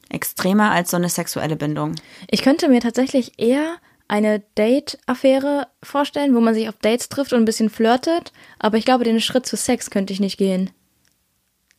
extremer 0.09 0.73
als 0.73 0.91
so 0.91 0.97
eine 0.97 1.09
sexuelle 1.09 1.57
Bindung. 1.57 1.95
Ich 2.29 2.43
könnte 2.43 2.69
mir 2.69 2.81
tatsächlich 2.81 3.39
eher 3.39 3.77
eine 4.09 4.41
Date-Affäre 4.57 5.69
vorstellen, 5.83 6.35
wo 6.35 6.41
man 6.41 6.55
sich 6.55 6.69
auf 6.69 6.77
Dates 6.77 7.09
trifft 7.09 7.33
und 7.33 7.41
ein 7.41 7.47
bisschen 7.47 7.71
flirtet. 7.71 8.33
Aber 8.59 8.77
ich 8.77 8.85
glaube, 8.85 9.05
den 9.05 9.21
Schritt 9.21 9.47
zu 9.47 9.57
Sex 9.57 9.91
könnte 9.91 10.13
ich 10.13 10.21
nicht 10.21 10.39
gehen. 10.39 10.71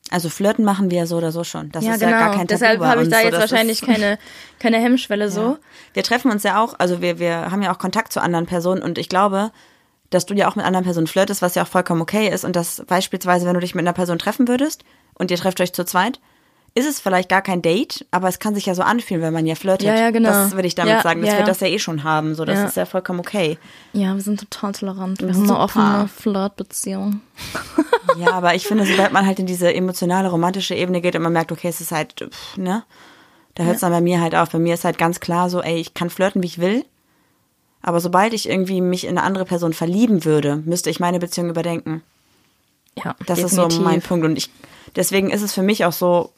Also 0.09 0.29
flirten 0.29 0.65
machen 0.65 0.91
wir 0.91 0.99
ja 0.99 1.05
so 1.05 1.17
oder 1.17 1.31
so 1.31 1.43
schon. 1.43 1.71
Das 1.71 1.83
ja, 1.83 1.93
ist 1.93 1.99
genau. 1.99 2.11
ja 2.11 2.19
gar 2.19 2.29
kein 2.31 2.47
Tabu 2.47 2.59
Deshalb 2.59 2.81
habe 2.81 3.03
ich 3.03 3.09
da 3.09 3.19
so, 3.19 3.23
jetzt 3.23 3.39
wahrscheinlich 3.39 3.81
keine, 3.81 4.19
keine 4.59 4.77
Hemmschwelle 4.77 5.29
so. 5.29 5.41
Ja. 5.41 5.59
Wir 5.93 6.03
treffen 6.03 6.29
uns 6.29 6.43
ja 6.43 6.61
auch, 6.61 6.75
also 6.77 7.01
wir, 7.01 7.19
wir 7.19 7.51
haben 7.51 7.61
ja 7.61 7.73
auch 7.73 7.79
Kontakt 7.79 8.11
zu 8.11 8.21
anderen 8.21 8.45
Personen 8.45 8.81
und 8.81 8.97
ich 8.97 9.09
glaube, 9.09 9.51
dass 10.09 10.25
du 10.25 10.33
ja 10.35 10.47
auch 10.47 10.55
mit 10.55 10.65
anderen 10.65 10.83
Personen 10.83 11.07
flirtest, 11.07 11.41
was 11.41 11.55
ja 11.55 11.63
auch 11.63 11.67
vollkommen 11.67 12.01
okay 12.01 12.29
ist 12.29 12.43
und 12.43 12.55
dass 12.55 12.83
beispielsweise, 12.85 13.47
wenn 13.47 13.53
du 13.55 13.59
dich 13.59 13.75
mit 13.75 13.83
einer 13.83 13.93
Person 13.93 14.19
treffen 14.19 14.47
würdest 14.47 14.83
und 15.15 15.31
ihr 15.31 15.37
trefft 15.37 15.59
euch 15.61 15.73
zu 15.73 15.85
zweit, 15.85 16.19
ist 16.75 16.88
es 16.88 16.99
vielleicht 16.99 17.29
gar 17.29 17.41
kein 17.43 17.62
Date, 17.62 18.05
aber 18.09 18.27
es 18.27 18.39
kann 18.39 18.55
sich 18.55 18.65
ja 18.65 18.73
so 18.73 18.81
anfühlen, 18.81 19.21
wenn 19.21 19.33
man 19.33 19.45
ja 19.45 19.53
flirtet. 19.55 19.88
Ja, 19.88 19.95
ja, 19.95 20.09
genau. 20.09 20.29
Das 20.29 20.53
würde 20.53 20.67
ich 20.67 20.73
damit 20.73 20.93
Ja, 20.93 21.01
sagen, 21.03 21.21
dass 21.21 21.31
ja, 21.31 21.38
wir 21.38 21.45
das 21.45 21.59
ja 21.59 21.67
eh 21.67 21.77
schon 21.77 22.03
haben, 22.03 22.33
so 22.33 22.45
das 22.45 22.69
ist 22.69 22.77
ja 22.77 22.86
vollkommen 22.86 23.19
okay. 23.19 23.59
Ja, 23.93 24.15
wir 24.15 24.21
sind 24.21 24.39
total 24.39 24.71
tolerant. 24.71 25.21
Wir 25.21 25.33
haben 25.33 25.43
eine 25.43 25.59
offene 25.59 26.07
Flirtbeziehung. 26.07 27.21
Ja, 28.17 28.33
aber 28.33 28.53
ich 28.53 28.67
finde, 28.67 28.86
sobald 28.86 29.12
man 29.12 29.25
halt 29.25 29.39
in 29.39 29.47
diese 29.47 29.73
emotionale, 29.73 30.29
romantische 30.29 30.75
Ebene 30.75 31.01
geht 31.01 31.15
und 31.15 31.23
man 31.23 31.33
merkt, 31.33 31.51
okay, 31.51 31.69
es 31.69 31.81
ist 31.81 31.91
halt, 31.91 32.13
pff, 32.29 32.57
ne? 32.57 32.83
Da 33.55 33.63
hört 33.63 33.75
es 33.75 33.81
dann 33.81 33.91
bei 33.91 34.01
mir 34.01 34.21
halt 34.21 34.36
auf. 34.36 34.51
Bei 34.51 34.59
mir 34.59 34.75
ist 34.75 34.83
halt 34.83 34.99
ganz 34.99 35.19
klar 35.19 35.49
so, 35.49 35.62
ey, 35.63 35.77
ich 35.77 35.95
kann 35.95 36.12
flirten, 36.12 36.43
wie 36.43 36.47
ich 36.47 36.59
will. 36.59 36.86
Aber 37.81 37.99
sobald 37.99 38.33
ich 38.33 38.47
irgendwie 38.47 38.81
mich 38.81 39.05
in 39.05 39.17
eine 39.17 39.23
andere 39.23 39.45
Person 39.45 39.73
verlieben 39.73 40.25
würde, 40.25 40.57
müsste 40.57 40.91
ich 40.91 40.99
meine 40.99 41.17
Beziehung 41.17 41.49
überdenken. 41.49 42.03
Ja, 43.03 43.15
Das 43.25 43.39
ist 43.39 43.55
so 43.55 43.67
mein 43.81 44.01
Punkt. 44.01 44.25
Und 44.25 44.38
ich, 44.38 44.51
deswegen 44.95 45.31
ist 45.31 45.41
es 45.41 45.53
für 45.53 45.63
mich 45.63 45.83
auch 45.86 45.93
so 45.93 46.31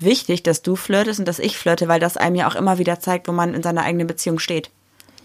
wichtig, 0.00 0.42
dass 0.42 0.62
du 0.62 0.76
flirtest 0.76 1.18
und 1.20 1.26
dass 1.28 1.38
ich 1.38 1.56
flirte, 1.58 1.88
weil 1.88 2.00
das 2.00 2.16
einem 2.16 2.36
ja 2.36 2.48
auch 2.48 2.54
immer 2.54 2.78
wieder 2.78 3.00
zeigt, 3.00 3.28
wo 3.28 3.32
man 3.32 3.54
in 3.54 3.62
seiner 3.62 3.82
eigenen 3.82 4.06
Beziehung 4.06 4.38
steht. 4.38 4.70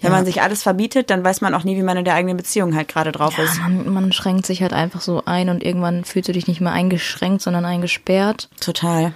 Wenn 0.01 0.11
Ja. 0.11 0.17
man 0.17 0.25
sich 0.25 0.41
alles 0.41 0.63
verbietet, 0.63 1.09
dann 1.09 1.23
weiß 1.23 1.39
man 1.41 1.53
auch 1.53 1.63
nie, 1.63 1.77
wie 1.77 1.83
man 1.83 1.95
in 1.97 2.03
der 2.05 2.15
eigenen 2.15 2.35
Beziehung 2.35 2.75
halt 2.75 2.89
gerade 2.89 3.11
drauf 3.13 3.37
Ja, 3.37 3.45
ist. 3.45 3.59
man, 3.61 3.87
man 3.93 4.11
schränkt 4.11 4.45
sich 4.45 4.61
halt 4.61 4.73
einfach 4.73 4.99
so 5.01 5.23
ein 5.25 5.47
und 5.49 5.63
irgendwann 5.63 6.03
fühlst 6.03 6.27
du 6.27 6.33
dich 6.33 6.47
nicht 6.47 6.59
mehr 6.59 6.73
eingeschränkt, 6.73 7.41
sondern 7.41 7.63
eingesperrt. 7.65 8.49
Total. 8.59 9.13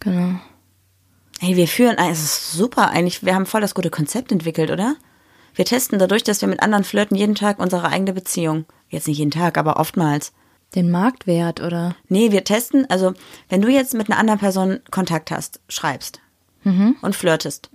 Genau. 0.00 0.38
Hey, 1.40 1.56
wir 1.56 1.68
führen, 1.68 1.96
es 1.98 2.22
ist 2.22 2.52
super 2.52 2.88
eigentlich, 2.90 3.24
wir 3.24 3.34
haben 3.34 3.46
voll 3.46 3.60
das 3.60 3.74
gute 3.74 3.90
Konzept 3.90 4.32
entwickelt, 4.32 4.70
oder? 4.70 4.96
Wir 5.54 5.64
testen 5.64 5.98
dadurch, 5.98 6.22
dass 6.22 6.40
wir 6.42 6.48
mit 6.48 6.60
anderen 6.62 6.84
flirten, 6.84 7.16
jeden 7.16 7.34
Tag 7.34 7.58
unsere 7.58 7.88
eigene 7.88 8.12
Beziehung. 8.12 8.66
Jetzt 8.90 9.08
nicht 9.08 9.18
jeden 9.18 9.30
Tag, 9.30 9.56
aber 9.56 9.78
oftmals. 9.78 10.32
Den 10.76 10.90
Marktwert, 10.90 11.60
oder? 11.60 11.96
Nee, 12.08 12.30
wir 12.30 12.44
testen, 12.44 12.88
also 12.88 13.14
wenn 13.48 13.62
du 13.62 13.68
jetzt 13.68 13.94
mit 13.94 14.08
einer 14.10 14.18
anderen 14.20 14.38
Person 14.38 14.78
Kontakt 14.92 15.30
hast, 15.32 15.58
schreibst 15.68 16.20
und 17.02 17.16
flirtest, 17.16 17.70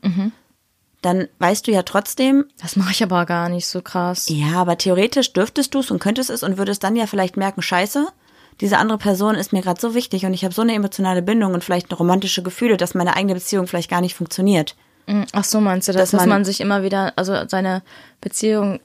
dann 1.01 1.27
weißt 1.39 1.65
du 1.67 1.71
ja 1.71 1.81
trotzdem, 1.83 2.45
Das 2.61 2.75
mache 2.75 2.91
ich 2.91 3.01
aber 3.03 3.25
gar 3.25 3.49
nicht 3.49 3.65
so 3.65 3.81
krass. 3.81 4.27
ja, 4.29 4.53
aber 4.61 4.77
theoretisch 4.77 5.33
dürftest 5.33 5.73
du 5.73 5.79
es 5.79 5.89
und 5.89 5.99
könntest 5.99 6.29
es 6.29 6.43
und 6.43 6.57
würdest 6.57 6.83
dann 6.83 6.95
ja 6.95 7.07
vielleicht 7.07 7.37
merken, 7.37 7.61
scheiße, 7.61 8.07
diese 8.59 8.77
andere 8.77 8.99
Person 8.99 9.33
ist 9.35 9.53
mir 9.53 9.61
gerade 9.61 9.81
so 9.81 9.95
wichtig 9.95 10.25
und 10.25 10.33
ich 10.33 10.43
habe 10.43 10.53
so 10.53 10.61
eine 10.61 10.73
emotionale 10.75 11.23
Bindung 11.23 11.53
und 11.55 11.63
vielleicht 11.63 11.91
romantische 11.99 12.43
Gefühle, 12.43 12.77
dass 12.77 12.93
meine 12.93 13.15
eigene 13.15 13.33
Beziehung 13.33 13.65
vielleicht 13.65 13.89
gar 13.89 14.01
nicht 14.01 14.13
funktioniert. 14.13 14.75
Mm, 15.07 15.23
Ach 15.31 15.43
so, 15.45 15.59
meinst 15.61 15.87
du, 15.87 15.93
dass, 15.93 16.01
Dass 16.01 16.11
dass 16.11 16.19
man- 16.21 16.29
man 16.29 16.45
sich 16.45 16.61
immer 16.61 16.83
wieder, 16.83 17.13
also 17.15 17.33
seine 17.47 17.81
Beziehung 18.19 18.79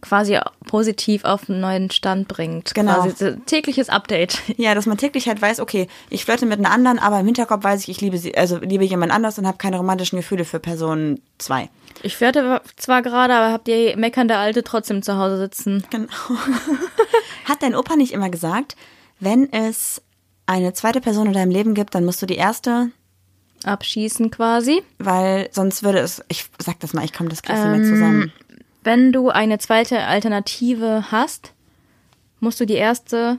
quasi 0.00 0.38
positiv 0.66 1.24
auf 1.24 1.48
einen 1.48 1.60
neuen 1.60 1.90
Stand 1.90 2.28
bringt. 2.28 2.74
Genau. 2.74 3.02
Quasi 3.02 3.36
tägliches 3.46 3.88
Update. 3.88 4.38
Ja, 4.60 4.74
dass 4.74 4.84
man 4.84 4.98
täglich 4.98 5.26
halt 5.26 5.40
weiß, 5.40 5.60
okay, 5.60 5.88
ich 6.10 6.24
flirte 6.24 6.44
mit 6.44 6.58
einer 6.58 6.70
anderen, 6.70 6.98
aber 6.98 7.18
im 7.20 7.26
Hinterkopf 7.26 7.64
weiß 7.64 7.82
ich, 7.82 7.88
ich 7.88 8.00
liebe 8.00 8.18
sie, 8.18 8.36
also 8.36 8.58
liebe 8.58 8.84
jemand 8.84 9.10
anders 9.10 9.38
und 9.38 9.46
habe 9.46 9.56
keine 9.56 9.78
romantischen 9.78 10.18
Gefühle 10.18 10.44
für 10.44 10.58
Person 10.58 11.20
2. 11.38 11.70
Ich 12.02 12.16
flirte 12.16 12.60
zwar 12.76 13.00
gerade, 13.00 13.34
aber 13.34 13.52
habt 13.52 13.68
ihr 13.68 13.96
meckernde 13.96 14.36
Alte 14.36 14.62
trotzdem 14.62 15.02
zu 15.02 15.16
Hause 15.16 15.38
sitzen. 15.38 15.84
Genau. 15.88 16.08
Hat 17.46 17.62
dein 17.62 17.74
Opa 17.74 17.96
nicht 17.96 18.12
immer 18.12 18.28
gesagt, 18.28 18.76
wenn 19.18 19.50
es 19.50 20.02
eine 20.44 20.74
zweite 20.74 21.00
Person 21.00 21.28
in 21.28 21.32
deinem 21.32 21.52
Leben 21.52 21.74
gibt, 21.74 21.94
dann 21.94 22.04
musst 22.04 22.20
du 22.20 22.26
die 22.26 22.36
erste, 22.36 22.90
Abschießen 23.64 24.30
quasi. 24.30 24.82
weil 24.98 25.48
sonst 25.52 25.82
würde 25.82 25.98
es, 25.98 26.22
ich 26.28 26.46
sag 26.58 26.80
das 26.80 26.94
mal, 26.94 27.04
ich 27.04 27.12
komme 27.12 27.28
das 27.28 27.42
kriegst 27.42 27.62
nicht 27.62 27.78
mehr 27.78 27.84
zusammen. 27.84 28.32
Wenn 28.82 29.12
du 29.12 29.28
eine 29.28 29.58
zweite 29.58 30.00
Alternative 30.04 31.06
hast, 31.10 31.52
musst 32.40 32.60
du 32.60 32.66
die 32.66 32.74
erste 32.74 33.38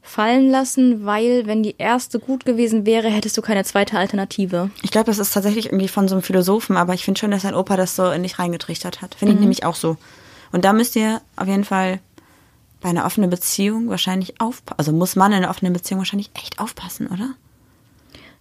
fallen 0.00 0.50
lassen, 0.50 1.04
weil 1.04 1.46
wenn 1.46 1.62
die 1.62 1.76
erste 1.76 2.18
gut 2.18 2.46
gewesen 2.46 2.86
wäre, 2.86 3.08
hättest 3.08 3.36
du 3.36 3.42
keine 3.42 3.64
zweite 3.64 3.98
Alternative. 3.98 4.70
Ich 4.82 4.90
glaube, 4.90 5.06
das 5.06 5.18
ist 5.18 5.34
tatsächlich 5.34 5.66
irgendwie 5.66 5.88
von 5.88 6.08
so 6.08 6.14
einem 6.14 6.22
Philosophen, 6.22 6.76
aber 6.76 6.94
ich 6.94 7.04
finde 7.04 7.20
schön, 7.20 7.30
dass 7.30 7.42
dein 7.42 7.54
Opa 7.54 7.76
das 7.76 7.94
so 7.94 8.10
in 8.10 8.22
dich 8.22 8.38
reingetrichtert 8.38 9.02
hat. 9.02 9.14
Finde 9.14 9.34
ich 9.34 9.40
nämlich 9.40 9.64
auch 9.64 9.74
so. 9.74 9.98
Und 10.50 10.64
da 10.64 10.72
müsst 10.72 10.96
ihr 10.96 11.20
auf 11.36 11.46
jeden 11.46 11.64
Fall 11.64 12.00
bei 12.80 12.88
einer 12.88 13.04
offenen 13.04 13.28
Beziehung 13.28 13.90
wahrscheinlich 13.90 14.40
aufpassen. 14.40 14.78
Also 14.78 14.92
muss 14.92 15.16
man 15.16 15.32
in 15.32 15.38
einer 15.38 15.50
offenen 15.50 15.74
Beziehung 15.74 15.98
wahrscheinlich 15.98 16.30
echt 16.34 16.58
aufpassen, 16.58 17.08
oder? 17.08 17.34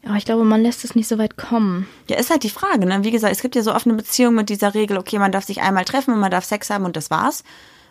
Aber 0.08 0.16
ich 0.18 0.26
glaube, 0.26 0.44
man 0.46 0.62
lässt 0.64 0.84
es 0.86 0.96
nicht 0.96 1.08
so 1.08 1.18
weit 1.18 1.38
kommen. 1.38 1.88
Ja, 2.10 2.18
ist 2.18 2.30
halt 2.30 2.44
die 2.44 2.50
Frage, 2.50 2.86
ne? 2.86 3.04
Wie 3.04 3.12
gesagt, 3.12 3.34
es 3.36 3.42
gibt 3.42 3.56
ja 3.56 3.62
so 3.62 3.74
offene 3.74 3.96
Beziehungen 3.96 4.36
mit 4.36 4.50
dieser 4.50 4.74
Regel, 4.74 4.98
okay, 4.98 5.20
man 5.20 5.32
darf 5.32 5.46
sich 5.46 5.62
einmal 5.62 5.86
treffen 5.86 6.14
und 6.14 6.20
man 6.20 6.32
darf 6.32 6.46
Sex 6.46 6.70
haben 6.70 6.86
und 6.86 6.96
das 6.96 7.10
war's. 7.12 7.44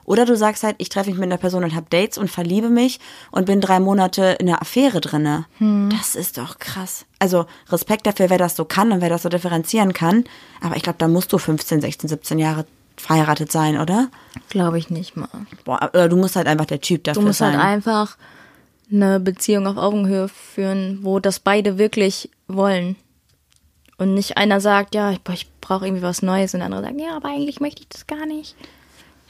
Oder 0.05 0.25
du 0.25 0.37
sagst 0.37 0.63
halt, 0.63 0.77
ich 0.79 0.89
treffe 0.89 1.11
mich 1.11 1.19
mit 1.19 1.25
einer 1.29 1.37
Person 1.37 1.65
und 1.65 1.75
habe 1.75 1.87
Dates 1.91 2.17
und 2.17 2.31
verliebe 2.31 2.71
mich 2.71 3.01
und 3.33 3.47
bin 3.47 3.61
drei 3.61 3.81
Monate 3.81 4.37
in 4.39 4.49
einer 4.49 4.63
Affäre 4.63 5.01
drinne. 5.01 5.47
Das 5.91 6.15
ist 6.15 6.39
doch 6.39 6.61
krass. 6.61 7.07
Also 7.19 7.47
Respekt 7.71 8.07
dafür, 8.07 8.31
wer 8.31 8.39
das 8.39 8.55
so 8.55 8.65
kann 8.65 8.93
und 8.93 9.01
wer 9.01 9.09
das 9.09 9.23
so 9.23 9.29
differenzieren 9.29 9.93
kann. 9.93 10.23
Aber 10.61 10.77
ich 10.77 10.85
glaube, 10.85 10.99
da 11.01 11.09
musst 11.09 11.33
du 11.33 11.39
15, 11.39 11.81
16, 11.81 12.09
17 12.09 12.39
Jahre 12.39 12.67
verheiratet 12.97 13.51
sein, 13.51 13.81
oder? 13.81 14.09
Glaube 14.49 14.79
ich 14.79 14.91
nicht 14.91 15.17
mal. 15.17 15.29
Boah, 15.65 15.91
oder 15.93 16.09
du 16.09 16.17
musst 16.17 16.37
halt 16.37 16.47
einfach 16.47 16.67
der 16.67 16.81
Typ 16.81 17.03
dafür 17.03 17.21
Du 17.23 17.27
musst 17.27 17.41
sein. 17.41 17.53
halt 17.59 17.65
einfach 17.65 18.17
eine 18.91 19.21
Beziehung 19.21 19.67
auf 19.67 19.77
Augenhöhe 19.77 20.29
führen, 20.29 21.01
wo 21.03 21.19
das 21.19 21.41
beide 21.41 21.79
wirklich 21.79 22.31
wollen. 22.47 22.97
Und 23.99 24.15
nicht 24.15 24.37
einer 24.37 24.61
sagt, 24.61 24.95
ja, 24.95 25.11
ich, 25.13 25.21
ich 25.33 25.47
brauche 25.61 25.87
irgendwie 25.87 26.03
was 26.03 26.23
Neues 26.23 26.55
und 26.55 26.61
der 26.61 26.67
andere 26.67 26.83
sagt, 26.83 27.01
ja, 27.01 27.17
aber 27.17 27.31
eigentlich 27.31 27.61
möchte 27.61 27.83
ich 27.83 27.89
das 27.89 28.07
gar 28.07 28.27
nicht. 28.27 28.55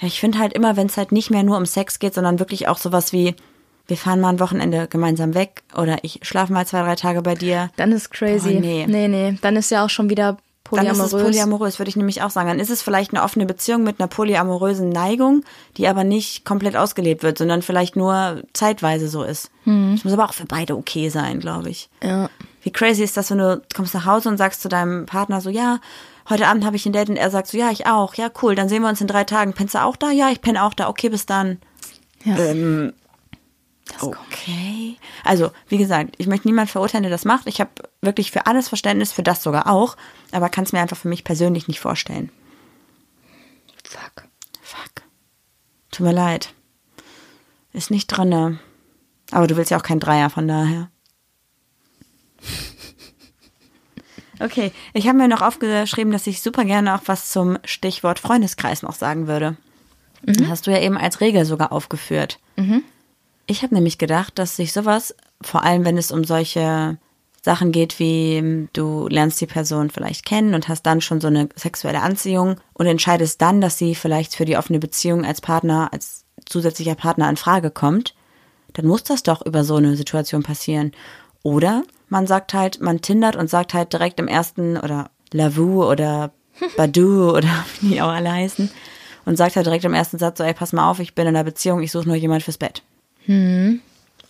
Ja, 0.00 0.08
ich 0.08 0.20
finde 0.20 0.38
halt 0.38 0.52
immer, 0.52 0.76
wenn 0.76 0.88
es 0.88 0.96
halt 0.96 1.12
nicht 1.12 1.30
mehr 1.30 1.42
nur 1.42 1.56
um 1.56 1.66
Sex 1.66 1.98
geht, 1.98 2.14
sondern 2.14 2.38
wirklich 2.38 2.68
auch 2.68 2.78
sowas 2.78 3.12
wie, 3.12 3.34
wir 3.86 3.96
fahren 3.96 4.20
mal 4.20 4.30
ein 4.30 4.40
Wochenende 4.40 4.88
gemeinsam 4.88 5.34
weg 5.34 5.62
oder 5.76 5.98
ich 6.02 6.20
schlafe 6.22 6.52
mal 6.52 6.66
zwei, 6.66 6.82
drei 6.82 6.96
Tage 6.96 7.22
bei 7.22 7.34
dir. 7.34 7.70
Dann 7.76 7.92
ist 7.92 8.10
crazy. 8.10 8.54
Boah, 8.54 8.60
nee. 8.60 8.86
nee, 8.88 9.08
nee. 9.08 9.38
Dann 9.40 9.56
ist 9.56 9.70
ja 9.70 9.84
auch 9.84 9.90
schon 9.90 10.10
wieder 10.10 10.36
Dann 10.70 10.86
polyamorös. 10.86 11.12
ist 11.12 11.12
es 11.12 11.22
polyamorös, 11.22 11.78
würde 11.78 11.88
ich 11.88 11.96
nämlich 11.96 12.22
auch 12.22 12.30
sagen. 12.30 12.48
Dann 12.48 12.60
ist 12.60 12.70
es 12.70 12.82
vielleicht 12.82 13.12
eine 13.12 13.22
offene 13.22 13.46
Beziehung 13.46 13.82
mit 13.82 14.00
einer 14.00 14.08
polyamorösen 14.08 14.88
Neigung, 14.88 15.44
die 15.76 15.88
aber 15.88 16.04
nicht 16.04 16.44
komplett 16.44 16.76
ausgelebt 16.76 17.22
wird, 17.22 17.38
sondern 17.38 17.62
vielleicht 17.62 17.96
nur 17.96 18.42
zeitweise 18.52 19.08
so 19.08 19.22
ist. 19.22 19.50
Das 19.64 20.04
muss 20.04 20.12
aber 20.12 20.24
auch 20.24 20.34
für 20.34 20.46
beide 20.46 20.76
okay 20.76 21.08
sein, 21.08 21.40
glaube 21.40 21.70
ich. 21.70 21.88
Ja. 22.02 22.30
Wie 22.62 22.70
crazy 22.70 23.02
ist 23.02 23.16
das, 23.16 23.30
wenn 23.30 23.38
du 23.38 23.62
kommst 23.74 23.94
nach 23.94 24.06
Hause 24.06 24.28
und 24.28 24.36
sagst 24.36 24.62
zu 24.62 24.68
deinem 24.68 25.06
Partner 25.06 25.40
so, 25.40 25.50
ja, 25.50 25.78
heute 26.28 26.46
Abend 26.46 26.64
habe 26.64 26.76
ich 26.76 26.86
ein 26.86 26.92
Date 26.92 27.08
und 27.08 27.16
er 27.16 27.30
sagt 27.30 27.48
so, 27.48 27.58
ja, 27.58 27.70
ich 27.70 27.86
auch. 27.86 28.14
Ja, 28.14 28.28
cool, 28.42 28.54
dann 28.54 28.68
sehen 28.68 28.82
wir 28.82 28.88
uns 28.88 29.00
in 29.00 29.06
drei 29.06 29.24
Tagen. 29.24 29.52
Pennst 29.52 29.74
du 29.74 29.82
auch 29.82 29.96
da? 29.96 30.10
Ja, 30.10 30.30
ich 30.30 30.40
penne 30.40 30.64
auch 30.64 30.74
da. 30.74 30.88
Okay, 30.88 31.08
bis 31.08 31.26
dann. 31.26 31.58
Ja. 32.24 32.36
Ähm, 32.38 32.92
okay. 34.00 34.96
Also, 35.24 35.50
wie 35.68 35.78
gesagt, 35.78 36.14
ich 36.18 36.26
möchte 36.26 36.48
niemand 36.48 36.70
verurteilen, 36.70 37.04
der 37.04 37.10
das 37.10 37.24
macht. 37.24 37.46
Ich 37.46 37.60
habe 37.60 37.70
wirklich 38.00 38.30
für 38.30 38.46
alles 38.46 38.68
Verständnis, 38.68 39.12
für 39.12 39.22
das 39.22 39.42
sogar 39.42 39.68
auch, 39.68 39.96
aber 40.32 40.48
kann 40.48 40.64
es 40.64 40.72
mir 40.72 40.80
einfach 40.80 40.96
für 40.96 41.08
mich 41.08 41.24
persönlich 41.24 41.68
nicht 41.68 41.80
vorstellen. 41.80 42.30
Fuck. 43.84 44.24
Fuck. 44.62 45.02
Tut 45.90 46.06
mir 46.06 46.12
leid. 46.12 46.52
Ist 47.72 47.90
nicht 47.90 48.08
drinne. 48.08 48.58
Aber 49.30 49.46
du 49.46 49.56
willst 49.56 49.70
ja 49.70 49.78
auch 49.78 49.82
kein 49.82 50.00
Dreier, 50.00 50.30
von 50.30 50.48
daher. 50.48 50.90
Okay, 54.38 54.70
ich 54.92 55.08
habe 55.08 55.16
mir 55.16 55.28
noch 55.28 55.40
aufgeschrieben, 55.40 56.12
dass 56.12 56.26
ich 56.26 56.42
super 56.42 56.66
gerne 56.66 56.94
auch 56.94 57.00
was 57.06 57.30
zum 57.30 57.58
Stichwort 57.64 58.18
Freundeskreis 58.18 58.82
noch 58.82 58.92
sagen 58.92 59.28
würde. 59.28 59.56
Hast 60.48 60.66
du 60.66 60.70
ja 60.70 60.80
eben 60.80 60.98
als 60.98 61.22
Regel 61.22 61.46
sogar 61.46 61.72
aufgeführt. 61.72 62.38
Ich 63.46 63.62
habe 63.62 63.74
nämlich 63.74 63.98
gedacht, 63.98 64.38
dass 64.38 64.56
sich 64.56 64.72
sowas, 64.72 65.14
vor 65.40 65.62
allem 65.62 65.84
wenn 65.84 65.98
es 65.98 66.10
um 66.10 66.24
solche 66.24 66.98
Sachen 67.42 67.70
geht, 67.70 68.00
wie 68.00 68.34
ähm, 68.34 68.68
du 68.72 69.06
lernst 69.08 69.40
die 69.40 69.46
Person 69.46 69.88
vielleicht 69.88 70.26
kennen 70.26 70.52
und 70.52 70.68
hast 70.68 70.82
dann 70.82 71.00
schon 71.00 71.20
so 71.20 71.28
eine 71.28 71.48
sexuelle 71.54 72.02
Anziehung 72.02 72.56
und 72.72 72.86
entscheidest 72.86 73.40
dann, 73.40 73.60
dass 73.60 73.78
sie 73.78 73.94
vielleicht 73.94 74.34
für 74.34 74.44
die 74.44 74.56
offene 74.56 74.80
Beziehung 74.80 75.24
als 75.24 75.40
Partner, 75.40 75.88
als 75.92 76.24
zusätzlicher 76.44 76.96
Partner 76.96 77.30
in 77.30 77.36
Frage 77.36 77.70
kommt, 77.70 78.14
dann 78.72 78.86
muss 78.86 79.04
das 79.04 79.22
doch 79.22 79.46
über 79.46 79.62
so 79.62 79.76
eine 79.76 79.96
Situation 79.96 80.42
passieren. 80.42 80.90
Oder 81.44 81.84
man 82.08 82.26
sagt 82.26 82.52
halt, 82.52 82.80
man 82.80 83.00
tindert 83.00 83.36
und 83.36 83.48
sagt 83.48 83.74
halt 83.74 83.92
direkt 83.92 84.18
im 84.18 84.26
ersten 84.26 84.76
oder 84.76 85.10
Lavu 85.32 85.84
oder 85.84 86.32
Badu 86.76 87.30
oder 87.30 87.64
wie 87.80 87.90
die 87.90 88.02
auch 88.02 88.08
alle 88.08 88.32
heißen 88.32 88.70
und 89.24 89.36
sagt 89.36 89.54
halt 89.54 89.66
direkt 89.66 89.84
im 89.84 89.94
ersten 89.94 90.18
Satz 90.18 90.38
so, 90.38 90.44
ey, 90.44 90.52
pass 90.52 90.72
mal 90.72 90.90
auf, 90.90 90.98
ich 90.98 91.14
bin 91.14 91.28
in 91.28 91.36
einer 91.36 91.44
Beziehung, 91.44 91.80
ich 91.80 91.92
suche 91.92 92.08
nur 92.08 92.16
jemand 92.16 92.42
fürs 92.42 92.58
Bett. 92.58 92.82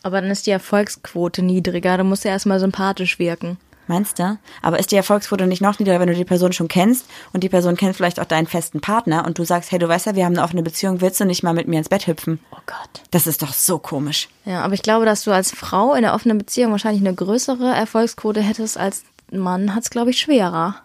Aber 0.02 0.20
dann 0.20 0.30
ist 0.30 0.46
die 0.46 0.52
Erfolgsquote 0.52 1.42
niedriger. 1.42 1.98
Du 1.98 2.04
musst 2.04 2.24
ja 2.24 2.30
erstmal 2.30 2.60
sympathisch 2.60 3.18
wirken. 3.18 3.58
Meinst 3.88 4.18
du? 4.18 4.38
Aber 4.62 4.78
ist 4.78 4.90
die 4.90 4.96
Erfolgsquote 4.96 5.46
nicht 5.46 5.62
noch 5.62 5.78
niedriger, 5.78 6.00
wenn 6.00 6.08
du 6.08 6.14
die 6.14 6.24
Person 6.24 6.52
schon 6.52 6.68
kennst 6.68 7.06
und 7.32 7.44
die 7.44 7.48
Person 7.48 7.76
kennt 7.76 7.96
vielleicht 7.96 8.18
auch 8.18 8.24
deinen 8.24 8.46
festen 8.46 8.80
Partner 8.80 9.24
und 9.24 9.38
du 9.38 9.44
sagst, 9.44 9.70
hey, 9.70 9.78
du 9.78 9.88
weißt 9.88 10.06
ja, 10.06 10.16
wir 10.16 10.24
haben 10.24 10.34
eine 10.34 10.42
offene 10.42 10.62
Beziehung, 10.62 11.00
willst 11.00 11.20
du 11.20 11.24
nicht 11.24 11.44
mal 11.44 11.54
mit 11.54 11.68
mir 11.68 11.78
ins 11.78 11.88
Bett 11.88 12.06
hüpfen? 12.06 12.40
Oh 12.50 12.58
Gott. 12.66 13.02
Das 13.12 13.26
ist 13.28 13.42
doch 13.42 13.52
so 13.52 13.78
komisch. 13.78 14.28
Ja, 14.44 14.62
aber 14.62 14.74
ich 14.74 14.82
glaube, 14.82 15.04
dass 15.04 15.22
du 15.22 15.30
als 15.30 15.52
Frau 15.52 15.94
in 15.94 16.04
einer 16.04 16.14
offenen 16.14 16.38
Beziehung 16.38 16.72
wahrscheinlich 16.72 17.02
eine 17.02 17.14
größere 17.14 17.72
Erfolgsquote 17.74 18.40
hättest 18.40 18.76
als 18.76 19.04
Mann, 19.30 19.74
hat 19.74 19.84
es, 19.84 19.90
glaube 19.90 20.10
ich, 20.10 20.20
schwerer. 20.20 20.76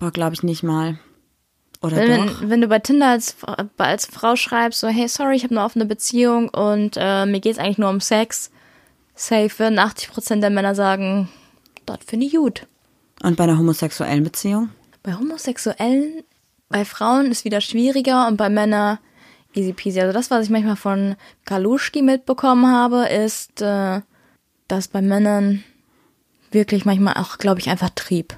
Boah, 0.00 0.10
glaube 0.10 0.34
ich 0.34 0.42
nicht 0.42 0.62
mal. 0.62 0.98
Oder 1.80 1.96
Wenn, 1.96 2.26
doch? 2.26 2.40
wenn, 2.40 2.50
wenn 2.50 2.60
du 2.60 2.68
bei 2.68 2.80
Tinder 2.80 3.08
als, 3.08 3.36
als 3.76 4.06
Frau 4.06 4.36
schreibst, 4.36 4.80
so, 4.80 4.88
hey, 4.88 5.08
sorry, 5.08 5.36
ich 5.36 5.44
habe 5.44 5.54
eine 5.54 5.64
offene 5.64 5.86
Beziehung 5.86 6.48
und 6.48 6.96
äh, 6.96 7.24
mir 7.26 7.40
geht's 7.40 7.58
eigentlich 7.58 7.78
nur 7.78 7.90
um 7.90 8.00
Sex, 8.00 8.50
safe 9.14 9.50
würden 9.58 9.78
80% 9.78 10.40
der 10.40 10.50
Männer 10.50 10.74
sagen, 10.74 11.28
das 11.86 11.98
finde 12.06 12.26
ich 12.26 12.34
gut. 12.34 12.66
Und 13.22 13.36
bei 13.36 13.44
einer 13.44 13.58
homosexuellen 13.58 14.24
Beziehung? 14.24 14.70
Bei 15.02 15.14
Homosexuellen, 15.14 16.24
bei 16.68 16.84
Frauen 16.84 17.30
ist 17.30 17.44
wieder 17.44 17.60
schwieriger 17.60 18.26
und 18.26 18.36
bei 18.36 18.48
Männern 18.48 18.98
easy 19.54 19.72
peasy. 19.72 20.00
Also 20.00 20.12
das, 20.12 20.30
was 20.30 20.44
ich 20.44 20.50
manchmal 20.50 20.76
von 20.76 21.16
Kaluschki 21.44 22.02
mitbekommen 22.02 22.66
habe, 22.66 23.08
ist, 23.08 23.60
äh, 23.62 24.00
dass 24.68 24.88
bei 24.88 25.02
Männern 25.02 25.64
wirklich 26.50 26.84
manchmal 26.84 27.14
auch, 27.14 27.38
glaube 27.38 27.60
ich, 27.60 27.68
einfach 27.68 27.90
Trieb. 27.90 28.36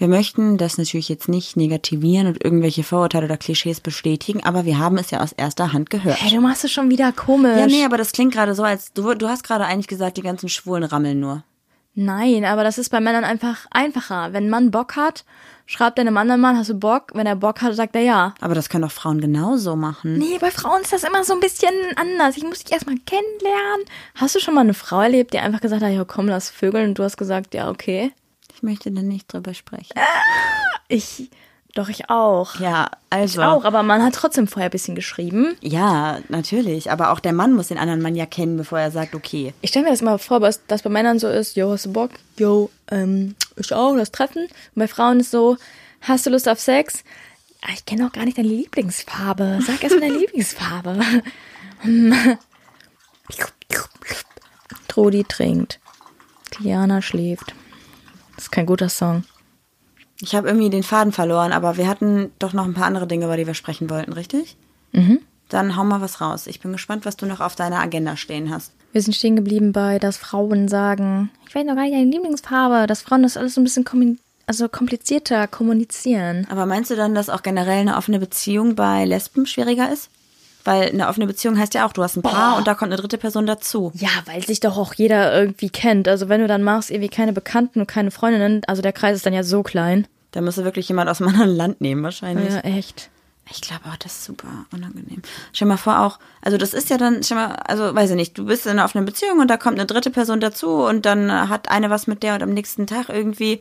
Wir 0.00 0.08
möchten 0.08 0.56
das 0.56 0.78
natürlich 0.78 1.10
jetzt 1.10 1.28
nicht 1.28 1.58
negativieren 1.58 2.26
und 2.26 2.42
irgendwelche 2.42 2.84
Vorurteile 2.84 3.26
oder 3.26 3.36
Klischees 3.36 3.82
bestätigen, 3.82 4.42
aber 4.42 4.64
wir 4.64 4.78
haben 4.78 4.96
es 4.96 5.10
ja 5.10 5.20
aus 5.20 5.32
erster 5.32 5.74
Hand 5.74 5.90
gehört. 5.90 6.16
Hey, 6.18 6.30
du 6.30 6.40
machst 6.40 6.64
es 6.64 6.72
schon 6.72 6.88
wieder 6.88 7.12
komisch. 7.12 7.58
Ja, 7.58 7.66
nee, 7.66 7.84
aber 7.84 7.98
das 7.98 8.12
klingt 8.12 8.32
gerade 8.32 8.54
so, 8.54 8.62
als 8.62 8.94
du, 8.94 9.12
du 9.12 9.28
hast 9.28 9.44
gerade 9.44 9.66
eigentlich 9.66 9.88
gesagt, 9.88 10.16
die 10.16 10.22
ganzen 10.22 10.48
Schwulen 10.48 10.84
rammeln 10.84 11.20
nur. 11.20 11.44
Nein, 11.94 12.46
aber 12.46 12.64
das 12.64 12.78
ist 12.78 12.88
bei 12.88 12.98
Männern 12.98 13.24
einfach 13.24 13.66
einfacher. 13.72 14.32
Wenn 14.32 14.44
ein 14.44 14.48
Mann 14.48 14.70
Bock 14.70 14.96
hat, 14.96 15.26
schreibt 15.66 15.98
er 15.98 16.06
einem 16.06 16.16
anderen 16.16 16.40
Mann, 16.40 16.56
hast 16.56 16.70
du 16.70 16.74
Bock? 16.78 17.10
Wenn 17.12 17.26
er 17.26 17.36
Bock 17.36 17.60
hat, 17.60 17.74
sagt 17.74 17.94
er 17.94 18.00
ja. 18.00 18.34
Aber 18.40 18.54
das 18.54 18.70
können 18.70 18.84
doch 18.84 18.90
Frauen 18.90 19.20
genauso 19.20 19.76
machen. 19.76 20.16
Nee, 20.16 20.38
bei 20.40 20.50
Frauen 20.50 20.80
ist 20.80 20.94
das 20.94 21.04
immer 21.04 21.24
so 21.24 21.34
ein 21.34 21.40
bisschen 21.40 21.74
anders. 21.96 22.38
Ich 22.38 22.42
muss 22.42 22.64
dich 22.64 22.72
erstmal 22.72 22.96
kennenlernen. 23.04 23.84
Hast 24.14 24.34
du 24.34 24.40
schon 24.40 24.54
mal 24.54 24.62
eine 24.62 24.72
Frau 24.72 25.02
erlebt, 25.02 25.34
die 25.34 25.40
einfach 25.40 25.60
gesagt 25.60 25.82
hat, 25.82 25.92
ja 25.92 26.04
komm, 26.04 26.26
lass 26.26 26.48
vögeln 26.48 26.88
und 26.88 26.98
du 26.98 27.02
hast 27.02 27.18
gesagt, 27.18 27.52
ja, 27.52 27.68
okay. 27.68 28.12
Ich 28.60 28.62
möchte 28.62 28.90
da 28.92 29.00
nicht 29.00 29.32
drüber 29.32 29.54
sprechen. 29.54 29.94
Ich, 30.88 31.30
doch, 31.74 31.88
ich 31.88 32.10
auch. 32.10 32.60
Ja, 32.60 32.90
also. 33.08 33.40
Ich 33.40 33.46
auch, 33.46 33.64
aber 33.64 33.82
man 33.82 34.02
hat 34.02 34.14
trotzdem 34.14 34.46
vorher 34.46 34.68
ein 34.68 34.70
bisschen 34.70 34.94
geschrieben. 34.94 35.56
Ja, 35.62 36.18
natürlich. 36.28 36.90
Aber 36.90 37.10
auch 37.10 37.20
der 37.20 37.32
Mann 37.32 37.54
muss 37.54 37.68
den 37.68 37.78
anderen 37.78 38.02
Mann 38.02 38.14
ja 38.14 38.26
kennen, 38.26 38.58
bevor 38.58 38.78
er 38.78 38.90
sagt, 38.90 39.14
okay. 39.14 39.54
Ich 39.62 39.70
stelle 39.70 39.86
mir 39.86 39.92
das 39.92 40.02
immer 40.02 40.18
vor, 40.18 40.40
dass 40.40 40.66
das 40.66 40.82
bei 40.82 40.90
Männern 40.90 41.18
so 41.18 41.28
ist, 41.28 41.56
yo, 41.56 41.70
hast 41.70 41.86
du 41.86 41.92
Bock? 41.94 42.10
Yo, 42.36 42.68
ähm, 42.90 43.34
ich 43.56 43.72
auch, 43.72 43.94
lass 43.94 44.12
treffen. 44.12 44.42
Und 44.42 44.50
bei 44.74 44.88
Frauen 44.88 45.20
ist 45.20 45.30
so, 45.30 45.56
hast 46.02 46.26
du 46.26 46.30
Lust 46.30 46.46
auf 46.46 46.60
Sex? 46.60 47.02
Ah, 47.62 47.70
ich 47.72 47.86
kenne 47.86 48.06
auch 48.06 48.12
gar 48.12 48.26
nicht 48.26 48.36
deine 48.36 48.48
Lieblingsfarbe. 48.48 49.60
Sag 49.66 49.82
erst 49.82 49.94
mal 49.94 50.02
deine 50.02 50.18
Lieblingsfarbe. 50.18 51.00
Trudi 54.88 55.24
trinkt. 55.24 55.80
Diana 56.58 57.00
schläft. 57.00 57.54
Das 58.40 58.46
ist 58.46 58.52
kein 58.52 58.64
guter 58.64 58.88
Song. 58.88 59.24
Ich 60.22 60.34
habe 60.34 60.48
irgendwie 60.48 60.70
den 60.70 60.82
Faden 60.82 61.12
verloren, 61.12 61.52
aber 61.52 61.76
wir 61.76 61.86
hatten 61.86 62.32
doch 62.38 62.54
noch 62.54 62.64
ein 62.64 62.72
paar 62.72 62.86
andere 62.86 63.06
Dinge, 63.06 63.26
über 63.26 63.36
die 63.36 63.46
wir 63.46 63.52
sprechen 63.52 63.90
wollten, 63.90 64.14
richtig? 64.14 64.56
Mhm. 64.92 65.18
Dann 65.50 65.76
hau 65.76 65.84
mal 65.84 66.00
was 66.00 66.22
raus. 66.22 66.46
Ich 66.46 66.58
bin 66.58 66.72
gespannt, 66.72 67.04
was 67.04 67.18
du 67.18 67.26
noch 67.26 67.40
auf 67.40 67.54
deiner 67.54 67.80
Agenda 67.80 68.16
stehen 68.16 68.48
hast. 68.48 68.72
Wir 68.92 69.02
sind 69.02 69.12
stehen 69.12 69.36
geblieben 69.36 69.72
bei, 69.72 69.98
dass 69.98 70.16
Frauen 70.16 70.68
sagen, 70.68 71.28
ich 71.46 71.54
weiß 71.54 71.66
noch 71.66 71.74
gar 71.74 71.82
nicht 71.82 71.92
deine 71.92 72.10
Lieblingsfarbe, 72.10 72.86
dass 72.86 73.02
Frauen 73.02 73.24
das 73.24 73.36
alles 73.36 73.52
so 73.56 73.60
ein 73.60 73.64
bisschen 73.64 73.84
kommi- 73.84 74.16
also 74.46 74.70
komplizierter 74.70 75.46
kommunizieren. 75.46 76.46
Aber 76.48 76.64
meinst 76.64 76.90
du 76.90 76.96
dann, 76.96 77.14
dass 77.14 77.28
auch 77.28 77.42
generell 77.42 77.80
eine 77.80 77.98
offene 77.98 78.20
Beziehung 78.20 78.74
bei 78.74 79.04
Lesben 79.04 79.44
schwieriger 79.44 79.92
ist? 79.92 80.08
Weil 80.64 80.90
eine 80.90 81.08
offene 81.08 81.26
Beziehung 81.26 81.58
heißt 81.58 81.74
ja 81.74 81.86
auch, 81.86 81.92
du 81.92 82.02
hast 82.02 82.16
ein 82.16 82.22
Paar 82.22 82.56
und 82.56 82.66
da 82.66 82.74
kommt 82.74 82.92
eine 82.92 83.00
dritte 83.00 83.18
Person 83.18 83.46
dazu. 83.46 83.92
Ja, 83.94 84.10
weil 84.26 84.44
sich 84.44 84.60
doch 84.60 84.76
auch 84.76 84.94
jeder 84.94 85.34
irgendwie 85.38 85.70
kennt. 85.70 86.06
Also 86.06 86.28
wenn 86.28 86.40
du 86.40 86.46
dann 86.46 86.62
machst, 86.62 86.90
irgendwie 86.90 87.08
keine 87.08 87.32
Bekannten 87.32 87.80
und 87.80 87.86
keine 87.86 88.10
Freundinnen, 88.10 88.62
also 88.66 88.82
der 88.82 88.92
Kreis 88.92 89.16
ist 89.16 89.26
dann 89.26 89.32
ja 89.32 89.42
so 89.42 89.62
klein. 89.62 90.06
Da 90.32 90.40
müsste 90.40 90.64
wirklich 90.64 90.88
jemand 90.88 91.08
aus 91.10 91.20
einem 91.20 91.28
anderen 91.32 91.56
Land 91.56 91.80
nehmen, 91.80 92.02
wahrscheinlich. 92.02 92.52
Ja, 92.52 92.60
echt. 92.60 93.10
Ich 93.52 93.60
glaube 93.62 93.82
auch, 93.90 93.96
das 93.96 94.12
ist 94.12 94.24
super 94.26 94.66
unangenehm. 94.72 95.22
Stell 95.52 95.66
mal 95.66 95.76
vor 95.76 96.00
auch, 96.00 96.18
also 96.40 96.56
das 96.56 96.72
ist 96.72 96.88
ja 96.88 96.98
dann, 96.98 97.22
stell 97.24 97.36
mal, 97.36 97.54
also 97.66 97.94
weiß 97.94 98.10
ich 98.10 98.16
nicht, 98.16 98.38
du 98.38 98.44
bist 98.44 98.66
in 98.66 98.72
einer 98.72 98.84
offenen 98.84 99.06
Beziehung 99.06 99.40
und 99.40 99.48
da 99.48 99.56
kommt 99.56 99.76
eine 99.76 99.86
dritte 99.86 100.10
Person 100.10 100.40
dazu 100.40 100.84
und 100.84 101.04
dann 101.04 101.48
hat 101.48 101.68
eine 101.68 101.90
was 101.90 102.06
mit 102.06 102.22
der 102.22 102.34
und 102.34 102.42
am 102.44 102.54
nächsten 102.54 102.86
Tag 102.86 103.08
irgendwie 103.08 103.60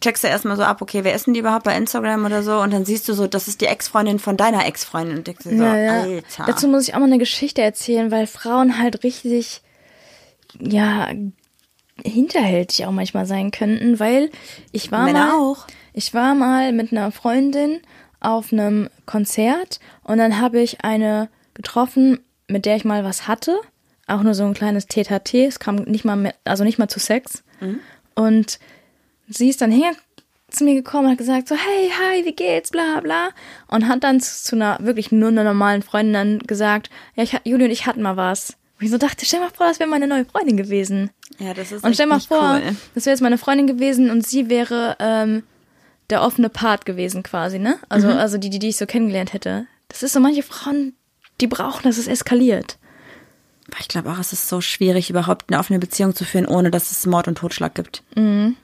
checkst 0.00 0.24
du 0.24 0.28
erstmal 0.28 0.56
so 0.56 0.62
ab, 0.62 0.82
okay, 0.82 1.04
wer 1.04 1.14
ist 1.14 1.26
denn 1.26 1.34
die 1.34 1.40
überhaupt 1.40 1.64
bei 1.64 1.76
Instagram 1.76 2.24
oder 2.24 2.42
so 2.42 2.60
und 2.60 2.72
dann 2.72 2.84
siehst 2.84 3.08
du 3.08 3.14
so, 3.14 3.26
das 3.26 3.48
ist 3.48 3.60
die 3.60 3.66
Ex-Freundin 3.66 4.18
von 4.18 4.36
deiner 4.36 4.66
Ex-Freundin 4.66 5.18
und 5.18 5.26
denkst 5.26 5.44
dir 5.44 5.56
so, 5.56 5.64
Ja, 5.64 5.76
ja. 5.76 6.00
Alter. 6.02 6.44
Dazu 6.46 6.68
muss 6.68 6.86
ich 6.88 6.94
auch 6.94 6.98
mal 6.98 7.06
eine 7.06 7.18
Geschichte 7.18 7.62
erzählen, 7.62 8.10
weil 8.10 8.26
Frauen 8.26 8.78
halt 8.78 9.02
richtig, 9.04 9.62
ja, 10.60 11.08
hinterhältig 12.02 12.86
auch 12.86 12.90
manchmal 12.90 13.26
sein 13.26 13.50
könnten, 13.50 14.00
weil 14.00 14.30
ich 14.72 14.90
war 14.90 15.04
Männer 15.04 15.26
mal, 15.26 15.32
auch. 15.32 15.66
ich 15.92 16.12
war 16.12 16.34
mal 16.34 16.72
mit 16.72 16.92
einer 16.92 17.12
Freundin 17.12 17.80
auf 18.20 18.52
einem 18.52 18.88
Konzert 19.06 19.80
und 20.02 20.18
dann 20.18 20.40
habe 20.40 20.60
ich 20.60 20.84
eine 20.84 21.28
getroffen, 21.54 22.18
mit 22.48 22.66
der 22.66 22.76
ich 22.76 22.84
mal 22.84 23.04
was 23.04 23.28
hatte, 23.28 23.58
auch 24.06 24.22
nur 24.22 24.34
so 24.34 24.44
ein 24.44 24.54
kleines 24.54 24.86
Tete-a-Tete, 24.86 25.46
es 25.46 25.60
kam 25.60 25.76
nicht 25.76 26.04
mal 26.04 26.16
mit, 26.16 26.34
also 26.44 26.64
nicht 26.64 26.78
mal 26.78 26.88
zu 26.88 26.98
Sex 27.00 27.44
und 28.16 28.58
sie 29.28 29.48
ist 29.48 29.60
dann 29.60 29.70
her 29.70 29.92
zu 30.50 30.64
mir 30.64 30.74
gekommen 30.74 31.06
und 31.06 31.10
hat 31.12 31.18
gesagt 31.18 31.48
so, 31.48 31.56
hey, 31.56 31.90
hi, 31.90 32.24
wie 32.24 32.32
geht's, 32.32 32.70
bla 32.70 33.00
bla. 33.00 33.30
Und 33.68 33.88
hat 33.88 34.04
dann 34.04 34.20
zu, 34.20 34.42
zu 34.44 34.54
einer 34.56 34.78
wirklich 34.80 35.10
nur 35.10 35.28
einer 35.30 35.42
normalen 35.44 35.82
Freundin 35.82 36.12
dann 36.12 36.38
gesagt, 36.40 36.90
ja, 37.16 37.24
ich, 37.24 37.36
Juli 37.44 37.64
und 37.64 37.70
ich 37.70 37.86
hatten 37.86 38.02
mal 38.02 38.16
was. 38.16 38.56
Und 38.78 38.86
ich 38.86 38.90
so 38.90 38.98
dachte, 38.98 39.24
stell 39.26 39.40
mal 39.40 39.50
vor, 39.50 39.66
das 39.66 39.78
wäre 39.80 39.88
meine 39.90 40.06
neue 40.06 40.24
Freundin 40.24 40.56
gewesen. 40.56 41.10
Ja, 41.38 41.54
das 41.54 41.72
ist 41.72 41.82
Und 41.84 41.94
stell 41.94 42.06
mal 42.06 42.20
vor, 42.20 42.60
cool. 42.64 42.76
das 42.94 43.06
wäre 43.06 43.14
jetzt 43.14 43.22
meine 43.22 43.38
Freundin 43.38 43.66
gewesen 43.66 44.10
und 44.10 44.24
sie 44.26 44.48
wäre 44.48 44.96
ähm, 45.00 45.42
der 46.10 46.22
offene 46.22 46.48
Part 46.50 46.84
gewesen 46.86 47.22
quasi, 47.22 47.58
ne? 47.58 47.78
Also, 47.88 48.08
Mhm. 48.08 48.14
also 48.18 48.38
die, 48.38 48.50
die, 48.50 48.58
die 48.60 48.68
ich 48.68 48.76
so 48.76 48.86
kennengelernt 48.86 49.32
hätte. 49.32 49.66
Das 49.88 50.02
ist 50.02 50.12
so, 50.12 50.20
manche 50.20 50.42
Frauen, 50.42 50.94
die 51.40 51.46
brauchen, 51.48 51.82
dass 51.84 51.98
es 51.98 52.06
eskaliert. 52.06 52.78
Ich 53.80 53.88
glaube 53.88 54.10
auch, 54.12 54.18
es 54.18 54.32
ist 54.32 54.48
so 54.48 54.60
schwierig, 54.60 55.08
überhaupt 55.10 55.46
eine 55.50 55.58
offene 55.58 55.78
Beziehung 55.78 56.14
zu 56.14 56.24
führen, 56.24 56.46
ohne 56.46 56.70
dass 56.70 56.90
es 56.92 57.06
Mord 57.06 57.26
und 57.26 57.38
Totschlag 57.38 57.74
gibt. 57.74 58.02
Mhm. 58.14 58.56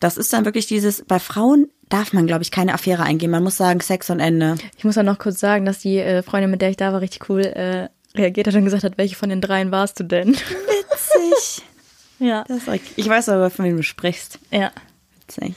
Das 0.00 0.16
ist 0.16 0.32
dann 0.32 0.46
wirklich 0.46 0.66
dieses, 0.66 1.04
bei 1.04 1.18
Frauen 1.18 1.68
darf 1.90 2.12
man, 2.12 2.26
glaube 2.26 2.42
ich, 2.42 2.50
keine 2.50 2.72
Affäre 2.72 3.02
eingehen. 3.02 3.30
Man 3.30 3.42
muss 3.42 3.58
sagen, 3.58 3.80
Sex 3.80 4.08
und 4.10 4.18
Ende. 4.20 4.56
Ich 4.78 4.84
muss 4.84 4.96
auch 4.96 5.02
noch 5.02 5.18
kurz 5.18 5.38
sagen, 5.38 5.66
dass 5.66 5.80
die 5.80 5.98
äh, 5.98 6.22
Freundin, 6.22 6.50
mit 6.50 6.62
der 6.62 6.70
ich 6.70 6.76
da 6.76 6.92
war, 6.92 7.00
richtig 7.02 7.28
cool 7.28 7.42
äh, 7.42 7.88
reagiert 8.16 8.46
hat 8.46 8.54
und 8.54 8.64
gesagt 8.64 8.84
hat, 8.84 8.96
welche 8.96 9.14
von 9.14 9.28
den 9.28 9.40
dreien 9.40 9.70
warst 9.70 10.00
du 10.00 10.04
denn? 10.04 10.34
Witzig. 10.34 11.64
ja. 12.18 12.44
Das 12.48 12.58
ist 12.58 12.68
richtig. 12.68 12.92
Ich 12.96 13.08
weiß 13.08 13.28
aber, 13.28 13.50
von 13.50 13.66
wem 13.66 13.76
du 13.76 13.82
sprichst. 13.82 14.38
Ja. 14.50 14.72
Witzig. 15.20 15.54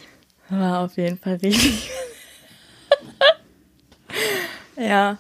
War 0.50 0.82
auf 0.82 0.98
jeden 0.98 1.18
Fall 1.18 1.36
richtig. 1.36 1.90
ja. 4.78 5.18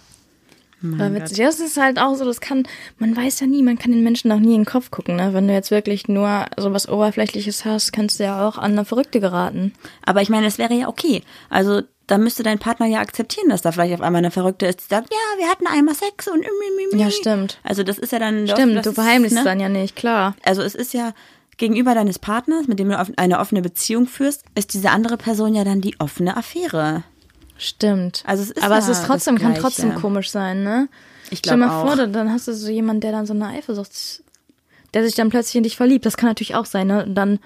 War 0.83 1.13
witzig. 1.13 1.37
Das 1.37 1.61
ist 1.61 1.77
halt 1.77 1.97
auch 1.97 2.15
so, 2.15 2.25
das 2.25 2.41
kann, 2.41 2.67
man 2.97 3.15
weiß 3.15 3.39
ja 3.39 3.47
nie, 3.47 3.63
man 3.63 3.77
kann 3.79 3.91
den 3.91 4.03
Menschen 4.03 4.29
auch 4.33 4.39
nie 4.39 4.53
in 4.53 4.61
den 4.61 4.65
Kopf 4.65 4.91
gucken, 4.91 5.15
ne? 5.15 5.33
Wenn 5.33 5.47
du 5.47 5.53
jetzt 5.53 5.71
wirklich 5.71 6.09
nur 6.09 6.45
so 6.57 6.73
was 6.73 6.89
Oberflächliches 6.89 7.63
hast, 7.63 7.93
kannst 7.93 8.19
du 8.19 8.25
ja 8.25 8.45
auch 8.45 8.57
an 8.57 8.73
eine 8.73 8.83
Verrückte 8.83 9.21
geraten. 9.21 9.73
Aber 10.05 10.21
ich 10.21 10.29
meine, 10.29 10.45
es 10.45 10.57
wäre 10.57 10.73
ja 10.73 10.89
okay. 10.89 11.23
Also, 11.49 11.83
da 12.07 12.17
müsste 12.17 12.43
dein 12.43 12.59
Partner 12.59 12.85
ja 12.85 12.99
akzeptieren, 12.99 13.47
dass 13.47 13.61
da 13.61 13.71
vielleicht 13.71 13.93
auf 13.93 14.01
einmal 14.01 14.19
eine 14.19 14.31
Verrückte 14.31 14.65
ist, 14.65 14.81
die 14.81 14.87
sagt, 14.89 15.07
ja, 15.09 15.39
wir 15.39 15.49
hatten 15.49 15.67
einmal 15.67 15.95
Sex 15.95 16.27
und 16.27 16.41
mi. 16.41 16.99
Ja, 16.99 17.09
stimmt. 17.09 17.59
Also, 17.63 17.83
das 17.83 17.97
ist 17.97 18.11
ja 18.11 18.19
dann. 18.19 18.45
Stimmt, 18.45 18.75
das 18.75 18.83
du 18.83 18.91
verheimlichst 18.91 19.37
ne? 19.37 19.43
dann 19.45 19.61
ja 19.61 19.69
nicht, 19.69 19.95
klar. 19.95 20.35
Also, 20.43 20.61
es 20.63 20.75
ist 20.75 20.93
ja 20.93 21.13
gegenüber 21.55 21.95
deines 21.95 22.19
Partners, 22.19 22.67
mit 22.67 22.79
dem 22.79 22.89
du 22.89 22.97
eine 23.15 23.39
offene 23.39 23.61
Beziehung 23.61 24.07
führst, 24.07 24.43
ist 24.55 24.73
diese 24.73 24.89
andere 24.89 25.15
Person 25.15 25.55
ja 25.55 25.63
dann 25.63 25.79
die 25.79 25.97
offene 25.99 26.35
Affäre. 26.35 27.03
Stimmt. 27.57 28.23
Also 28.25 28.43
es 28.43 28.51
ist 28.51 28.63
Aber 28.63 28.75
ja 28.75 28.81
es 28.81 28.89
ist 28.89 29.05
trotzdem, 29.05 29.37
kann 29.37 29.55
trotzdem 29.55 29.95
komisch 29.95 30.31
sein, 30.31 30.63
ne? 30.63 30.89
Ich 31.29 31.39
Stell 31.39 31.57
glaub 31.57 31.69
mal 31.69 31.81
auch. 31.81 31.87
vor, 31.95 32.07
dann- 32.07 32.31
hast 32.31 32.47
du 32.47 32.53
so 32.53 32.69
jemanden, 32.69 33.01
der 33.01 33.11
dann 33.11 33.25
so 33.25 33.33
eine 33.33 33.47
Eifersucht, 33.47 34.23
der 34.93 35.03
sich 35.05 35.15
dann 35.15 35.29
plötzlich 35.29 35.55
in 35.55 35.63
dich 35.63 35.77
verliebt. 35.77 36.05
Das 36.05 36.17
kann 36.17 36.29
natürlich 36.29 36.55
auch 36.55 36.65
sein, 36.65 36.87
ne? 36.87 37.05
Und 37.05 37.15
dann, 37.15 37.39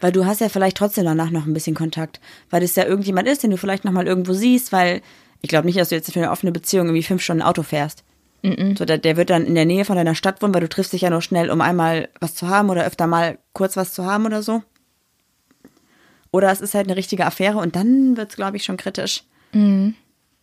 Weil 0.00 0.12
du 0.12 0.24
hast 0.24 0.40
ja 0.40 0.48
vielleicht 0.48 0.78
trotzdem 0.78 1.04
danach 1.04 1.30
noch 1.30 1.46
ein 1.46 1.52
bisschen 1.52 1.74
Kontakt. 1.74 2.20
Weil 2.48 2.62
es 2.62 2.74
ja 2.74 2.84
irgendjemand 2.86 3.28
ist, 3.28 3.42
den 3.42 3.50
du 3.50 3.58
vielleicht 3.58 3.84
noch 3.84 3.92
mal 3.92 4.06
irgendwo 4.06 4.32
siehst, 4.32 4.72
weil 4.72 5.02
ich 5.42 5.48
glaube 5.50 5.66
nicht, 5.66 5.78
dass 5.78 5.90
du 5.90 5.94
jetzt 5.94 6.10
für 6.12 6.18
eine 6.20 6.30
offene 6.30 6.52
Beziehung 6.52 6.86
irgendwie 6.86 7.02
fünf 7.02 7.22
Stunden 7.22 7.42
Auto 7.42 7.62
fährst. 7.62 8.02
So, 8.42 8.86
der, 8.86 8.96
der 8.96 9.18
wird 9.18 9.28
dann 9.28 9.44
in 9.44 9.54
der 9.54 9.66
Nähe 9.66 9.84
von 9.84 9.96
deiner 9.96 10.14
Stadt 10.14 10.40
wohnen, 10.40 10.54
weil 10.54 10.62
du 10.62 10.68
triffst 10.70 10.94
dich 10.94 11.02
ja 11.02 11.10
nur 11.10 11.20
schnell, 11.20 11.50
um 11.50 11.60
einmal 11.60 12.08
was 12.20 12.34
zu 12.34 12.48
haben 12.48 12.70
oder 12.70 12.86
öfter 12.86 13.06
mal 13.06 13.36
kurz 13.52 13.76
was 13.76 13.92
zu 13.92 14.06
haben 14.06 14.24
oder 14.24 14.42
so. 14.42 14.62
Oder 16.32 16.50
es 16.50 16.60
ist 16.60 16.74
halt 16.74 16.86
eine 16.86 16.96
richtige 16.96 17.26
Affäre 17.26 17.58
und 17.58 17.76
dann 17.76 18.16
wird 18.16 18.30
es, 18.30 18.36
glaube 18.36 18.56
ich, 18.56 18.64
schon 18.64 18.76
kritisch. 18.76 19.24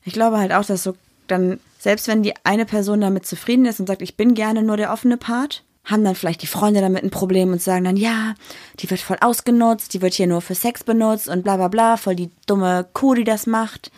Ich 0.04 0.14
glaube 0.14 0.38
halt 0.38 0.52
auch, 0.52 0.66
dass 0.66 0.84
so 0.84 0.96
dann, 1.28 1.60
selbst 1.80 2.08
wenn 2.08 2.24
die 2.24 2.34
eine 2.44 2.66
Person 2.66 3.02
damit 3.02 3.26
zufrieden 3.26 3.66
ist 3.66 3.80
und 3.80 3.88
sagt, 3.88 4.02
ich 4.02 4.18
bin 4.18 4.34
gerne 4.34 4.64
nur 4.64 4.78
der 4.78 4.92
offene 4.92 5.18
Part, 5.18 5.64
haben 5.86 6.04
dann 6.04 6.16
vielleicht 6.16 6.42
die 6.42 6.48
Freunde 6.48 6.82
damit 6.82 7.04
ein 7.04 7.10
Problem 7.10 7.52
und 7.54 7.62
sagen 7.62 7.86
dann, 7.86 7.96
ja, 7.96 8.36
die 8.80 8.90
wird 8.90 9.00
voll 9.00 9.18
ausgenutzt, 9.22 9.94
die 9.94 10.02
wird 10.02 10.14
hier 10.14 10.28
nur 10.28 10.42
für 10.42 10.56
Sex 10.56 10.84
benutzt 10.84 11.30
und 11.30 11.44
bla 11.44 11.56
bla 11.56 11.70
bla, 11.70 11.96
voll 11.96 12.16
die 12.16 12.30
dumme 12.46 12.86
Kuh, 12.94 13.14
die 13.14 13.24
das 13.24 13.48
macht. 13.48 13.92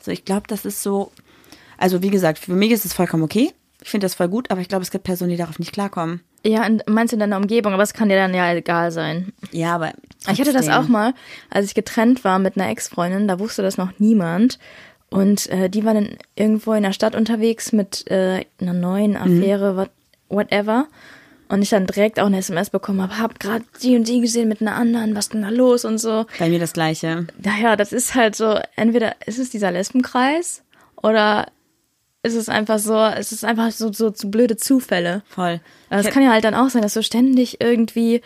So, 0.00 0.12
ich 0.12 0.24
glaube, 0.24 0.44
das 0.46 0.64
ist 0.64 0.82
so, 0.82 1.10
also 1.78 2.02
wie 2.02 2.10
gesagt, 2.10 2.38
für 2.38 2.52
mich 2.52 2.70
ist 2.70 2.84
es 2.84 2.92
vollkommen 2.92 3.24
okay. 3.24 3.52
Ich 3.82 3.90
finde 3.90 4.04
das 4.04 4.14
voll 4.14 4.28
gut, 4.28 4.50
aber 4.52 4.60
ich 4.60 4.68
glaube, 4.68 4.82
es 4.82 4.92
gibt 4.92 5.04
Personen, 5.04 5.30
die 5.30 5.36
darauf 5.36 5.58
nicht 5.58 5.72
klarkommen. 5.72 6.20
Ja, 6.44 6.64
und 6.66 6.82
meinst 6.88 7.12
du 7.12 7.16
in 7.16 7.20
deiner 7.20 7.36
Umgebung, 7.36 7.72
aber 7.72 7.82
es 7.82 7.92
kann 7.92 8.08
dir 8.08 8.16
dann 8.16 8.34
ja 8.34 8.52
egal 8.52 8.92
sein. 8.92 9.32
Ja, 9.50 9.74
aber. 9.74 9.92
Ich 10.22 10.40
hatte 10.40 10.52
das 10.52 10.66
trotzdem. 10.66 10.74
auch 10.74 10.88
mal, 10.88 11.14
als 11.50 11.66
ich 11.66 11.74
getrennt 11.74 12.24
war 12.24 12.38
mit 12.38 12.56
einer 12.56 12.70
Ex-Freundin, 12.70 13.28
da 13.28 13.38
wusste 13.38 13.62
das 13.62 13.76
noch 13.76 13.92
niemand. 13.98 14.58
Und 15.08 15.48
äh, 15.50 15.68
die 15.68 15.84
war 15.84 15.94
dann 15.94 16.16
irgendwo 16.34 16.72
in 16.72 16.82
der 16.82 16.92
Stadt 16.92 17.14
unterwegs 17.14 17.72
mit 17.72 18.10
äh, 18.10 18.44
einer 18.60 18.72
neuen 18.72 19.16
Affäre, 19.16 19.76
what, 19.76 19.90
whatever. 20.28 20.86
Und 21.48 21.62
ich 21.62 21.70
dann 21.70 21.86
direkt 21.86 22.18
auch 22.18 22.26
eine 22.26 22.38
SMS 22.38 22.70
bekommen 22.70 23.00
habe, 23.00 23.18
hab 23.18 23.38
gerade 23.38 23.64
die 23.80 23.96
und 23.96 24.08
die 24.08 24.20
gesehen 24.20 24.48
mit 24.48 24.60
einer 24.60 24.74
anderen, 24.74 25.14
was 25.14 25.28
denn 25.28 25.42
da 25.42 25.48
los 25.50 25.84
und 25.84 25.98
so. 25.98 26.26
Bei 26.40 26.48
mir 26.48 26.58
das 26.58 26.72
Gleiche. 26.72 27.28
Naja, 27.40 27.76
das 27.76 27.92
ist 27.92 28.16
halt 28.16 28.34
so, 28.34 28.58
entweder 28.74 29.14
ist 29.26 29.38
es 29.38 29.50
dieser 29.50 29.70
Lesbenkreis 29.70 30.64
oder 31.00 31.46
ist 32.26 32.34
es 32.34 32.48
einfach 32.48 32.78
so, 32.78 32.96
es 32.98 33.32
ist 33.32 33.44
einfach 33.44 33.70
so, 33.70 33.92
so, 33.92 34.12
so 34.14 34.28
blöde 34.28 34.56
Zufälle. 34.56 35.22
Voll. 35.28 35.60
Aber 35.88 36.00
es 36.00 36.10
kann 36.10 36.22
ja 36.22 36.30
halt 36.32 36.44
dann 36.44 36.54
auch 36.54 36.68
sein, 36.68 36.82
dass 36.82 36.94
du 36.94 37.02
ständig 37.02 37.60
irgendwie 37.60 38.20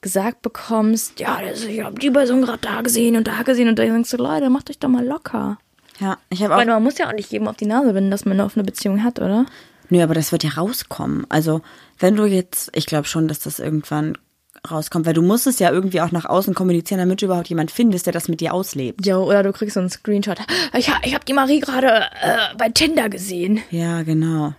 gesagt 0.00 0.42
bekommst, 0.42 1.20
ja, 1.20 1.40
das, 1.40 1.64
ich 1.64 1.82
habe 1.82 1.98
die 1.98 2.10
Person 2.10 2.42
gerade 2.42 2.58
da 2.60 2.82
gesehen 2.82 3.16
und 3.16 3.28
da 3.28 3.42
gesehen 3.42 3.68
und 3.68 3.78
da 3.78 3.84
denkst 3.84 4.10
du, 4.10 4.16
Leute, 4.16 4.50
macht 4.50 4.68
euch 4.68 4.78
doch 4.78 4.88
mal 4.88 5.06
locker. 5.06 5.58
Ja, 6.00 6.18
ich 6.30 6.42
habe 6.42 6.54
auch. 6.54 6.58
Weil 6.58 6.66
man 6.66 6.82
muss 6.82 6.98
ja 6.98 7.08
auch 7.08 7.12
nicht 7.12 7.30
jedem 7.30 7.46
auf 7.46 7.56
die 7.56 7.66
Nase 7.66 7.92
binden, 7.92 8.10
dass 8.10 8.24
man 8.24 8.32
eine 8.32 8.44
offene 8.44 8.64
Beziehung 8.64 9.04
hat, 9.04 9.20
oder? 9.20 9.46
Nö, 9.88 10.02
aber 10.02 10.14
das 10.14 10.32
wird 10.32 10.42
ja 10.42 10.50
rauskommen. 10.50 11.26
Also, 11.28 11.60
wenn 11.98 12.16
du 12.16 12.24
jetzt, 12.24 12.70
ich 12.74 12.86
glaube 12.86 13.06
schon, 13.06 13.28
dass 13.28 13.40
das 13.40 13.58
irgendwann 13.58 14.18
rauskommt, 14.70 15.06
weil 15.06 15.14
du 15.14 15.22
musst 15.22 15.46
es 15.46 15.58
ja 15.58 15.70
irgendwie 15.70 16.00
auch 16.00 16.12
nach 16.12 16.24
außen 16.24 16.54
kommunizieren, 16.54 17.00
damit 17.00 17.20
du 17.20 17.26
überhaupt 17.26 17.48
jemand 17.48 17.70
findest, 17.70 18.06
der 18.06 18.12
das 18.12 18.28
mit 18.28 18.40
dir 18.40 18.54
auslebt. 18.54 19.04
Jo, 19.04 19.24
oder 19.24 19.42
du 19.42 19.52
kriegst 19.52 19.74
so 19.74 19.80
einen 19.80 19.90
Screenshot. 19.90 20.38
Ich, 20.74 20.90
ich 21.02 21.14
habe 21.14 21.24
die 21.24 21.32
Marie 21.32 21.60
gerade 21.60 22.06
äh, 22.20 22.54
bei 22.56 22.68
Tinder 22.68 23.08
gesehen. 23.08 23.60
Ja, 23.70 24.02
genau. 24.02 24.54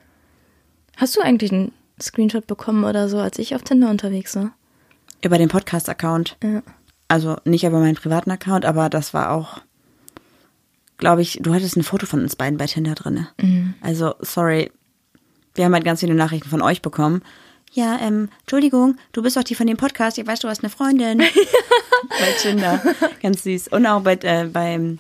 Hast 0.97 1.15
du 1.15 1.21
eigentlich 1.21 1.51
einen 1.51 1.71
Screenshot 2.01 2.47
bekommen 2.47 2.83
oder 2.83 3.07
so, 3.07 3.19
als 3.19 3.39
ich 3.39 3.55
auf 3.55 3.63
Tinder 3.63 3.89
unterwegs 3.89 4.35
war? 4.35 4.51
Über 5.23 5.37
den 5.37 5.47
Podcast-Account. 5.47 6.37
Ja. 6.43 6.61
Also 7.07 7.37
nicht 7.45 7.63
über 7.63 7.79
meinen 7.79 7.95
privaten 7.95 8.31
Account, 8.31 8.65
aber 8.65 8.89
das 8.89 9.13
war 9.13 9.31
auch, 9.31 9.61
glaube 10.97 11.21
ich, 11.21 11.39
du 11.41 11.53
hattest 11.53 11.77
ein 11.77 11.83
Foto 11.83 12.05
von 12.05 12.21
uns 12.21 12.35
beiden 12.35 12.57
bei 12.57 12.65
Tinder 12.65 12.95
drin. 12.95 13.27
Also, 13.81 14.15
sorry. 14.19 14.71
Wir 15.55 15.65
haben 15.65 15.73
halt 15.73 15.85
ganz 15.85 15.99
viele 15.99 16.15
Nachrichten 16.15 16.49
von 16.49 16.61
euch 16.61 16.81
bekommen. 16.81 17.21
Ja, 17.73 17.97
ähm, 17.99 18.29
Entschuldigung, 18.41 18.97
du 19.13 19.23
bist 19.23 19.35
doch 19.35 19.43
die 19.43 19.55
von 19.55 19.65
dem 19.65 19.77
Podcast, 19.77 20.19
ich 20.19 20.27
weiß, 20.27 20.39
du 20.39 20.47
hast 20.47 20.63
eine 20.63 20.69
Freundin. 20.69 21.17
bei 22.09 22.31
Tinder. 22.39 22.79
Ganz 23.21 23.43
süß. 23.43 23.69
Und 23.69 23.87
auch 23.87 24.01
bei, 24.01 24.13
äh, 24.21 24.45
beim, 24.45 24.99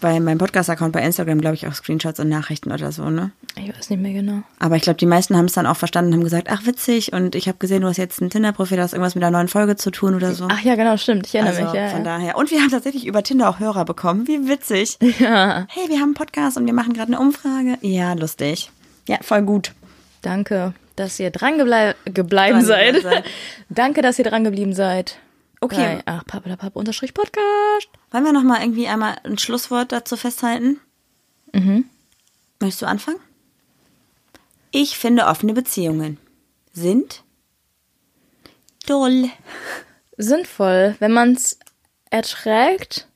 bei 0.00 0.18
meinem 0.18 0.38
Podcast-Account 0.38 0.94
bei 0.94 1.02
Instagram, 1.02 1.42
glaube 1.42 1.56
ich, 1.56 1.66
auch 1.66 1.74
Screenshots 1.74 2.20
und 2.20 2.30
Nachrichten 2.30 2.72
oder 2.72 2.90
so, 2.90 3.10
ne? 3.10 3.32
Ich 3.56 3.68
weiß 3.68 3.90
nicht 3.90 4.00
mehr 4.00 4.14
genau. 4.14 4.42
Aber 4.58 4.76
ich 4.76 4.82
glaube, 4.82 4.96
die 4.96 5.04
meisten 5.04 5.36
haben 5.36 5.44
es 5.44 5.52
dann 5.52 5.66
auch 5.66 5.76
verstanden 5.76 6.12
und 6.12 6.20
haben 6.20 6.24
gesagt, 6.24 6.48
ach 6.50 6.64
witzig, 6.64 7.12
und 7.12 7.34
ich 7.34 7.48
habe 7.48 7.58
gesehen, 7.58 7.82
du 7.82 7.88
hast 7.88 7.98
jetzt 7.98 8.22
ein 8.22 8.30
Tinder-Profil, 8.30 8.78
das 8.78 8.86
hat 8.86 8.92
irgendwas 8.94 9.14
mit 9.14 9.22
der 9.22 9.30
neuen 9.30 9.48
Folge 9.48 9.76
zu 9.76 9.90
tun 9.90 10.14
oder 10.14 10.32
so. 10.32 10.48
Ach 10.50 10.60
ja, 10.62 10.74
genau, 10.74 10.96
stimmt. 10.96 11.26
Ich 11.26 11.34
erinnere 11.34 11.54
Also 11.54 11.64
mich. 11.66 11.74
Ja, 11.74 11.88
von 11.88 11.98
ja. 11.98 12.16
daher. 12.16 12.36
Und 12.38 12.50
wir 12.50 12.62
haben 12.62 12.70
tatsächlich 12.70 13.06
über 13.06 13.22
Tinder 13.22 13.50
auch 13.50 13.58
Hörer 13.58 13.84
bekommen. 13.84 14.26
Wie 14.26 14.48
witzig. 14.48 14.96
ja. 15.18 15.66
Hey, 15.68 15.88
wir 15.88 15.96
haben 15.96 16.04
einen 16.04 16.14
Podcast 16.14 16.56
und 16.56 16.64
wir 16.64 16.72
machen 16.72 16.94
gerade 16.94 17.12
eine 17.12 17.20
Umfrage. 17.20 17.76
Ja, 17.82 18.14
lustig. 18.14 18.70
Ja, 19.06 19.18
voll 19.20 19.42
gut. 19.42 19.72
Danke, 20.22 20.72
dass 20.98 21.18
ihr 21.20 21.30
dran 21.30 21.58
geblei 21.58 21.94
gebleiben 22.04 22.58
Dran 22.58 22.66
seid. 22.66 22.94
geblieben 22.94 23.10
seid. 23.10 23.24
Danke, 23.68 24.02
dass 24.02 24.18
ihr 24.18 24.24
dran 24.24 24.44
geblieben 24.44 24.74
seid. 24.74 25.18
Okay. 25.60 25.96
Bei, 25.96 26.02
ach, 26.06 26.24
Pappelapapp 26.24 26.76
unterstrich 26.76 27.14
Podcast. 27.14 27.88
Wollen 28.10 28.24
wir 28.24 28.32
noch 28.32 28.44
mal 28.44 28.60
irgendwie 28.60 28.88
einmal 28.88 29.16
ein 29.24 29.38
Schlusswort 29.38 29.92
dazu 29.92 30.16
festhalten? 30.16 30.80
Mhm. 31.52 31.84
Möchtest 32.60 32.82
du 32.82 32.86
anfangen? 32.86 33.18
Ich 34.70 34.98
finde 34.98 35.26
offene 35.26 35.54
Beziehungen 35.54 36.18
sind 36.72 37.24
doll. 38.86 39.30
Sinnvoll, 40.16 40.96
wenn 40.98 41.12
man 41.12 41.32
es 41.32 41.58
erträgt. 42.10 43.06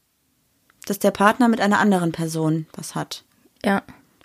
Dass 0.86 0.98
der 0.98 1.10
Partner 1.12 1.48
mit 1.48 1.60
einer 1.60 1.78
anderen 1.78 2.12
Person 2.12 2.66
was 2.74 2.94
hat. 2.94 3.24
Ja. 3.64 3.82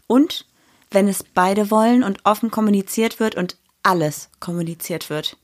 Und 0.08 0.46
wenn 0.92 1.08
es 1.08 1.24
beide 1.24 1.70
wollen 1.72 2.04
und 2.04 2.20
offen 2.26 2.52
kommuniziert 2.52 3.20
wird 3.20 3.36
und 3.36 3.58
alles 3.84 4.30
kommuniziert 4.40 5.10
wird. 5.10 5.38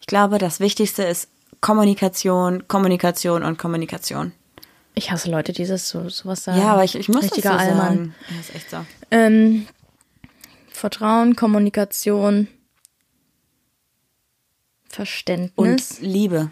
Ich 0.00 0.06
glaube, 0.06 0.38
das 0.38 0.60
Wichtigste 0.60 1.02
ist 1.02 1.28
Kommunikation, 1.60 2.68
Kommunikation 2.68 3.42
und 3.42 3.58
Kommunikation. 3.58 4.32
Ich 4.94 5.10
hasse 5.10 5.30
Leute, 5.30 5.52
die 5.52 5.66
das 5.66 5.88
so 5.88 6.08
sowas 6.08 6.44
sagen. 6.44 6.60
Ja, 6.60 6.72
aber 6.74 6.84
ich, 6.84 6.94
ich 6.94 7.08
muss 7.08 7.24
Richtiger 7.24 7.50
das 7.54 7.62
so 7.62 7.68
Allmann. 7.68 7.86
sagen. 7.88 8.14
Ja, 8.30 8.40
ist 8.40 8.54
echt 8.54 8.70
so. 8.70 8.76
Ähm, 9.10 9.66
Vertrauen, 10.70 11.36
Kommunikation, 11.36 12.48
Verständnis. 14.88 15.56
Und 15.56 16.00
Liebe. 16.00 16.50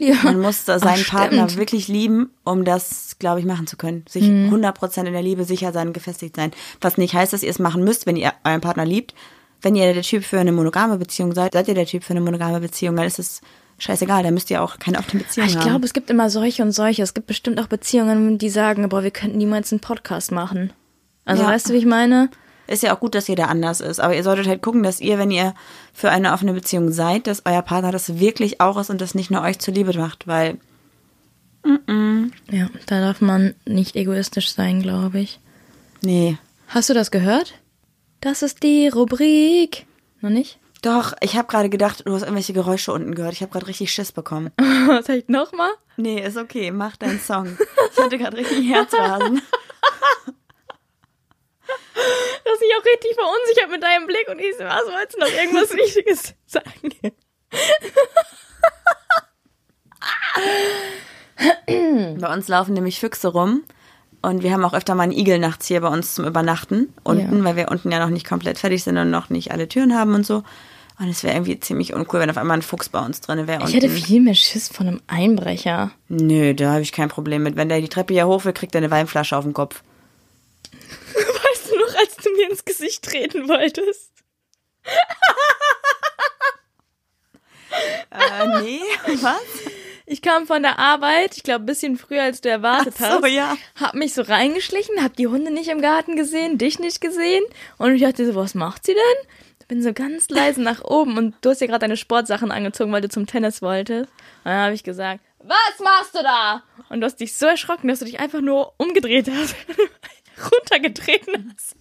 Ja. 0.00 0.16
Man 0.24 0.40
muss 0.40 0.64
da 0.64 0.78
seinen 0.78 1.04
Ach, 1.06 1.10
Partner 1.10 1.54
wirklich 1.56 1.86
lieben, 1.88 2.30
um 2.44 2.64
das, 2.64 3.16
glaube 3.18 3.40
ich, 3.40 3.46
machen 3.46 3.66
zu 3.66 3.76
können. 3.76 4.04
Sich 4.08 4.24
Mhm. 4.24 4.48
100% 4.52 5.06
in 5.06 5.12
der 5.12 5.22
Liebe 5.22 5.44
sicher 5.44 5.72
sein, 5.72 5.92
gefestigt 5.92 6.36
sein. 6.36 6.50
Was 6.80 6.96
nicht 6.98 7.14
heißt, 7.14 7.32
dass 7.32 7.42
ihr 7.42 7.50
es 7.50 7.58
machen 7.58 7.84
müsst, 7.84 8.06
wenn 8.06 8.16
ihr 8.16 8.32
euren 8.44 8.60
Partner 8.60 8.84
liebt. 8.84 9.14
Wenn 9.62 9.76
ihr 9.76 9.92
der 9.92 10.02
Typ 10.02 10.24
für 10.24 10.40
eine 10.40 10.52
monogame 10.52 10.96
Beziehung 10.96 11.34
seid, 11.34 11.52
seid 11.52 11.68
ihr 11.68 11.74
der 11.74 11.84
Typ 11.86 12.02
für 12.02 12.12
eine 12.14 12.22
monogame 12.22 12.60
Beziehung, 12.60 12.96
dann 12.96 13.06
ist 13.06 13.18
es 13.18 13.42
scheißegal, 13.78 14.22
dann 14.22 14.32
müsst 14.34 14.50
ihr 14.50 14.62
auch 14.62 14.78
keine 14.78 14.98
offene 14.98 15.22
Beziehung 15.22 15.46
Ich 15.48 15.56
haben. 15.56 15.68
glaube, 15.68 15.84
es 15.84 15.92
gibt 15.92 16.08
immer 16.10 16.30
solche 16.30 16.62
und 16.62 16.72
solche. 16.72 17.02
Es 17.02 17.12
gibt 17.14 17.26
bestimmt 17.26 17.60
auch 17.60 17.66
Beziehungen, 17.66 18.38
die 18.38 18.48
sagen, 18.48 18.88
boah, 18.88 19.02
wir 19.02 19.10
könnten 19.10 19.36
niemals 19.38 19.70
einen 19.72 19.80
Podcast 19.80 20.32
machen. 20.32 20.72
Also 21.26 21.42
Ja. 21.42 21.48
weißt 21.50 21.68
du, 21.68 21.74
wie 21.74 21.78
ich 21.78 21.86
meine? 21.86 22.30
Ist 22.70 22.82
ja 22.84 22.94
auch 22.94 23.00
gut, 23.00 23.14
dass 23.16 23.26
jeder 23.26 23.48
anders 23.48 23.80
ist, 23.80 23.98
aber 24.00 24.14
ihr 24.14 24.22
solltet 24.22 24.46
halt 24.46 24.62
gucken, 24.62 24.82
dass 24.84 25.00
ihr, 25.00 25.18
wenn 25.18 25.30
ihr 25.32 25.54
für 25.92 26.10
eine 26.10 26.32
offene 26.32 26.52
Beziehung 26.52 26.92
seid, 26.92 27.26
dass 27.26 27.42
euer 27.44 27.62
Partner 27.62 27.90
das 27.90 28.20
wirklich 28.20 28.60
auch 28.60 28.78
ist 28.78 28.90
und 28.90 29.00
das 29.00 29.14
nicht 29.16 29.30
nur 29.30 29.42
euch 29.42 29.58
zuliebe 29.58 29.92
macht, 29.98 30.26
weil 30.28 30.58
Ja, 31.64 32.68
da 32.86 33.00
darf 33.00 33.20
man 33.20 33.54
nicht 33.66 33.96
egoistisch 33.96 34.52
sein, 34.52 34.82
glaube 34.82 35.18
ich. 35.20 35.40
nee. 36.02 36.38
Hast 36.68 36.88
du 36.88 36.94
das 36.94 37.10
gehört? 37.10 37.54
Das 38.20 38.42
ist 38.42 38.62
die 38.62 38.86
Rubrik. 38.86 39.86
Noch 40.20 40.30
nicht? 40.30 40.60
Doch, 40.82 41.14
ich 41.20 41.36
habe 41.36 41.48
gerade 41.48 41.68
gedacht, 41.68 42.02
du 42.06 42.14
hast 42.14 42.22
irgendwelche 42.22 42.52
Geräusche 42.52 42.92
unten 42.92 43.16
gehört. 43.16 43.32
Ich 43.32 43.42
habe 43.42 43.50
gerade 43.50 43.66
richtig 43.66 43.90
Schiss 43.92 44.12
bekommen. 44.12 44.52
Was 44.86 45.08
ich 45.08 45.26
noch 45.26 45.52
mal? 45.52 45.70
Nee, 45.96 46.22
ist 46.24 46.36
okay, 46.36 46.70
mach 46.70 46.96
deinen 46.96 47.18
Song. 47.18 47.58
Ich 47.92 47.98
hatte 48.00 48.16
gerade 48.18 48.36
richtig 48.36 48.68
Herzrasen. 48.70 49.42
Du 52.44 52.50
hast 52.50 52.60
mich 52.60 52.70
auch 52.78 52.84
richtig 52.84 53.14
verunsichert 53.14 53.70
mit 53.70 53.82
deinem 53.82 54.06
Blick 54.06 54.26
und 54.28 54.38
ich 54.40 54.56
so, 54.56 54.64
was 54.64 54.84
wolltest 54.86 55.16
du 55.16 55.20
noch 55.20 55.32
irgendwas 55.32 55.72
Wichtiges 55.72 56.34
sagen? 56.46 57.12
Bei 61.66 62.32
uns 62.32 62.48
laufen 62.48 62.74
nämlich 62.74 62.98
Füchse 63.00 63.28
rum. 63.28 63.62
Und 64.22 64.42
wir 64.42 64.52
haben 64.52 64.64
auch 64.64 64.74
öfter 64.74 64.94
mal 64.94 65.04
einen 65.04 65.12
Igel 65.12 65.38
nachts 65.38 65.66
hier 65.66 65.80
bei 65.80 65.88
uns 65.88 66.14
zum 66.14 66.26
Übernachten. 66.26 66.92
Unten, 67.04 67.38
Ja. 67.38 67.44
weil 67.44 67.56
wir 67.56 67.68
unten 67.70 67.90
ja 67.90 67.98
noch 68.00 68.10
nicht 68.10 68.26
komplett 68.28 68.58
fertig 68.58 68.84
sind 68.84 68.98
und 68.98 69.10
noch 69.10 69.30
nicht 69.30 69.50
alle 69.50 69.66
Türen 69.68 69.96
haben 69.96 70.14
und 70.14 70.26
so. 70.26 70.42
Und 70.98 71.08
es 71.08 71.22
wäre 71.24 71.34
irgendwie 71.34 71.58
ziemlich 71.58 71.94
uncool, 71.94 72.20
wenn 72.20 72.28
auf 72.28 72.36
einmal 72.36 72.58
ein 72.58 72.62
Fuchs 72.62 72.90
bei 72.90 72.98
uns 73.00 73.22
drin 73.22 73.46
wäre. 73.46 73.64
Ich 73.66 73.74
hätte 73.74 73.88
viel 73.88 74.20
mehr 74.20 74.34
Schiss 74.34 74.68
von 74.68 74.86
einem 74.86 75.00
Einbrecher. 75.06 75.92
Nö, 76.08 76.52
da 76.54 76.72
habe 76.72 76.82
ich 76.82 76.92
kein 76.92 77.08
Problem 77.08 77.42
mit. 77.42 77.56
Wenn 77.56 77.70
der 77.70 77.80
die 77.80 77.88
Treppe 77.88 78.12
hier 78.12 78.26
hoch 78.26 78.44
will, 78.44 78.52
kriegt 78.52 78.74
er 78.74 78.80
eine 78.80 78.90
Weinflasche 78.90 79.34
auf 79.34 79.44
den 79.44 79.54
Kopf. 79.54 79.82
Weißt 81.14 81.70
du 81.70 81.78
noch, 81.78 81.98
als 81.98 82.16
du 82.16 82.29
mir 82.40 82.50
ins 82.50 82.64
Gesicht 82.64 83.04
treten 83.04 83.48
wolltest? 83.48 84.10
Äh, 88.10 88.60
nee, 88.62 88.80
was? 89.22 89.40
Ich 90.06 90.22
kam 90.22 90.46
von 90.48 90.62
der 90.62 90.78
Arbeit, 90.80 91.36
ich 91.36 91.44
glaube, 91.44 91.62
ein 91.62 91.66
bisschen 91.66 91.96
früher, 91.96 92.24
als 92.24 92.40
du 92.40 92.48
erwartet 92.50 92.94
Ach 93.00 93.18
so, 93.18 93.22
hast. 93.22 93.30
ja. 93.30 93.56
Hab 93.78 93.94
mich 93.94 94.12
so 94.12 94.22
reingeschlichen, 94.22 95.04
hab 95.04 95.14
die 95.14 95.28
Hunde 95.28 95.52
nicht 95.52 95.68
im 95.68 95.80
Garten 95.80 96.16
gesehen, 96.16 96.58
dich 96.58 96.80
nicht 96.80 97.00
gesehen. 97.00 97.44
Und 97.78 97.94
ich 97.94 98.02
dachte 98.02 98.26
so, 98.26 98.34
was 98.34 98.54
macht 98.54 98.86
sie 98.86 98.94
denn? 98.94 99.28
Bin 99.68 99.84
so 99.84 99.92
ganz 99.92 100.28
leise 100.30 100.60
nach 100.60 100.82
oben 100.82 101.16
und 101.16 101.36
du 101.42 101.50
hast 101.50 101.60
ja 101.60 101.68
gerade 101.68 101.78
deine 101.78 101.96
Sportsachen 101.96 102.50
angezogen, 102.50 102.90
weil 102.90 103.02
du 103.02 103.08
zum 103.08 103.28
Tennis 103.28 103.62
wolltest. 103.62 104.10
Und 104.10 104.50
dann 104.50 104.58
habe 104.64 104.74
ich 104.74 104.82
gesagt, 104.82 105.20
was 105.38 105.78
machst 105.80 106.12
du 106.16 106.24
da? 106.24 106.64
Und 106.88 107.00
du 107.00 107.04
hast 107.06 107.20
dich 107.20 107.36
so 107.36 107.46
erschrocken, 107.46 107.86
dass 107.86 108.00
du 108.00 108.04
dich 108.04 108.18
einfach 108.18 108.40
nur 108.40 108.74
umgedreht 108.78 109.30
hast, 109.32 109.54
runtergetreten 110.52 111.54
hast. 111.54 111.76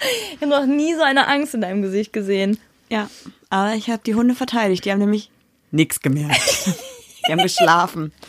Ich 0.00 0.40
habe 0.40 0.48
noch 0.48 0.66
nie 0.66 0.94
so 0.94 1.02
eine 1.02 1.28
Angst 1.28 1.54
in 1.54 1.60
deinem 1.60 1.82
Gesicht 1.82 2.12
gesehen. 2.12 2.58
Ja, 2.90 3.08
aber 3.50 3.74
ich 3.74 3.88
habe 3.90 4.02
die 4.04 4.14
Hunde 4.14 4.34
verteidigt. 4.34 4.84
Die 4.84 4.90
haben 4.90 4.98
nämlich 4.98 5.30
nichts 5.70 6.00
gemerkt. 6.00 6.40
die 7.26 7.32
haben 7.32 7.42
geschlafen. 7.42 8.12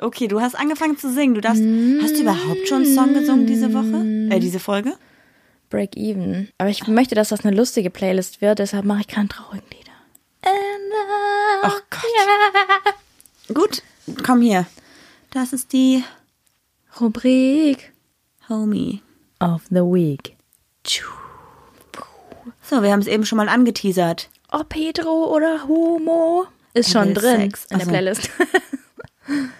Okay, 0.00 0.28
du 0.28 0.40
hast 0.40 0.54
angefangen 0.54 0.96
zu 0.98 1.12
singen. 1.12 1.34
Du 1.34 1.40
darfst. 1.40 1.62
Hast 1.62 2.16
du 2.16 2.22
überhaupt 2.22 2.68
schon 2.68 2.84
einen 2.84 2.94
Song 2.94 3.14
gesungen 3.14 3.46
diese 3.46 3.72
Woche? 3.72 4.34
Äh, 4.34 4.40
diese 4.40 4.58
Folge? 4.60 4.94
Break 5.68 5.96
Even. 5.96 6.48
Aber 6.58 6.68
ich 6.68 6.86
möchte, 6.88 7.14
dass 7.14 7.28
das 7.28 7.44
eine 7.44 7.56
lustige 7.56 7.90
Playlist 7.90 8.40
wird, 8.40 8.58
deshalb 8.58 8.84
mache 8.84 9.00
ich 9.00 9.08
keine 9.08 9.28
traurigen 9.28 9.66
Lieder. 9.70 9.92
Ach 11.62 11.80
Gott. 11.90 13.54
Gut, 13.54 13.82
komm 14.24 14.40
hier. 14.42 14.66
Das 15.30 15.52
ist 15.52 15.72
die 15.72 16.02
Rubrik 17.00 17.92
Homie. 18.48 19.02
of 19.40 19.62
the 19.70 19.82
Week. 19.82 20.36
So, 22.62 22.82
wir 22.82 22.92
haben 22.92 23.00
es 23.00 23.06
eben 23.06 23.24
schon 23.24 23.36
mal 23.38 23.48
angeteasert. 23.48 24.28
Ob 24.50 24.74
hetero 24.74 25.34
oder 25.34 25.66
homo 25.68 26.46
ist 26.74 26.90
schon 26.92 27.14
drin 27.14 27.50
Sex. 27.50 27.66
in 27.70 27.78
der 27.78 27.80
Ach 27.80 27.84
so. 27.84 27.90
Playlist. 27.90 28.30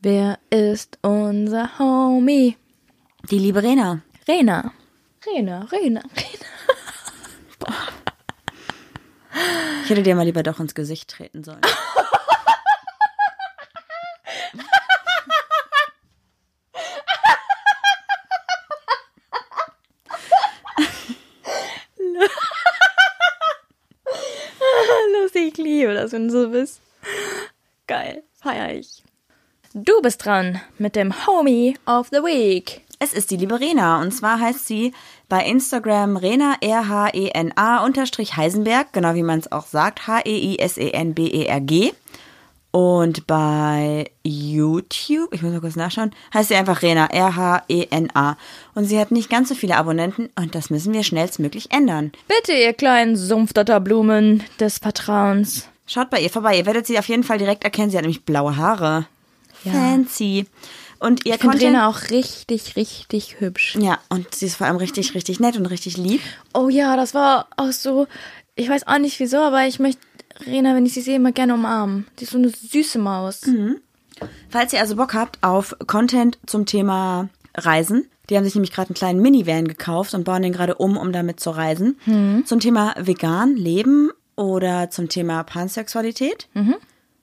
Wer 0.00 0.38
ist 0.50 0.98
unser 1.02 1.78
Homie? 1.78 2.56
Die 3.30 3.38
liebe 3.38 3.62
Rena. 3.62 4.00
Rena. 4.26 4.72
Rena, 5.26 5.60
Rena, 5.70 6.00
Rena. 6.16 6.42
Ich 9.84 9.90
hätte 9.90 10.02
dir 10.02 10.14
mal 10.14 10.24
lieber 10.24 10.42
doch 10.42 10.58
ins 10.60 10.74
Gesicht 10.74 11.10
treten 11.10 11.44
sollen. 11.44 11.60
Lustig, 25.20 25.48
ich 25.48 25.54
liebe 25.82 25.94
das, 25.94 26.12
wenn 26.12 26.28
du 26.28 26.32
so 26.32 26.48
bist. 26.50 26.80
Geil, 27.86 28.22
feier 28.40 28.72
ich. 28.72 29.02
Du 29.74 30.00
bist 30.00 30.24
dran 30.24 30.60
mit 30.78 30.96
dem 30.96 31.26
Homie 31.26 31.76
of 31.86 32.08
the 32.10 32.18
Week. 32.18 32.82
Es 32.98 33.12
ist 33.12 33.32
die 33.32 33.36
liebe 33.36 33.58
Rena 33.58 34.00
und 34.00 34.12
zwar 34.12 34.38
heißt 34.38 34.66
sie 34.66 34.92
bei 35.28 35.44
Instagram 35.44 36.16
Rena 36.16 36.54
R-H-E-N-A 36.60 37.84
unterstrich 37.84 38.36
Heisenberg, 38.36 38.92
genau 38.92 39.14
wie 39.14 39.24
man 39.24 39.40
es 39.40 39.50
auch 39.50 39.66
sagt, 39.66 39.98
E 39.98 40.02
H-E-I-S-E-N-B-E-R-G. 40.06 41.94
Und 42.70 43.26
bei 43.26 44.10
YouTube, 44.22 45.34
ich 45.34 45.42
muss 45.42 45.52
mal 45.52 45.60
kurz 45.60 45.76
nachschauen, 45.76 46.12
heißt 46.32 46.48
sie 46.48 46.54
einfach 46.54 46.82
Rena, 46.82 47.06
R-H-E-N-A. 47.06 48.36
Und 48.74 48.84
sie 48.84 48.98
hat 48.98 49.10
nicht 49.10 49.28
ganz 49.28 49.48
so 49.48 49.54
viele 49.54 49.76
Abonnenten 49.76 50.30
und 50.36 50.54
das 50.54 50.70
müssen 50.70 50.92
wir 50.92 51.02
schnellstmöglich 51.02 51.72
ändern. 51.72 52.12
Bitte, 52.28 52.52
ihr 52.52 52.72
kleinen 52.72 53.16
Sumpfdotterblumen 53.16 54.44
des 54.60 54.78
Vertrauens. 54.78 55.68
Schaut 55.92 56.08
bei 56.08 56.22
ihr 56.22 56.30
vorbei, 56.30 56.56
ihr 56.56 56.64
werdet 56.64 56.86
sie 56.86 56.98
auf 56.98 57.06
jeden 57.08 57.22
Fall 57.22 57.36
direkt 57.36 57.64
erkennen, 57.64 57.90
sie 57.90 57.98
hat 57.98 58.04
nämlich 58.04 58.24
blaue 58.24 58.56
Haare. 58.56 59.04
Ja. 59.62 59.72
Fancy. 59.72 60.46
Und 60.98 61.26
ihr 61.26 61.34
Ich 61.34 61.40
finde 61.40 61.58
Content... 61.58 61.74
Rena 61.74 61.86
auch 61.86 62.08
richtig, 62.08 62.76
richtig 62.76 63.40
hübsch. 63.40 63.76
Ja, 63.78 63.98
und 64.08 64.34
sie 64.34 64.46
ist 64.46 64.56
vor 64.56 64.66
allem 64.66 64.78
richtig, 64.78 65.14
richtig 65.14 65.38
nett 65.38 65.58
und 65.58 65.66
richtig 65.66 65.98
lieb. 65.98 66.22
Oh 66.54 66.70
ja, 66.70 66.96
das 66.96 67.12
war 67.12 67.46
auch 67.58 67.72
so. 67.72 68.06
Ich 68.54 68.70
weiß 68.70 68.86
auch 68.86 68.96
nicht 68.96 69.20
wieso, 69.20 69.36
aber 69.36 69.66
ich 69.66 69.80
möchte 69.80 70.00
Rena, 70.46 70.74
wenn 70.74 70.86
ich 70.86 70.94
sie 70.94 71.02
sehe, 71.02 71.16
immer 71.16 71.32
gerne 71.32 71.52
umarmen. 71.52 72.06
Die 72.18 72.24
ist 72.24 72.30
so 72.30 72.38
eine 72.38 72.48
süße 72.48 72.98
Maus. 72.98 73.42
Falls 74.48 74.72
ihr 74.72 74.80
also 74.80 74.96
Bock 74.96 75.12
habt 75.12 75.42
auf 75.42 75.76
Content 75.86 76.38
zum 76.46 76.64
Thema 76.64 77.28
Reisen, 77.54 78.08
die 78.30 78.38
haben 78.38 78.44
sich 78.44 78.54
nämlich 78.54 78.72
gerade 78.72 78.88
einen 78.88 78.94
kleinen 78.94 79.20
Minivan 79.20 79.68
gekauft 79.68 80.14
und 80.14 80.24
bauen 80.24 80.40
den 80.40 80.54
gerade 80.54 80.76
um, 80.76 80.96
um 80.96 81.12
damit 81.12 81.38
zu 81.38 81.50
reisen. 81.50 81.98
Zum 82.46 82.60
Thema 82.60 82.94
vegan 82.98 83.56
leben 83.56 84.10
oder 84.36 84.90
zum 84.90 85.08
Thema 85.08 85.42
Pansexualität. 85.44 86.48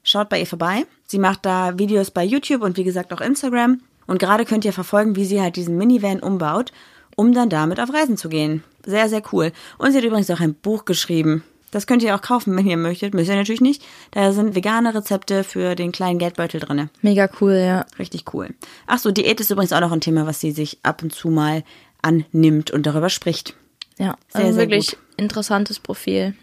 Schaut 0.04 0.30
bei 0.30 0.40
ihr 0.40 0.48
vorbei. 0.48 0.86
Sie 1.06 1.20
macht 1.20 1.46
da 1.46 1.78
Videos 1.78 2.12
bei 2.12 2.24
YouTube 2.24 2.62
und 2.62 2.78
wie 2.78 2.84
gesagt 2.84 3.12
auch 3.14 3.22
Instagram. 3.22 3.82
Und 4.08 4.18
gerade 4.20 4.46
könnt 4.46 4.66
ihr 4.66 4.74
verfolgen, 4.74 5.16
wie 5.16 5.26
sie 5.26 5.42
halt 5.42 5.56
diesen 5.56 5.78
Minivan 5.78 6.20
umbaut, 6.20 6.72
um 7.16 7.34
dann 7.34 7.50
damit 7.50 7.80
auf 7.80 7.94
Reisen 7.94 8.18
zu 8.18 8.30
gehen. 8.30 8.64
Sehr, 8.86 9.10
sehr 9.10 9.22
cool. 9.32 9.52
Und 9.78 9.92
sie 9.92 9.98
hat 9.98 10.06
übrigens 10.06 10.32
auch 10.32 10.40
ein 10.40 10.56
Buch 10.56 10.86
geschrieben. 10.86 11.44
Das 11.72 11.86
könnt 11.86 12.02
ihr 12.02 12.16
auch 12.16 12.22
kaufen, 12.22 12.56
wenn 12.58 12.66
ihr 12.66 12.78
möchtet. 12.78 13.14
Müsst 13.14 13.30
ihr 13.30 13.36
natürlich 13.36 13.62
nicht. 13.62 13.84
Da 14.12 14.32
sind 14.32 14.56
vegane 14.56 14.96
Rezepte 14.96 15.44
für 15.44 15.76
den 15.76 15.92
kleinen 15.92 16.18
Geldbeutel 16.18 16.60
drinne. 16.60 16.90
Mega 17.04 17.30
cool, 17.40 17.54
ja. 17.54 17.86
Richtig 18.00 18.34
cool. 18.34 18.50
Ach 18.88 18.98
so, 18.98 19.12
Diät 19.12 19.40
ist 19.40 19.52
übrigens 19.52 19.74
auch 19.74 19.82
noch 19.82 19.92
ein 19.92 20.02
Thema, 20.02 20.26
was 20.26 20.40
sie 20.40 20.52
sich 20.52 20.80
ab 20.82 21.04
und 21.04 21.14
zu 21.14 21.30
mal 21.30 21.64
annimmt 22.02 22.72
und 22.72 22.88
darüber 22.88 23.10
spricht. 23.10 23.54
Ja, 24.00 24.16
Sehr, 24.30 24.46
also 24.46 24.54
sehr 24.54 24.64
wirklich 24.64 24.92
gut. 24.92 25.00
interessantes 25.18 25.80
Profil. 25.80 26.34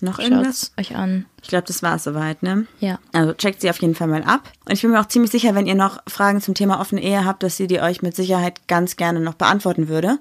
Noch 0.00 0.18
irgendwas? 0.18 0.72
Schaut's 0.76 0.90
euch 0.90 0.96
an. 0.96 1.26
Ich 1.42 1.48
glaube, 1.48 1.66
das 1.66 1.82
war 1.82 1.96
es 1.96 2.04
soweit, 2.04 2.42
ne? 2.42 2.66
Ja. 2.80 2.98
Also 3.12 3.32
checkt 3.32 3.60
sie 3.60 3.70
auf 3.70 3.80
jeden 3.80 3.94
Fall 3.94 4.08
mal 4.08 4.22
ab. 4.24 4.50
Und 4.64 4.72
ich 4.72 4.82
bin 4.82 4.90
mir 4.90 5.00
auch 5.00 5.08
ziemlich 5.08 5.30
sicher, 5.30 5.54
wenn 5.54 5.66
ihr 5.66 5.74
noch 5.74 6.02
Fragen 6.08 6.40
zum 6.40 6.54
Thema 6.54 6.80
offene 6.80 7.02
Ehe 7.02 7.24
habt, 7.24 7.42
dass 7.42 7.56
sie 7.56 7.66
die 7.66 7.80
euch 7.80 8.02
mit 8.02 8.16
Sicherheit 8.16 8.66
ganz 8.66 8.96
gerne 8.96 9.20
noch 9.20 9.34
beantworten 9.34 9.88
würde. 9.88 10.18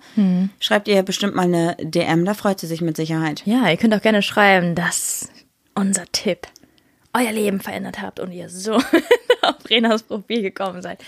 Schreibt 0.59 0.87
ihr 0.87 1.01
bestimmt 1.03 1.35
mal 1.35 1.43
eine 1.43 1.75
DM, 1.79 2.25
da 2.25 2.33
freut 2.33 2.59
sie 2.59 2.67
sich 2.67 2.81
mit 2.81 2.97
Sicherheit. 2.97 3.43
Ja, 3.45 3.69
ihr 3.69 3.77
könnt 3.77 3.93
auch 3.93 4.01
gerne 4.01 4.21
schreiben, 4.21 4.75
dass 4.75 5.29
unser 5.75 6.05
Tipp 6.11 6.47
euer 7.13 7.31
Leben 7.31 7.59
verändert 7.59 8.01
habt 8.01 8.19
und 8.19 8.31
ihr 8.31 8.49
so 8.49 8.73
auf 9.41 9.69
Renas 9.69 10.03
Profil 10.03 10.41
gekommen 10.41 10.81
seid. 10.81 11.03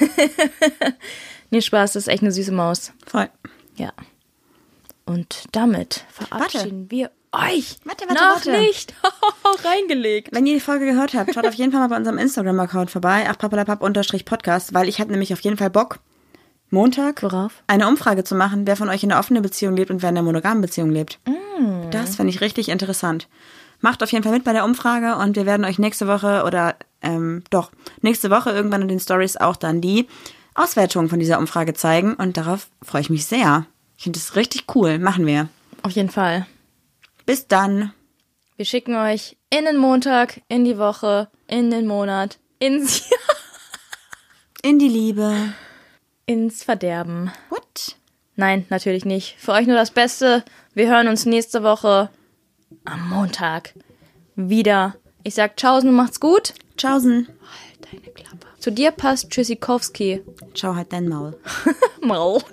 nee, 1.50 1.60
Spaß, 1.60 1.92
das 1.92 2.04
ist 2.04 2.08
echt 2.08 2.22
eine 2.22 2.32
süße 2.32 2.52
Maus. 2.52 2.92
Voll. 3.06 3.28
Ja. 3.76 3.92
Und 5.04 5.44
damit 5.52 6.04
verabschieden 6.10 6.90
wir 6.90 7.10
euch. 7.32 7.76
Warte, 7.84 8.06
warte, 8.08 8.14
Noch 8.22 8.46
warte. 8.46 8.58
nicht. 8.58 8.94
Reingelegt. 9.64 10.28
Wenn 10.32 10.46
ihr 10.46 10.54
die 10.54 10.60
Folge 10.60 10.86
gehört 10.86 11.14
habt, 11.14 11.34
schaut 11.34 11.46
auf 11.46 11.54
jeden 11.54 11.72
Fall 11.72 11.80
mal 11.80 11.88
bei 11.88 11.96
unserem 11.96 12.18
Instagram-Account 12.18 12.90
vorbei, 12.90 13.28
achpapalapap-podcast, 13.28 14.74
weil 14.74 14.88
ich 14.88 15.00
habe 15.00 15.10
nämlich 15.10 15.32
auf 15.32 15.40
jeden 15.40 15.56
Fall 15.56 15.70
Bock, 15.70 15.98
Montag 16.70 17.22
Worauf? 17.22 17.62
eine 17.66 17.86
Umfrage 17.86 18.24
zu 18.24 18.34
machen, 18.34 18.66
wer 18.66 18.76
von 18.76 18.88
euch 18.88 19.02
in 19.02 19.12
einer 19.12 19.20
offenen 19.20 19.42
Beziehung 19.42 19.76
lebt 19.76 19.90
und 19.90 20.02
wer 20.02 20.08
in 20.08 20.16
einer 20.16 20.24
monogamen 20.24 20.62
Beziehung 20.62 20.90
lebt. 20.90 21.18
Das 21.90 22.16
finde 22.16 22.30
ich 22.30 22.40
richtig 22.40 22.68
interessant. 22.68 23.28
Macht 23.80 24.02
auf 24.02 24.10
jeden 24.10 24.24
Fall 24.24 24.32
mit 24.32 24.44
bei 24.44 24.52
der 24.52 24.64
Umfrage 24.64 25.16
und 25.16 25.36
wir 25.36 25.44
werden 25.44 25.64
euch 25.66 25.78
nächste 25.78 26.06
Woche 26.08 26.44
oder 26.46 26.76
ähm, 27.02 27.42
doch, 27.50 27.72
nächste 28.00 28.30
Woche 28.30 28.50
irgendwann 28.50 28.82
in 28.82 28.88
den 28.88 29.00
Stories 29.00 29.36
auch 29.36 29.56
dann 29.56 29.80
die 29.80 30.06
Auswertung 30.54 31.08
von 31.08 31.18
dieser 31.18 31.38
Umfrage 31.38 31.74
zeigen 31.74 32.14
und 32.14 32.36
darauf 32.36 32.68
freue 32.82 33.00
ich 33.00 33.10
mich 33.10 33.26
sehr. 33.26 33.66
Ich 33.96 34.04
finde 34.04 34.18
das 34.18 34.36
richtig 34.36 34.64
cool. 34.74 34.98
Machen 34.98 35.26
wir. 35.26 35.48
Auf 35.82 35.92
jeden 35.92 36.10
Fall. 36.10 36.46
Bis 37.26 37.46
dann. 37.48 37.92
Wir 38.56 38.64
schicken 38.64 38.94
euch 38.96 39.36
in 39.50 39.64
den 39.64 39.76
Montag, 39.76 40.40
in 40.48 40.64
die 40.64 40.78
Woche, 40.78 41.28
in 41.48 41.70
den 41.70 41.86
Monat, 41.86 42.38
ins 42.58 43.08
Jahr, 43.08 43.18
In 44.62 44.78
die 44.78 44.88
Liebe. 44.88 45.52
ins 46.26 46.62
Verderben. 46.62 47.32
What? 47.48 47.96
Nein, 48.36 48.66
natürlich 48.70 49.04
nicht. 49.04 49.36
Für 49.38 49.52
euch 49.52 49.66
nur 49.66 49.76
das 49.76 49.90
Beste. 49.90 50.44
Wir 50.74 50.88
hören 50.88 51.08
uns 51.08 51.26
nächste 51.26 51.62
Woche 51.62 52.10
am 52.84 53.08
Montag 53.10 53.74
wieder. 54.36 54.94
Ich 55.24 55.34
sag 55.34 55.56
Tschaußen 55.56 55.92
macht's 55.92 56.20
gut. 56.20 56.54
Tschaußen. 56.76 57.28
Deine 57.90 58.14
Klappe. 58.14 58.46
Zu 58.58 58.70
dir 58.70 58.92
passt 58.92 59.30
Tschüssikowski. 59.30 60.22
Ciao, 60.54 60.76
halt 60.76 60.92
dein 60.92 61.08
Maul. 61.08 61.38
Maul. 62.00 62.40